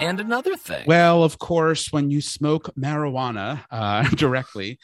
And 0.00 0.20
another 0.20 0.56
thing. 0.56 0.84
Well, 0.86 1.24
of 1.24 1.38
course, 1.38 1.88
when 1.92 2.10
you 2.12 2.20
smoke 2.20 2.70
marijuana 2.78 3.64
uh, 3.72 4.08
directly, 4.14 4.78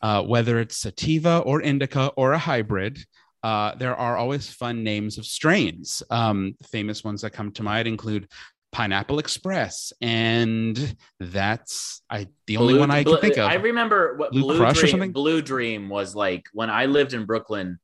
uh, 0.00 0.22
whether 0.22 0.60
it's 0.60 0.76
sativa 0.76 1.38
or 1.38 1.60
indica 1.60 2.12
or 2.16 2.32
a 2.32 2.38
hybrid, 2.38 2.98
uh, 3.42 3.74
there 3.76 3.94
are 3.96 4.16
always 4.16 4.50
fun 4.50 4.82
names 4.84 5.18
of 5.18 5.26
strains. 5.26 6.02
Um, 6.10 6.56
famous 6.70 7.02
ones 7.04 7.22
that 7.22 7.30
come 7.30 7.52
to 7.52 7.62
mind 7.62 7.88
include 7.88 8.28
Pineapple 8.72 9.18
Express, 9.18 9.92
and 10.00 10.94
that's 11.18 12.02
I 12.08 12.28
the 12.46 12.56
only 12.58 12.74
Blue- 12.74 12.80
one 12.80 12.90
I 12.90 13.02
Blue- 13.02 13.14
can 13.14 13.20
think 13.22 13.38
of. 13.38 13.50
I 13.50 13.54
remember 13.54 14.16
what 14.16 14.30
Blue 14.32 14.42
Blue, 14.42 14.58
Crush 14.58 14.82
or 14.82 14.86
something? 14.86 15.12
Blue 15.12 15.42
Dream 15.42 15.88
was 15.88 16.14
like 16.14 16.44
when 16.52 16.70
I 16.70 16.86
lived 16.86 17.12
in 17.14 17.24
Brooklyn 17.24 17.78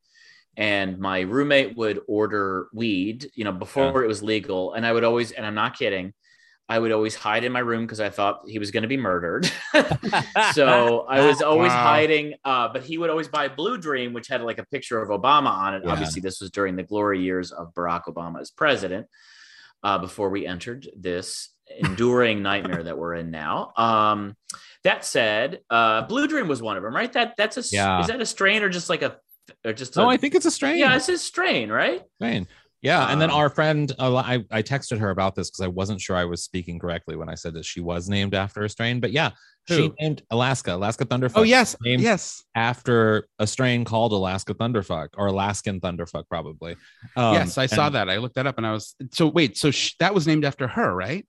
and 0.56 0.98
my 0.98 1.20
roommate 1.20 1.76
would 1.76 2.00
order 2.08 2.68
weed, 2.72 3.30
you 3.34 3.44
know, 3.44 3.52
before 3.52 4.02
it 4.04 4.06
was 4.06 4.22
legal. 4.22 4.72
And 4.74 4.86
I 4.86 4.92
would 4.92 5.04
always, 5.04 5.32
and 5.32 5.44
I'm 5.44 5.54
not 5.54 5.76
kidding, 5.78 6.14
I 6.68 6.78
would 6.78 6.90
always 6.90 7.14
hide 7.14 7.44
in 7.44 7.52
my 7.52 7.60
room 7.60 7.84
because 7.84 8.00
I 8.00 8.10
thought 8.10 8.40
he 8.48 8.58
was 8.58 8.70
going 8.72 8.82
to 8.82 8.88
be 8.88 8.96
murdered. 8.96 9.48
so 10.52 11.06
I 11.08 11.24
was 11.26 11.40
always 11.42 11.70
Wow. 11.72 11.82
hiding, 11.82 12.34
uh, 12.44 12.68
but 12.72 12.82
he 12.82 12.98
would 12.98 13.10
always 13.10 13.28
buy 13.28 13.48
Blue 13.48 13.78
Dream, 13.78 14.12
which 14.12 14.28
had 14.28 14.42
like 14.42 14.58
a 14.58 14.66
picture 14.66 15.00
of 15.00 15.08
Obama 15.10 15.50
on 15.50 15.74
it. 15.74 15.82
Yeah. 15.84 15.92
Obviously, 15.92 16.20
this 16.20 16.40
was 16.40 16.50
during 16.50 16.76
the 16.76 16.82
glory 16.82 17.22
years 17.22 17.52
of 17.52 17.72
Barack 17.74 18.04
Obama 18.04 18.40
as 18.40 18.50
president 18.50 19.06
uh, 19.82 19.98
before 19.98 20.28
we 20.30 20.46
entered 20.46 20.88
this 20.96 21.50
enduring 21.78 22.42
nightmare 22.50 22.82
that 22.82 22.98
we're 22.98 23.14
in 23.14 23.30
now. 23.30 23.72
Um, 23.76 24.36
that 24.82 25.04
said, 25.04 25.60
uh, 25.70 26.02
Blue 26.02 26.26
Dream 26.26 26.48
was 26.48 26.62
one 26.62 26.76
of 26.76 26.82
them, 26.82 26.94
right? 26.94 27.12
That 27.12 27.34
that's 27.36 27.56
a 27.58 27.62
Yeah. 27.74 28.00
is 28.00 28.08
that 28.08 28.20
a 28.20 28.26
strain 28.26 28.62
or 28.62 28.68
just 28.68 28.88
like 28.90 29.02
a 29.02 29.18
or 29.64 29.72
just 29.72 29.96
a, 29.96 30.00
No, 30.00 30.10
I 30.10 30.16
think 30.16 30.34
it's 30.34 30.46
a 30.46 30.50
strain. 30.50 30.78
yeah, 30.78 30.96
it's 30.96 31.08
a 31.08 31.16
strain, 31.18 31.70
right? 31.70 32.02
strain. 32.16 32.48
Yeah, 32.86 33.10
and 33.10 33.20
then 33.20 33.30
Um, 33.30 33.36
our 33.36 33.48
friend, 33.50 33.92
I 33.98 34.44
I 34.58 34.62
texted 34.62 34.98
her 34.98 35.10
about 35.10 35.34
this 35.34 35.50
because 35.50 35.64
I 35.64 35.66
wasn't 35.80 36.00
sure 36.00 36.14
I 36.16 36.24
was 36.24 36.40
speaking 36.44 36.78
correctly 36.78 37.16
when 37.16 37.28
I 37.28 37.34
said 37.34 37.52
that 37.54 37.64
she 37.64 37.80
was 37.80 38.08
named 38.08 38.32
after 38.34 38.62
a 38.64 38.68
strain. 38.68 39.00
But 39.00 39.10
yeah, 39.10 39.30
she 39.68 39.90
named 40.00 40.22
Alaska, 40.30 40.72
Alaska 40.78 41.04
Thunderfuck. 41.04 41.32
oh 41.40 41.42
yes, 41.42 41.74
named 41.82 42.02
yes, 42.02 42.44
after 42.54 43.26
a 43.40 43.46
strain 43.46 43.84
called 43.84 44.12
Alaska 44.12 44.54
Thunderfuck 44.54 45.08
or 45.16 45.26
Alaskan 45.26 45.80
Thunderfuck, 45.80 46.24
probably. 46.28 46.76
Um, 47.16 47.34
yes. 47.34 47.58
I 47.58 47.66
saw 47.66 47.86
and- 47.86 47.94
that. 47.96 48.08
I 48.08 48.18
looked 48.18 48.36
that 48.36 48.46
up, 48.46 48.56
and 48.58 48.66
I 48.66 48.72
was 48.72 48.94
so 49.12 49.26
wait. 49.26 49.56
So 49.58 49.70
sh- 49.72 49.94
that 49.98 50.14
was 50.14 50.26
named 50.26 50.44
after 50.44 50.68
her, 50.68 50.94
right? 50.94 51.26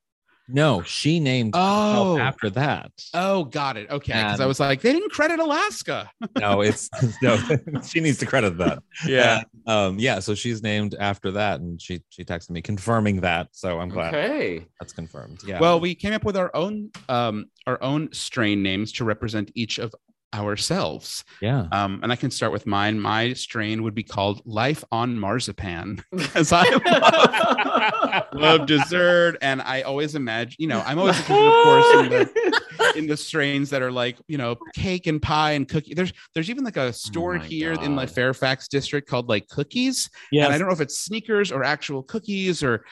No, 0.50 0.82
she 0.84 1.20
named 1.20 1.52
Oh, 1.56 1.90
herself 2.16 2.20
after 2.20 2.50
that. 2.52 2.92
oh, 3.14 3.44
got 3.44 3.76
it. 3.78 3.90
Okay, 3.90 4.14
because 4.14 4.40
I 4.40 4.46
was 4.46 4.60
like, 4.60 4.82
they 4.82 4.94
didn't 4.94 5.12
credit 5.12 5.40
Alaska. 5.40 6.10
No, 6.40 6.62
it's 6.68 6.90
no. 7.22 7.38
she 7.88 8.00
needs 8.00 8.18
to 8.20 8.26
credit 8.26 8.58
that. 8.60 8.82
Yeah. 9.06 9.44
Um. 9.66 10.00
Yeah. 10.00 10.20
So 10.20 10.36
she's 10.36 10.64
named 10.64 10.96
after 11.00 11.32
that, 11.32 11.60
and 11.60 11.82
she 11.82 12.02
she 12.10 12.24
texted 12.24 12.52
me 12.52 12.62
confirming 12.62 13.22
that. 13.22 13.50
So 13.52 13.80
I'm 13.80 13.90
glad 13.90 14.14
Okay. 14.16 14.66
that's 14.80 14.94
confirmed. 14.94 15.42
Yeah. 15.46 15.60
Well, 15.60 15.80
we 15.80 15.96
came 15.96 16.14
up 16.14 16.24
with 16.24 16.38
our 16.38 16.56
own 16.56 16.92
um 17.10 17.48
our 17.66 17.82
own 17.84 18.14
strain 18.14 18.64
names 18.64 18.94
to 18.94 19.04
represent 19.06 19.52
each 19.56 19.78
of 19.80 19.94
ourselves. 20.34 21.24
yeah. 21.42 21.68
Um, 21.72 22.02
and 22.04 22.12
I 22.12 22.16
can 22.16 22.32
start 22.32 22.52
with 22.52 22.66
mine. 22.66 23.00
My 23.00 23.34
strain 23.34 23.84
would 23.84 23.96
be 23.96 24.04
called 24.04 24.42
Life 24.46 24.84
on 24.92 25.18
Marzipan 25.18 26.04
because 26.12 26.52
I 26.52 26.64
love, 26.70 28.28
love 28.34 28.68
dessert, 28.68 29.38
and 29.42 29.62
I 29.62 29.82
always 29.82 30.16
imagine, 30.16 30.56
you 30.60 30.68
know, 30.68 30.84
I'm 30.86 31.00
always 31.00 31.20
of 31.22 31.26
course, 31.26 31.96
in 31.96 32.10
the 32.10 32.62
in 32.96 33.08
the 33.08 33.18
strains 33.18 33.70
that 33.70 33.82
are 33.82 33.92
like, 33.92 34.18
you 34.28 34.38
know, 34.38 34.56
cake 34.76 35.08
and 35.08 35.22
pie 35.22 35.52
and 35.52 35.68
cookie. 35.68 35.94
There's 35.94 36.14
there's 36.34 36.50
even 36.50 36.64
like 36.64 36.78
a 36.78 36.82
oh 36.84 36.92
store 36.92 37.38
my 37.38 37.46
here 37.46 37.74
in 37.74 37.96
the 37.96 38.08
Fairfax 38.08 38.68
district 38.68 39.10
called 39.10 39.30
like 39.30 39.48
Cookies, 39.50 40.10
Yeah. 40.32 40.46
and 40.46 40.54
I 40.54 40.58
don't 40.58 40.68
know 40.68 40.74
if 40.74 40.82
it's 40.82 40.98
sneakers 41.00 41.52
or 41.52 41.64
actual 41.64 42.04
cookies 42.04 42.64
or, 42.64 42.86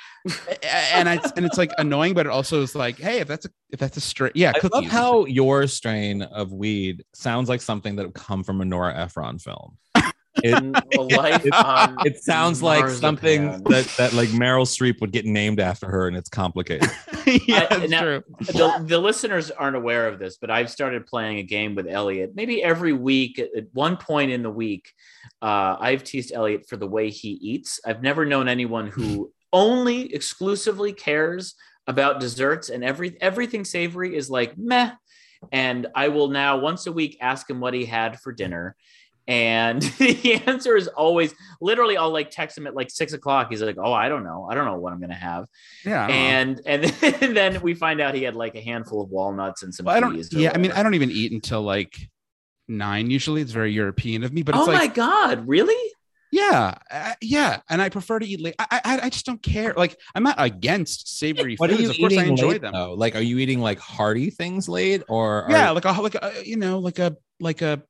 and 0.63 1.07
I 1.09 1.19
and 1.35 1.45
it's 1.45 1.57
like 1.57 1.71
annoying, 1.77 2.13
but 2.13 2.25
it 2.25 2.29
also 2.31 2.61
is 2.61 2.75
like, 2.75 2.97
hey, 2.97 3.19
if 3.19 3.27
that's 3.27 3.45
a 3.45 3.49
if 3.71 3.79
that's 3.79 3.97
a 3.97 4.01
strain, 4.01 4.31
yeah, 4.35 4.51
I 4.55 4.59
cookies. 4.59 4.71
love 4.71 4.85
how 4.85 5.25
your 5.25 5.67
strain 5.67 6.21
of 6.21 6.51
weed 6.53 7.03
sounds 7.13 7.49
like 7.49 7.61
something 7.61 7.95
that 7.97 8.05
would 8.05 8.15
come 8.15 8.43
from 8.43 8.61
a 8.61 8.65
Nora 8.65 8.95
Ephron 8.95 9.39
film. 9.39 9.77
It, 10.45 10.97
A 10.97 11.01
life 11.15 11.45
it- 11.45 11.53
on 11.53 11.97
it 12.05 12.23
sounds 12.23 12.61
like 12.61 12.81
Marzipan. 12.81 12.99
something 13.01 13.63
that, 13.63 13.85
that 13.97 14.13
like 14.13 14.29
Meryl 14.29 14.65
Streep 14.65 15.01
would 15.01 15.11
get 15.11 15.25
named 15.25 15.59
after 15.59 15.87
her, 15.87 16.07
and 16.07 16.15
it's 16.15 16.29
complicated. 16.29 16.89
yeah, 17.47 17.67
I- 17.71 17.87
now- 17.87 18.01
true. 18.01 18.23
the, 18.39 18.83
the 18.85 18.99
listeners 18.99 19.49
aren't 19.51 19.75
aware 19.75 20.07
of 20.07 20.19
this, 20.19 20.37
but 20.37 20.51
I've 20.51 20.69
started 20.69 21.05
playing 21.07 21.39
a 21.39 21.43
game 21.43 21.73
with 21.75 21.87
Elliot. 21.87 22.31
Maybe 22.35 22.61
every 22.63 22.93
week, 22.93 23.39
at 23.39 23.49
at 23.57 23.65
one 23.73 23.97
point 23.97 24.31
in 24.31 24.43
the 24.43 24.49
week, 24.51 24.91
uh, 25.41 25.75
I've 25.79 26.03
teased 26.03 26.31
Elliot 26.33 26.65
for 26.69 26.77
the 26.77 26.87
way 26.87 27.09
he 27.09 27.29
eats. 27.29 27.79
I've 27.85 28.01
never 28.03 28.25
known 28.25 28.47
anyone 28.47 28.87
who 28.87 29.31
only 29.53 30.13
exclusively 30.13 30.91
cares 30.93 31.55
about 31.87 32.19
desserts 32.19 32.69
and 32.69 32.83
every 32.83 33.15
everything 33.21 33.63
savory 33.63 34.15
is 34.15 34.29
like 34.29 34.57
meh. 34.57 34.91
And 35.51 35.87
I 35.93 36.07
will 36.07 36.29
now 36.29 36.57
once 36.57 36.87
a 36.87 36.91
week 36.91 37.17
ask 37.21 37.47
him 37.49 37.59
what 37.59 37.73
he 37.75 37.85
had 37.85 38.19
for 38.19 38.31
dinner. 38.33 38.75
And 39.27 39.81
the 39.99 40.41
answer 40.45 40.75
is 40.75 40.87
always 40.87 41.33
literally 41.59 41.97
I'll 41.97 42.11
like 42.11 42.29
text 42.29 42.57
him 42.57 42.67
at 42.67 42.75
like 42.75 42.91
six 42.91 43.13
o'clock. 43.13 43.47
He's 43.49 43.61
like, 43.61 43.77
Oh, 43.79 43.91
I 43.91 44.07
don't 44.09 44.23
know. 44.23 44.47
I 44.49 44.53
don't 44.55 44.65
know 44.65 44.77
what 44.77 44.93
I'm 44.93 45.01
gonna 45.01 45.15
have 45.15 45.45
Yeah, 45.83 46.03
I 46.03 46.07
know. 46.07 46.13
and 46.13 46.61
and 46.65 46.83
then, 46.83 47.13
and 47.21 47.37
then 47.37 47.61
we 47.61 47.73
find 47.73 48.01
out 48.01 48.13
he 48.13 48.23
had 48.23 48.35
like 48.35 48.55
a 48.55 48.61
handful 48.61 49.01
of 49.01 49.09
walnuts 49.09 49.63
and 49.63 49.73
some 49.73 49.85
Well, 49.87 49.95
I 49.95 49.99
don't. 49.99 50.13
peas. 50.15 50.33
or 50.33 50.37
Yeah, 50.39 50.51
I 50.53 50.57
mean. 50.59 50.71
I 50.71 50.83
don't 50.83 50.93
even 50.93 51.09
eat 51.11 51.31
until 51.31 51.61
like 51.63 51.95
nine. 52.67 53.09
Usually, 53.09 53.41
it's 53.41 53.51
very 53.51 53.71
European 53.71 54.23
of 54.23 54.31
me. 54.33 54.43
But 54.43 54.55
oh 54.55 54.59
it's 54.59 54.67
my 54.67 54.73
like, 54.73 54.93
god, 54.95 55.47
really? 55.47 55.91
yeah, 56.31 56.73
uh, 56.91 57.13
yeah, 57.21 57.61
and 57.69 57.81
I 57.81 57.89
prefer 57.89 58.19
to 58.19 58.27
eat 58.27 58.41
late. 58.41 58.55
I, 58.59 58.81
I, 58.83 58.99
I 59.03 59.09
just 59.09 59.25
don't 59.25 59.41
care. 59.41 59.73
Like, 59.77 59.97
I'm 60.13 60.23
not 60.23 60.35
against 60.37 61.17
savory 61.17 61.55
What 61.55 61.69
are 61.69 61.73
foods. 61.77 61.83
you 61.83 61.89
Of 61.91 61.97
course, 61.97 62.17
I 62.17 62.23
enjoy 62.25 62.47
late, 62.49 62.61
them. 62.61 62.73
though? 62.73 62.93
Like, 62.93 63.15
are 63.15 63.21
you 63.21 63.37
eating 63.39 63.59
like 63.61 63.79
hearty 63.79 64.29
things 64.31 64.67
late, 64.67 65.01
or 65.07 65.43
are- 65.43 65.51
Yeah, 65.51 65.71
like 65.71 65.85
a 65.85 65.91
like 65.93 66.15
a 66.15 66.33
you 66.45 66.57
know 66.57 66.79
like 66.79 66.99
a 66.99 67.15
like 67.39 67.61
a. 67.61 67.81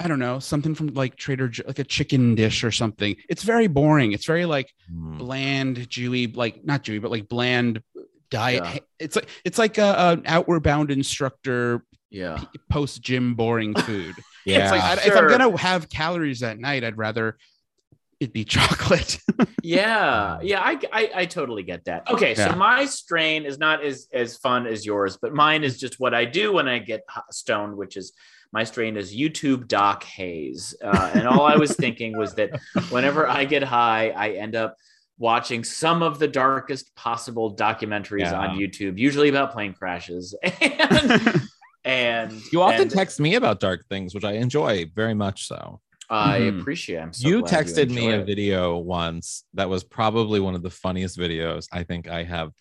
I 0.00 0.06
don't 0.08 0.18
know 0.20 0.38
something 0.38 0.74
from 0.74 0.88
like 0.88 1.16
Trader 1.16 1.48
Jo- 1.48 1.64
like 1.66 1.78
a 1.80 1.84
chicken 1.84 2.34
dish 2.34 2.62
or 2.62 2.70
something. 2.70 3.16
It's 3.28 3.42
very 3.42 3.66
boring. 3.66 4.12
It's 4.12 4.26
very 4.26 4.44
like 4.44 4.72
Hmm. 4.88 5.18
bland, 5.18 5.88
dewy, 5.88 6.28
like 6.28 6.64
not 6.64 6.84
dewy, 6.84 6.98
but 7.00 7.10
like 7.10 7.28
bland 7.28 7.82
diet. 8.30 8.62
Yeah. 8.64 8.78
It's 9.00 9.16
like 9.16 9.28
it's 9.44 9.58
like 9.58 9.78
a, 9.78 9.94
an 10.12 10.22
outward 10.26 10.62
bound 10.62 10.90
instructor 10.90 11.84
Yeah. 12.10 12.42
post 12.68 13.02
gym 13.02 13.34
boring 13.34 13.74
food. 13.86 14.14
yeah, 14.46 14.62
It's 14.62 14.70
like 14.72 14.82
I, 14.82 14.92
if 15.08 15.16
I'm 15.16 15.28
gonna 15.28 15.56
have 15.58 15.88
calories 15.88 16.42
at 16.42 16.58
night, 16.58 16.84
I'd 16.84 16.96
rather 16.98 17.36
it 18.20 18.32
be 18.32 18.44
chocolate. 18.56 19.18
Yeah, 19.62 20.38
yeah, 20.42 20.60
I, 20.60 20.78
I 20.92 21.10
I 21.14 21.24
totally 21.26 21.62
get 21.62 21.84
that. 21.86 22.08
Okay, 22.10 22.34
Yeah. 22.36 22.50
so 22.52 22.56
my 22.56 22.84
strain 22.86 23.44
is 23.44 23.58
not 23.58 23.84
as 23.84 24.06
as 24.12 24.36
fun 24.36 24.66
as 24.66 24.86
yours, 24.86 25.16
but 25.20 25.32
mine 25.34 25.64
is 25.64 25.78
just 25.78 25.98
what 26.00 26.14
I 26.14 26.24
do 26.24 26.52
when 26.52 26.68
I 26.68 26.78
get 26.78 27.02
stoned, 27.30 27.76
which 27.76 27.96
is 27.96 28.12
my 28.52 28.64
strain 28.64 28.96
is 28.96 29.14
YouTube 29.14 29.68
Doc 29.68 30.04
Haze, 30.04 30.74
uh, 30.82 31.10
and 31.14 31.26
all 31.26 31.44
I 31.46 31.56
was 31.56 31.76
thinking 31.80 32.16
was 32.16 32.34
that 32.34 32.50
whenever 32.90 33.28
I 33.28 33.44
get 33.44 33.62
high, 33.62 34.10
I 34.10 34.30
end 34.30 34.56
up 34.56 34.76
watching 35.18 35.64
some 35.64 36.02
of 36.02 36.18
the 36.18 36.28
darkest 36.28 36.94
possible 36.94 37.54
documentaries 37.56 38.30
Yeah. 38.30 38.38
on 38.40 38.50
YouTube, 38.58 38.98
usually 38.98 39.28
about 39.28 39.52
plane 39.52 39.74
crashes, 39.74 40.34
and 40.60 41.30
and 41.84 42.32
you 42.52 42.62
often 42.62 42.82
and 42.82 42.90
text 42.90 43.20
me 43.20 43.34
about 43.34 43.60
dark 43.60 43.86
things, 43.88 44.14
which 44.14 44.24
I 44.24 44.32
enjoy 44.32 44.86
very 44.94 45.14
much. 45.14 45.46
So 45.46 45.80
I 46.10 46.38
Mhm. 46.38 46.60
appreciate. 46.60 46.98
I'm 47.00 47.12
so 47.12 47.28
you 47.28 47.42
texted 47.42 47.88
me 47.90 48.06
enjoy 48.08 48.14
a 48.14 48.20
it. 48.20 48.26
video 48.26 48.78
once 48.78 49.44
that 49.54 49.68
was 49.68 49.84
probably 49.84 50.40
one 50.40 50.54
of 50.54 50.62
the 50.62 50.70
funniest 50.70 51.18
videos 51.18 51.66
I 51.72 51.82
think 51.82 52.08
I 52.08 52.22
have 52.24 52.52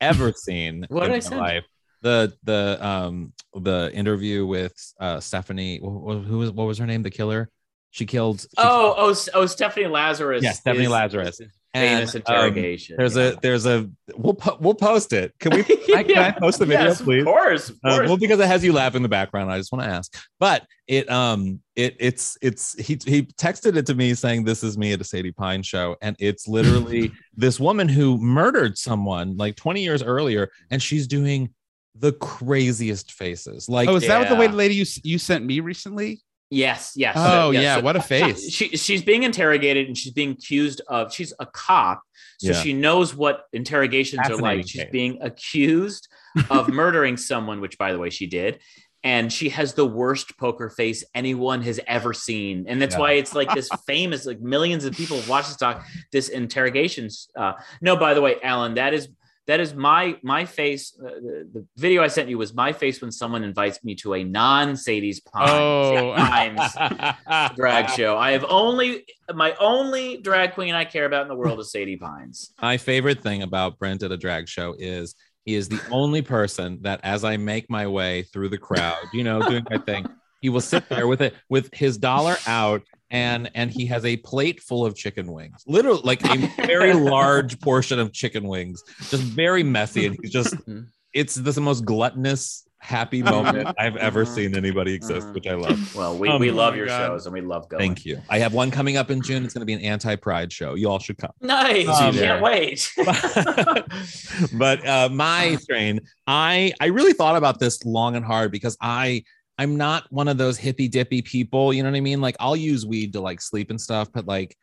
ever 0.00 0.32
seen 0.32 0.84
What 0.88 1.04
in 1.06 1.10
my 1.12 1.20
send? 1.20 1.40
life. 1.40 1.64
The 2.04 2.34
the 2.44 2.78
um 2.86 3.32
the 3.54 3.90
interview 3.94 4.44
with 4.46 4.74
uh 5.00 5.18
Stephanie 5.20 5.78
wh- 5.78 6.04
wh- 6.04 6.24
who 6.28 6.38
was 6.38 6.50
what 6.52 6.66
was 6.66 6.76
her 6.78 6.86
name 6.86 7.02
the 7.02 7.10
killer 7.10 7.48
she 7.90 8.04
killed 8.04 8.40
she 8.42 8.48
Oh, 8.58 8.94
oh, 8.96 9.14
oh, 9.34 9.46
Stephanie 9.46 9.86
Lazarus. 9.86 10.42
Yeah, 10.42 10.52
Stephanie 10.52 10.84
is- 10.84 10.90
Lazarus. 10.90 11.40
is 11.40 11.50
Famous 11.72 12.14
And, 12.14 12.22
um, 12.28 12.34
interrogation. 12.34 12.96
there's 12.98 13.16
yeah. 13.16 13.22
a 13.30 13.36
there's 13.40 13.66
a 13.66 13.88
we'll 14.16 14.34
po- 14.34 14.58
we'll 14.60 14.74
post 14.74 15.12
it 15.12 15.32
can 15.40 15.56
we 15.56 15.62
can 15.64 15.96
I, 15.96 16.02
can 16.04 16.18
I 16.18 16.30
post 16.30 16.58
the 16.60 16.66
video 16.66 16.84
yes, 16.88 17.00
please 17.02 17.20
Of 17.22 17.26
course, 17.26 17.68
of 17.70 17.76
Uh, 17.82 17.96
course. 17.96 18.08
well, 18.08 18.16
because 18.18 18.38
it 18.38 18.46
has 18.46 18.62
you 18.62 18.72
laugh 18.72 18.94
in 18.94 19.02
the 19.02 19.08
background, 19.08 19.50
I 19.50 19.56
just 19.58 19.72
want 19.72 19.82
to 19.84 19.90
ask. 19.90 20.14
But 20.38 20.66
it 20.86 21.10
um 21.10 21.60
it 21.74 21.96
it's 21.98 22.36
it's 22.42 22.74
he 22.78 22.98
he 23.06 23.22
texted 23.22 23.76
it 23.76 23.86
to 23.86 23.94
me 23.96 24.14
saying 24.14 24.44
this 24.44 24.62
is 24.62 24.76
me 24.78 24.92
at 24.92 25.00
a 25.00 25.04
Sadie 25.04 25.32
Pine 25.32 25.62
show, 25.64 25.96
and 26.02 26.14
it's 26.20 26.46
literally 26.46 27.10
this 27.36 27.58
woman 27.58 27.88
who 27.88 28.18
murdered 28.18 28.76
someone 28.78 29.36
like 29.36 29.56
20 29.56 29.82
years 29.82 30.00
earlier, 30.02 30.50
and 30.70 30.80
she's 30.82 31.06
doing 31.08 31.52
the 31.96 32.12
craziest 32.12 33.12
faces. 33.12 33.68
Like 33.68 33.88
oh, 33.88 33.96
is 33.96 34.06
that 34.06 34.18
what 34.18 34.28
the 34.28 34.34
way 34.36 34.46
the 34.46 34.56
lady 34.56 34.74
you 34.74 34.84
you 35.02 35.18
sent 35.18 35.44
me 35.44 35.60
recently? 35.60 36.20
yes, 36.50 36.92
yes. 36.94 37.14
Oh 37.18 37.50
yes. 37.50 37.62
yeah, 37.62 37.76
So 37.76 37.82
what 37.82 37.96
a 37.96 38.02
face. 38.02 38.48
She, 38.52 38.68
she's 38.76 39.02
being 39.02 39.24
interrogated 39.24 39.88
and 39.88 39.96
she's 39.98 40.12
being 40.12 40.30
accused 40.32 40.80
of. 40.88 41.12
She's 41.12 41.32
a 41.40 41.46
cop, 41.46 42.02
so 42.38 42.48
Yeah. 42.52 42.60
she 42.62 42.72
knows 42.72 43.14
what 43.14 43.44
interrogations 43.52 44.28
are 44.28 44.36
like. 44.36 44.62
She's 44.68 44.82
case. 44.82 44.90
being 44.92 45.18
accused 45.20 46.06
of 46.50 46.68
murdering 46.72 47.16
someone, 47.16 47.60
which, 47.60 47.76
by 47.78 47.92
the 47.92 47.98
way, 47.98 48.10
she 48.10 48.26
did. 48.26 48.60
And 49.02 49.32
she 49.32 49.48
has 49.50 49.74
the 49.74 49.84
worst 49.86 50.38
poker 50.38 50.70
face 50.70 51.04
anyone 51.14 51.60
has 51.62 51.78
ever 51.86 52.12
seen, 52.14 52.66
and 52.68 52.80
that's 52.80 52.94
Yeah. 52.94 53.00
why 53.00 53.12
it's 53.12 53.34
like 53.34 53.52
this 53.54 53.68
famous. 53.86 54.24
Like 54.24 54.40
millions 54.40 54.84
of 54.84 54.94
people 54.94 55.16
have 55.16 55.28
watched 55.28 55.48
this 55.48 55.56
talk, 55.56 55.84
this 56.12 56.28
interrogations. 56.28 57.28
Uh, 57.36 57.54
no, 57.80 57.96
by 57.96 58.14
the 58.14 58.20
way, 58.20 58.36
Alan, 58.42 58.74
that 58.74 58.94
is 58.94 59.08
That 59.46 59.60
is 59.60 59.74
my 59.74 60.16
my 60.22 60.46
face. 60.46 60.98
Uh, 60.98 61.08
the, 61.08 61.48
the 61.52 61.66
video 61.76 62.02
I 62.02 62.08
sent 62.08 62.28
you 62.28 62.38
was 62.38 62.54
my 62.54 62.72
face 62.72 63.00
when 63.02 63.12
someone 63.12 63.44
invites 63.44 63.84
me 63.84 63.94
to 63.96 64.14
a 64.14 64.24
non 64.24 64.76
Sadie's 64.76 65.20
Pines 65.20 65.50
Oh. 65.50 66.14
Pines 66.16 67.54
drag 67.56 67.90
show. 67.90 68.16
I 68.16 68.30
have 68.32 68.44
only 68.48 69.04
my 69.34 69.54
only 69.60 70.16
drag 70.18 70.54
queen 70.54 70.74
I 70.74 70.84
care 70.84 71.04
about 71.04 71.22
in 71.22 71.28
the 71.28 71.36
world 71.36 71.60
is 71.60 71.70
Sadie 71.70 71.96
Pines. 71.96 72.52
My 72.62 72.76
favorite 72.78 73.20
thing 73.20 73.42
about 73.42 73.78
Brent 73.78 74.02
at 74.02 74.12
a 74.12 74.16
drag 74.16 74.48
show 74.48 74.74
is 74.78 75.14
he 75.44 75.54
is 75.54 75.68
the 75.68 75.80
only 75.90 76.22
person 76.22 76.78
that, 76.82 77.00
as 77.02 77.22
I 77.22 77.36
make 77.36 77.68
my 77.68 77.86
way 77.86 78.22
through 78.22 78.48
the 78.48 78.58
crowd, 78.58 78.96
you 79.12 79.24
know, 79.24 79.42
doing 79.42 79.64
my 79.68 79.76
thing, 79.76 80.06
he 80.40 80.48
will 80.48 80.62
sit 80.62 80.88
there 80.88 81.06
with 81.06 81.20
it 81.20 81.34
with 81.50 81.72
his 81.74 81.98
dollar 81.98 82.36
out 82.46 82.82
and 83.14 83.46
mm-hmm. 83.46 83.52
and 83.54 83.70
he 83.70 83.86
has 83.86 84.04
a 84.04 84.16
plate 84.18 84.60
full 84.60 84.84
of 84.84 84.94
chicken 84.96 85.32
wings, 85.32 85.62
literally 85.66 86.02
like 86.02 86.22
a 86.24 86.36
very 86.66 86.92
large 87.14 87.60
portion 87.60 87.98
of 87.98 88.12
chicken 88.12 88.46
wings, 88.46 88.82
just 89.08 89.22
very 89.22 89.62
messy, 89.62 90.06
and 90.06 90.18
he's 90.20 90.32
just 90.32 90.54
mm-hmm. 90.54 90.80
it's 91.12 91.36
the 91.36 91.60
most 91.60 91.84
gluttonous 91.84 92.64
happy 92.80 93.22
mm-hmm. 93.22 93.30
moment 93.32 93.76
I've 93.78 93.96
ever 93.96 94.26
seen 94.26 94.56
anybody 94.56 94.92
exist, 94.92 95.32
which 95.32 95.46
I 95.46 95.54
love. 95.54 95.94
Well, 95.94 96.18
we, 96.18 96.28
um, 96.28 96.34
Oh 96.34 96.38
we 96.38 96.50
my 96.50 96.56
love 96.56 96.76
your 96.76 96.86
God. 96.86 97.06
shows 97.06 97.26
and 97.26 97.32
we 97.32 97.40
love 97.40 97.68
going. 97.68 97.80
Thank 97.80 98.04
you. 98.04 98.20
I 98.28 98.40
have 98.40 98.52
one 98.52 98.70
coming 98.70 98.96
up 98.96 99.10
in 99.10 99.22
June. 99.22 99.44
It's 99.44 99.54
going 99.54 99.62
to 99.62 99.66
be 99.66 99.72
an 99.72 99.80
anti-pride 99.80 100.52
show. 100.52 100.74
You 100.74 100.90
all 100.90 100.98
should 100.98 101.16
come. 101.16 101.30
Nice. 101.40 101.88
Um, 101.88 102.14
Can't 102.14 102.42
wait. 102.42 102.92
but 104.58 104.86
uh, 104.86 105.08
my 105.10 105.56
strain, 105.60 106.00
I 106.26 106.74
I 106.80 106.86
really 106.86 107.14
thought 107.14 107.36
about 107.36 107.60
this 107.60 107.84
long 107.86 108.16
and 108.16 108.24
hard 108.24 108.50
because 108.50 108.76
I 108.80 109.24
I'm 109.58 109.76
not 109.76 110.10
one 110.10 110.28
of 110.28 110.38
those 110.38 110.58
hippy 110.58 110.88
dippy 110.88 111.22
people. 111.22 111.72
You 111.72 111.82
know 111.82 111.90
what 111.90 111.96
I 111.96 112.00
mean? 112.00 112.20
Like 112.20 112.36
I'll 112.40 112.56
use 112.56 112.84
weed 112.84 113.12
to 113.12 113.20
like 113.20 113.40
sleep 113.40 113.70
and 113.70 113.80
stuff, 113.80 114.08
but 114.12 114.26
like 114.26 114.56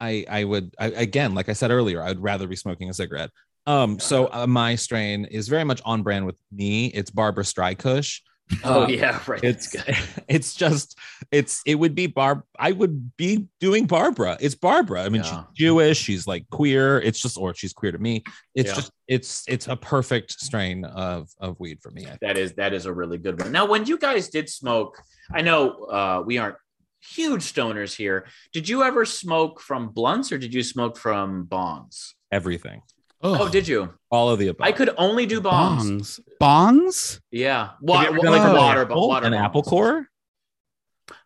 I 0.00 0.24
I 0.28 0.44
would 0.44 0.74
I, 0.78 0.86
again, 0.86 1.34
like 1.34 1.48
I 1.48 1.52
said 1.52 1.70
earlier, 1.70 2.02
I'd 2.02 2.20
rather 2.20 2.46
be 2.46 2.56
smoking 2.56 2.88
a 2.90 2.94
cigarette. 2.94 3.30
Um, 3.66 3.98
so 3.98 4.32
uh, 4.32 4.46
my 4.46 4.74
strain 4.76 5.26
is 5.26 5.48
very 5.48 5.64
much 5.64 5.82
on 5.84 6.02
brand 6.02 6.24
with 6.24 6.36
me. 6.50 6.86
It's 6.86 7.10
Barbara 7.10 7.44
Strykush. 7.44 8.20
Oh 8.64 8.82
Uh, 8.84 8.86
yeah, 8.88 9.20
right. 9.26 9.42
It's 9.42 9.74
it's 10.28 10.54
just 10.54 10.98
it's 11.30 11.62
it 11.66 11.74
would 11.76 11.94
be 11.94 12.06
Barb. 12.06 12.42
I 12.58 12.72
would 12.72 13.16
be 13.16 13.46
doing 13.60 13.86
Barbara. 13.86 14.36
It's 14.40 14.54
Barbara. 14.54 15.02
I 15.04 15.08
mean, 15.08 15.22
Yeah. 15.22 15.30
she's 15.30 15.44
Jewish. 15.66 15.98
She's 15.98 16.26
like 16.26 16.48
queer. 16.50 17.00
It's 17.00 17.20
just 17.20 17.36
or 17.38 17.54
she's 17.54 17.72
queer 17.72 17.92
to 17.92 17.98
me. 17.98 18.24
It's 18.54 18.68
Yeah. 18.70 18.74
just 18.76 18.92
it's 19.06 19.44
it's 19.48 19.68
a 19.68 19.76
perfect 19.76 20.32
strain 20.40 20.84
of 20.84 21.28
of 21.40 21.58
weed 21.60 21.80
for 21.82 21.90
me. 21.90 22.06
That 22.20 22.36
is 22.38 22.52
that 22.54 22.72
is 22.72 22.86
a 22.86 22.92
really 22.92 23.18
good 23.18 23.40
one. 23.40 23.52
Now, 23.52 23.66
when 23.66 23.86
you 23.86 23.98
guys 23.98 24.28
did 24.28 24.48
smoke, 24.48 25.00
I 25.32 25.42
know 25.42 25.70
uh, 25.84 26.22
we 26.24 26.38
aren't 26.38 26.56
huge 27.00 27.42
stoners 27.42 27.94
here. 27.96 28.26
Did 28.52 28.68
you 28.68 28.82
ever 28.82 29.04
smoke 29.04 29.60
from 29.60 29.90
blunts 29.90 30.32
or 30.32 30.38
did 30.38 30.52
you 30.52 30.62
smoke 30.62 30.98
from 30.98 31.46
bongs? 31.46 32.12
Everything, 32.32 32.82
Oh, 33.20 33.48
did 33.48 33.66
you? 33.66 33.92
all 34.10 34.30
of 34.30 34.38
the 34.38 34.48
above. 34.48 34.66
I 34.66 34.72
could 34.72 34.90
only 34.96 35.26
do 35.26 35.40
bongs. 35.40 36.20
bongs. 36.20 36.20
Bongs? 36.40 37.20
Yeah, 37.30 37.66
Have 37.68 37.76
you 37.80 37.86
Wa- 37.88 38.02
ever 38.04 38.16
done 38.18 38.32
like 38.32 38.56
water, 38.56 38.82
apple? 38.82 39.08
water 39.08 39.26
an 39.26 39.32
bongs. 39.32 39.40
apple 39.44 39.62
core. 39.62 40.08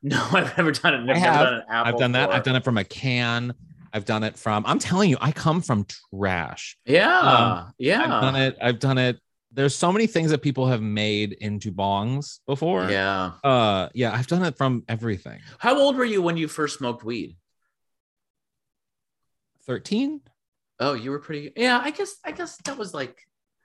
No, 0.03 0.20
I've 0.32 0.57
never 0.57 0.72
done 0.72 0.95
it. 0.95 0.99
Never, 1.05 1.18
I 1.18 1.22
never 1.22 1.32
have. 1.32 1.45
done 1.45 1.55
an 1.55 1.62
apple. 1.68 1.93
I've 1.95 1.99
done 2.01 2.12
that. 2.12 2.26
core. 2.28 2.34
I've 2.36 2.43
done 2.45 2.57
it 2.57 2.64
from 2.64 2.78
a 2.78 2.84
can. 2.84 3.55
I've 3.93 4.05
done 4.07 4.22
it 4.24 4.38
from. 4.38 4.64
I'm 4.66 4.78
telling 4.78 5.11
you, 5.11 5.18
I 5.20 5.32
come 5.32 5.61
from 5.61 5.84
trash. 6.18 6.78
Yeah, 6.86 7.18
Um, 7.20 7.72
yeah, 7.78 8.03
I've 8.03 8.22
done 8.22 8.36
it. 8.36 8.57
I've 8.62 8.78
done 8.78 8.97
it. 8.99 9.18
There's 9.53 9.74
so 9.76 9.93
many 9.93 10.07
things 10.07 10.30
that 10.30 10.40
people 10.40 10.66
have 10.68 10.80
made 10.80 11.32
into 11.34 11.70
bongs 11.70 12.38
before. 12.47 12.88
yeah. 12.90 13.32
Uh, 13.45 13.90
yeah, 13.93 14.14
I've 14.14 14.26
done 14.26 14.43
it 14.45 14.57
from 14.57 14.82
everything. 14.88 15.40
How 15.59 15.78
old 15.78 15.97
were 15.97 16.07
you 16.07 16.22
when 16.22 16.38
you 16.38 16.49
first 16.49 16.78
smoked 16.78 17.05
weed? 17.05 17.36
13? 19.66 20.20
Oh, 20.83 20.95
you 20.95 21.11
were 21.11 21.18
pretty. 21.18 21.53
Yeah, 21.57 21.80
I 21.83 21.91
guess. 21.91 22.16
I 22.24 22.33
guess 22.33 22.57
that 22.64 22.76
was 22.76 22.93
like. 22.95 23.18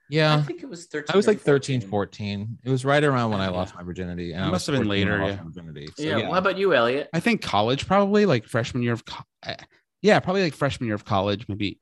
Yeah, 0.09 0.35
I 0.37 0.41
think 0.41 0.63
it 0.63 0.69
was 0.69 0.85
thirteen. 0.85 1.13
I 1.13 1.17
was 1.17 1.27
or 1.27 1.31
like 1.31 1.41
13, 1.41 1.81
14. 1.81 1.89
14. 1.89 2.57
It 2.63 2.69
was 2.69 2.85
right 2.85 3.03
around 3.03 3.31
when 3.31 3.41
I 3.41 3.45
Yeah. 3.45 3.49
lost 3.49 3.75
my 3.75 3.83
virginity. 3.83 4.31
And 4.31 4.41
It 4.45 4.47
I 4.47 4.51
must 4.51 4.65
have 4.67 4.73
been 4.75 4.85
14 4.85 5.05
when 5.09 5.19
I 5.19 5.23
later, 5.25 5.31
yeah. 5.33 5.41
my 5.41 5.49
virginity. 5.49 5.87
So, 5.97 6.03
Yeah. 6.03 6.17
yeah. 6.19 6.25
How 6.31 6.37
about 6.37 6.57
you, 6.57 6.73
Elliot? 6.73 7.09
I 7.13 7.19
think 7.19 7.41
college 7.41 7.85
probably 7.87 8.25
like 8.25 8.45
freshman 8.45 8.83
year 8.83 8.93
of 8.93 9.03
co- 9.03 9.25
uh, 9.45 9.55
yeah, 10.01 10.19
probably 10.21 10.43
like 10.43 10.53
freshman 10.53 10.87
year 10.87 10.95
of 10.95 11.03
college, 11.03 11.45
maybe 11.49 11.79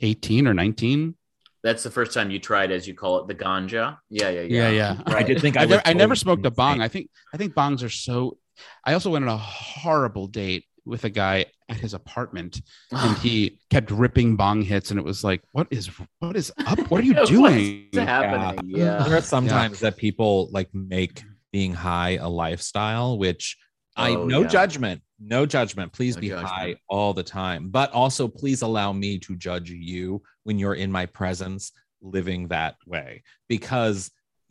18 0.00 0.46
or 0.46 0.54
19. 0.54 1.16
That's 1.64 1.82
the 1.82 1.90
first 1.90 2.12
time 2.14 2.30
you 2.30 2.38
tried, 2.38 2.70
as 2.70 2.86
you 2.86 2.94
call 2.94 3.18
it, 3.18 3.26
the 3.26 3.34
ganja. 3.34 3.98
Yeah, 4.10 4.28
yeah, 4.28 4.42
yeah. 4.42 4.68
Yeah, 4.70 4.70
yeah. 4.70 5.02
I 5.06 5.24
did 5.24 5.40
think 5.40 5.56
I, 5.56 5.62
I, 5.62 5.64
was 5.64 5.70
never, 5.70 5.82
I 5.86 5.92
never 5.92 6.14
totally 6.14 6.16
smoked 6.20 6.46
a 6.46 6.50
bong. 6.52 6.80
I 6.80 6.86
think 6.86 7.10
I 7.34 7.36
think 7.36 7.54
bongs 7.54 7.82
are 7.82 7.88
so. 7.88 8.38
I 8.84 8.92
also 8.92 9.10
went 9.10 9.24
on 9.24 9.30
a 9.34 9.36
horrible 9.36 10.28
date 10.28 10.66
with 10.86 11.04
a 11.04 11.10
guy 11.10 11.46
at 11.68 11.76
his 11.76 11.92
apartment, 11.94 12.62
and 12.92 13.18
he 13.18 13.58
kept 13.70 13.90
ripping 13.90 14.36
bong 14.36 14.62
hits, 14.62 14.90
and 14.90 14.98
it 14.98 15.04
was 15.04 15.22
like, 15.24 15.42
what 15.52 15.66
is 15.70 15.90
what 16.20 16.36
is 16.36 16.52
up? 16.66 16.78
What 16.90 17.00
are 17.00 17.04
you 17.04 17.14
doing? 17.26 17.88
happening? 17.94 18.64
Yeah. 18.76 19.02
There 19.02 19.18
are 19.18 19.20
sometimes 19.22 19.80
that 19.80 19.96
people 19.96 20.48
like 20.52 20.68
make 20.72 21.22
being 21.52 21.72
high 21.74 22.16
a 22.20 22.28
lifestyle, 22.28 23.18
which 23.18 23.56
I 23.96 24.10
Oh, 24.10 24.26
no 24.26 24.42
yeah. 24.42 24.48
judgment, 24.48 25.02
no 25.18 25.46
judgment. 25.46 25.92
Please 25.92 26.16
No 26.16 26.20
be 26.20 26.28
judgment. 26.28 26.48
high 26.48 26.74
all 26.88 27.14
the 27.14 27.22
time, 27.22 27.70
but 27.70 27.90
also 27.92 28.28
please 28.28 28.62
allow 28.62 28.92
me 28.92 29.18
to 29.20 29.34
judge 29.36 29.70
you 29.70 30.22
when 30.44 30.58
you're 30.58 30.74
in 30.74 30.92
my 30.92 31.06
presence 31.06 31.72
living 32.02 32.48
that 32.48 32.76
way 32.86 33.22
because 33.48 34.10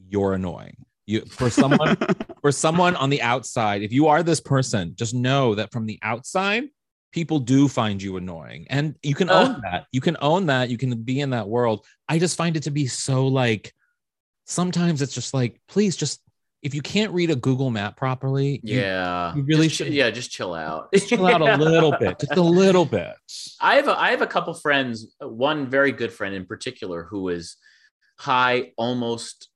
you're 0.09 0.33
annoying. 0.33 0.75
You 1.07 1.21
for 1.25 1.49
someone 1.49 1.97
for 2.41 2.51
someone 2.51 2.95
on 2.95 3.09
the 3.09 3.21
outside, 3.21 3.81
if 3.83 3.91
you 3.91 4.07
are 4.07 4.23
this 4.23 4.39
person, 4.39 4.93
just 4.95 5.13
know 5.13 5.55
that 5.55 5.71
from 5.71 5.85
the 5.85 5.99
outside, 6.01 6.63
people 7.11 7.39
do 7.39 7.67
find 7.67 8.01
you 8.01 8.17
annoying. 8.17 8.65
And 8.69 8.95
you 9.03 9.15
can 9.15 9.29
Uh. 9.29 9.33
own 9.55 9.61
that. 9.63 9.85
You 9.91 10.01
can 10.01 10.17
own 10.21 10.47
that. 10.47 10.69
You 10.69 10.77
can 10.77 11.01
be 11.03 11.19
in 11.21 11.29
that 11.31 11.47
world. 11.47 11.85
I 12.09 12.17
just 12.19 12.35
find 12.37 12.57
it 12.57 12.63
to 12.63 12.71
be 12.71 12.87
so 12.87 13.27
like 13.27 13.73
sometimes 14.45 15.01
it's 15.01 15.13
just 15.13 15.33
like, 15.33 15.59
please 15.67 15.95
just 15.95 16.21
if 16.61 16.73
you 16.73 16.81
can't 16.81 17.11
read 17.11 17.29
a 17.29 17.35
Google 17.35 17.69
map 17.69 17.95
properly, 17.95 18.59
Yeah. 18.63 19.35
you 19.35 19.43
really 19.43 19.67
Just- 19.67 19.77
should- 19.77 19.93
Yeah, 19.93 20.09
just 20.09 20.31
chill 20.31 20.55
out. 20.55 20.91
chill 20.93 21.27
out 21.27 21.41
a 21.41 21.57
little 21.63 21.91
bit, 21.99 22.17
just 22.19 22.35
a 22.37 22.41
little 22.41 22.85
bit. 22.85 23.13
I 23.61 23.75
have 23.75 23.87
a, 23.87 23.95
I 23.99 24.09
have 24.09 24.23
a 24.23 24.27
couple 24.27 24.51
friends, 24.55 25.13
one 25.21 25.69
very 25.69 25.91
good 25.91 26.11
friend 26.11 26.33
in 26.33 26.47
particular, 26.47 27.03
who 27.03 27.29
is 27.29 27.57
high 28.17 28.71
almost 28.77 29.49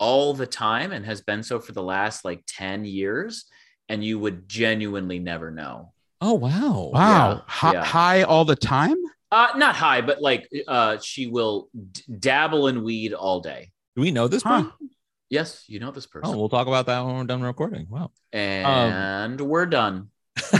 all 0.00 0.34
the 0.34 0.46
time 0.46 0.90
and 0.90 1.04
has 1.06 1.20
been 1.20 1.42
so 1.44 1.60
for 1.60 1.72
the 1.72 1.82
last 1.82 2.24
like 2.24 2.42
10 2.48 2.84
years. 2.84 3.44
And 3.88 4.02
you 4.04 4.18
would 4.18 4.48
genuinely 4.48 5.18
never 5.18 5.50
know. 5.50 5.92
Oh 6.20 6.34
wow. 6.34 6.90
Wow, 6.92 7.30
Yeah, 7.32 7.40
Hi- 7.46 7.72
yeah. 7.72 7.84
high 7.84 8.22
all 8.22 8.44
the 8.44 8.54
time. 8.56 8.96
Uh, 9.32 9.48
not 9.56 9.74
high, 9.76 10.00
but 10.00 10.20
like 10.20 10.48
uh, 10.68 10.98
she 10.98 11.26
will 11.26 11.68
d- 11.92 12.02
dabble 12.18 12.68
in 12.68 12.82
weed 12.84 13.12
all 13.12 13.40
day. 13.40 13.70
Do 13.96 14.02
we 14.02 14.10
know 14.10 14.26
this 14.28 14.42
Huh. 14.42 14.62
person? 14.62 14.90
Yes, 15.28 15.64
you 15.68 15.78
know 15.80 15.90
this 15.92 16.06
person. 16.06 16.32
Oh, 16.34 16.38
we'll 16.38 16.48
talk 16.48 16.66
about 16.66 16.86
that 16.86 17.04
when 17.04 17.16
we're 17.16 17.24
done 17.24 17.42
recording. 17.42 17.86
Wow. 17.88 18.10
and 18.32 19.40
we're 19.40 19.66
done. 19.66 20.10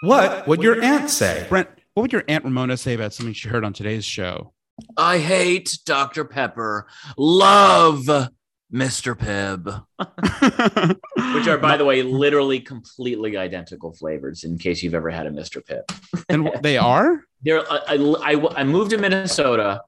What 0.00 0.46
would 0.46 0.62
your 0.62 0.80
aunt 0.82 1.10
say, 1.10 1.44
Brent? 1.48 1.68
What 1.98 2.02
would 2.02 2.12
your 2.12 2.22
aunt 2.28 2.44
Ramona 2.44 2.76
say 2.76 2.94
about 2.94 3.12
something 3.12 3.32
she 3.34 3.48
heard 3.48 3.64
on 3.64 3.72
today's 3.72 4.04
show? 4.04 4.52
I 4.96 5.18
hate 5.18 5.80
Dr. 5.84 6.24
Pepper. 6.24 6.86
Love 7.16 8.04
Mr. 8.72 9.16
Pibb. 9.18 9.84
Which 11.34 11.48
are, 11.48 11.58
by 11.58 11.76
the 11.76 11.84
way, 11.84 12.04
literally 12.04 12.60
completely 12.60 13.36
identical 13.36 13.92
flavors. 13.92 14.44
In 14.44 14.58
case 14.58 14.80
you've 14.80 14.94
ever 14.94 15.10
had 15.10 15.26
a 15.26 15.32
Mr. 15.32 15.60
Pibb, 15.60 15.82
and 16.28 16.48
they 16.62 16.78
are. 16.78 17.24
there, 17.42 17.68
uh, 17.68 17.80
I, 17.88 17.94
I, 17.96 18.34
I- 18.36 18.60
I 18.60 18.62
moved 18.62 18.92
to 18.92 18.98
Minnesota 18.98 19.82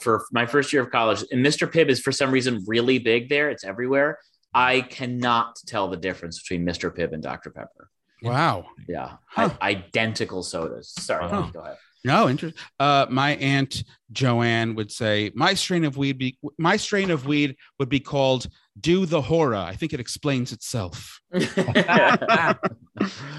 for 0.00 0.24
my 0.32 0.46
first 0.46 0.72
year 0.72 0.80
of 0.80 0.90
college, 0.90 1.22
and 1.30 1.44
Mr. 1.44 1.70
Pibb 1.70 1.90
is 1.90 2.00
for 2.00 2.12
some 2.12 2.30
reason 2.30 2.64
really 2.66 2.98
big 2.98 3.28
there. 3.28 3.50
It's 3.50 3.62
everywhere. 3.62 4.20
I 4.54 4.80
cannot 4.80 5.56
tell 5.66 5.88
the 5.88 5.98
difference 5.98 6.40
between 6.40 6.64
Mr. 6.66 6.90
Pibb 6.96 7.12
and 7.12 7.22
Dr. 7.22 7.50
Pepper. 7.50 7.90
Wow. 8.22 8.66
Yeah, 8.88 9.16
Huh. 9.26 9.50
I- 9.60 9.70
identical 9.70 10.42
sodas. 10.42 10.90
Sorry, 10.98 11.28
Huh. 11.28 11.50
go 11.52 11.60
ahead. 11.60 11.76
No, 12.04 12.28
interesting. 12.28 12.60
Uh, 12.78 13.06
my 13.10 13.34
aunt 13.36 13.82
Joanne 14.12 14.76
would 14.76 14.92
say 14.92 15.32
my 15.34 15.54
strain 15.54 15.84
of 15.84 15.96
weed 15.96 16.18
be 16.18 16.38
my 16.56 16.76
strain 16.76 17.10
of 17.10 17.26
weed 17.26 17.56
would 17.80 17.88
be 17.88 17.98
called 17.98 18.46
"Do 18.80 19.06
the 19.06 19.20
Hora." 19.20 19.60
I 19.62 19.74
think 19.74 19.92
it 19.92 19.98
explains 19.98 20.52
itself. 20.52 21.20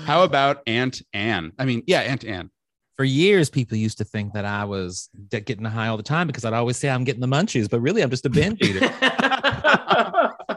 How 0.06 0.24
about 0.24 0.64
Aunt 0.68 1.02
Anne? 1.14 1.54
I 1.58 1.64
mean, 1.66 1.84
yeah, 1.88 2.02
Aunt 2.02 2.26
Anne. 2.26 2.50
For 2.98 3.04
years, 3.06 3.50
people 3.50 3.78
used 3.78 4.00
to 4.00 4.04
think 4.04 4.34
that 4.34 4.44
I 4.44 4.66
was 4.66 5.10
de- 5.30 5.40
getting 5.42 5.64
high 5.66 5.88
all 5.88 5.98
the 5.98 6.04
time 6.04 6.28
because 6.28 6.44
I'd 6.44 6.54
always 6.54 6.78
say 6.78 6.90
I'm 6.90 7.04
getting 7.04 7.22
the 7.22 7.28
munchies, 7.28 7.70
but 7.70 7.80
really 7.80 8.02
I'm 8.02 8.10
just 8.10 8.26
a 8.26 8.30
binge 8.30 8.60
eater. 8.62 8.80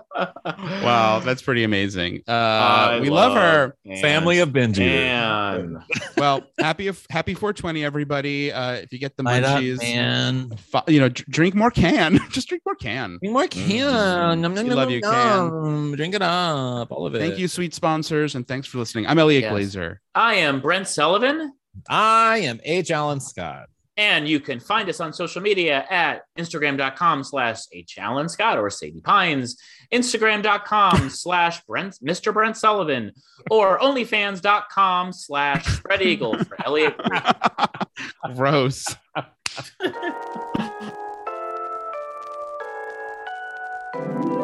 Wow, 0.83 1.21
that's 1.25 1.43
pretty 1.43 1.65
amazing. 1.65 2.23
Uh, 2.29 2.99
we 3.01 3.11
love 3.11 3.35
her. 3.35 3.75
Ann. 3.87 4.01
Family 4.01 4.39
of 4.41 4.53
binge 4.53 4.79
eaters. 4.79 5.83
Well, 6.17 6.43
happy 6.59 6.91
happy 7.09 7.35
420, 7.35 7.85
everybody. 7.85 8.53
Uh, 8.53 8.73
if 8.73 8.93
you 8.93 8.99
get 8.99 9.17
the 9.17 9.23
Light 9.23 9.45
up, 9.45 9.61
munchies, 9.61 9.79
man. 9.81 10.51
you 10.89 11.01
know, 11.01 11.09
drink 11.09 11.55
more 11.55 11.71
Cann. 11.71 12.19
Just 12.31 12.49
drink 12.49 12.63
more 12.67 12.75
Cann. 12.75 13.19
Drink 13.23 13.33
more 13.33 13.47
Cann. 13.47 14.41
Nom, 14.41 14.55
nom, 14.55 14.65
We 14.65 14.69
nom, 14.71 14.77
love 14.79 14.91
you, 14.91 15.01
nom. 15.01 15.97
Drink 15.97 16.15
it 16.15 16.23
up. 16.23 16.91
All 16.93 17.07
of 17.07 17.15
it. 17.15 17.19
Thank 17.21 17.39
you, 17.39 17.49
sweet 17.49 17.75
sponsors, 17.75 18.35
and 18.35 18.47
thanks 18.47 18.67
for 18.67 18.79
listening. 18.79 19.07
I'm 19.07 19.19
Elliot 19.19 19.43
Yes. 19.45 19.53
Glazer. 19.53 19.97
I 20.15 20.35
am 20.37 20.61
Brent 20.61 20.89
Sullivan. 20.89 21.53
I 21.89 22.39
am 22.39 22.61
H. 22.65 22.91
Alan 22.91 23.21
Scott. 23.21 23.69
And 24.01 24.27
you 24.27 24.41
can 24.41 24.61
find 24.61 24.89
us 24.89 24.99
on 24.99 25.13
social 25.13 25.43
media 25.43 25.85
at 25.91 26.23
Instagram.com 26.39 27.23
slash 27.23 27.59
H. 27.71 27.99
Alan 27.99 28.31
Scott 28.31 28.57
or 28.57 28.71
Sadie 28.71 29.03
Pines, 29.03 29.59
Instagram.com 29.93 31.11
slash 31.11 31.63
Brent, 31.67 31.99
Mr. 32.03 32.33
Brent 32.33 32.57
Sullivan, 32.57 33.13
or 33.51 33.79
OnlyFans.com 33.79 35.13
slash 35.13 35.67
Spread 35.67 36.01
Eagle 36.01 36.43
for 36.45 36.57
Elliot. 36.65 36.99
Gross. 38.35 38.87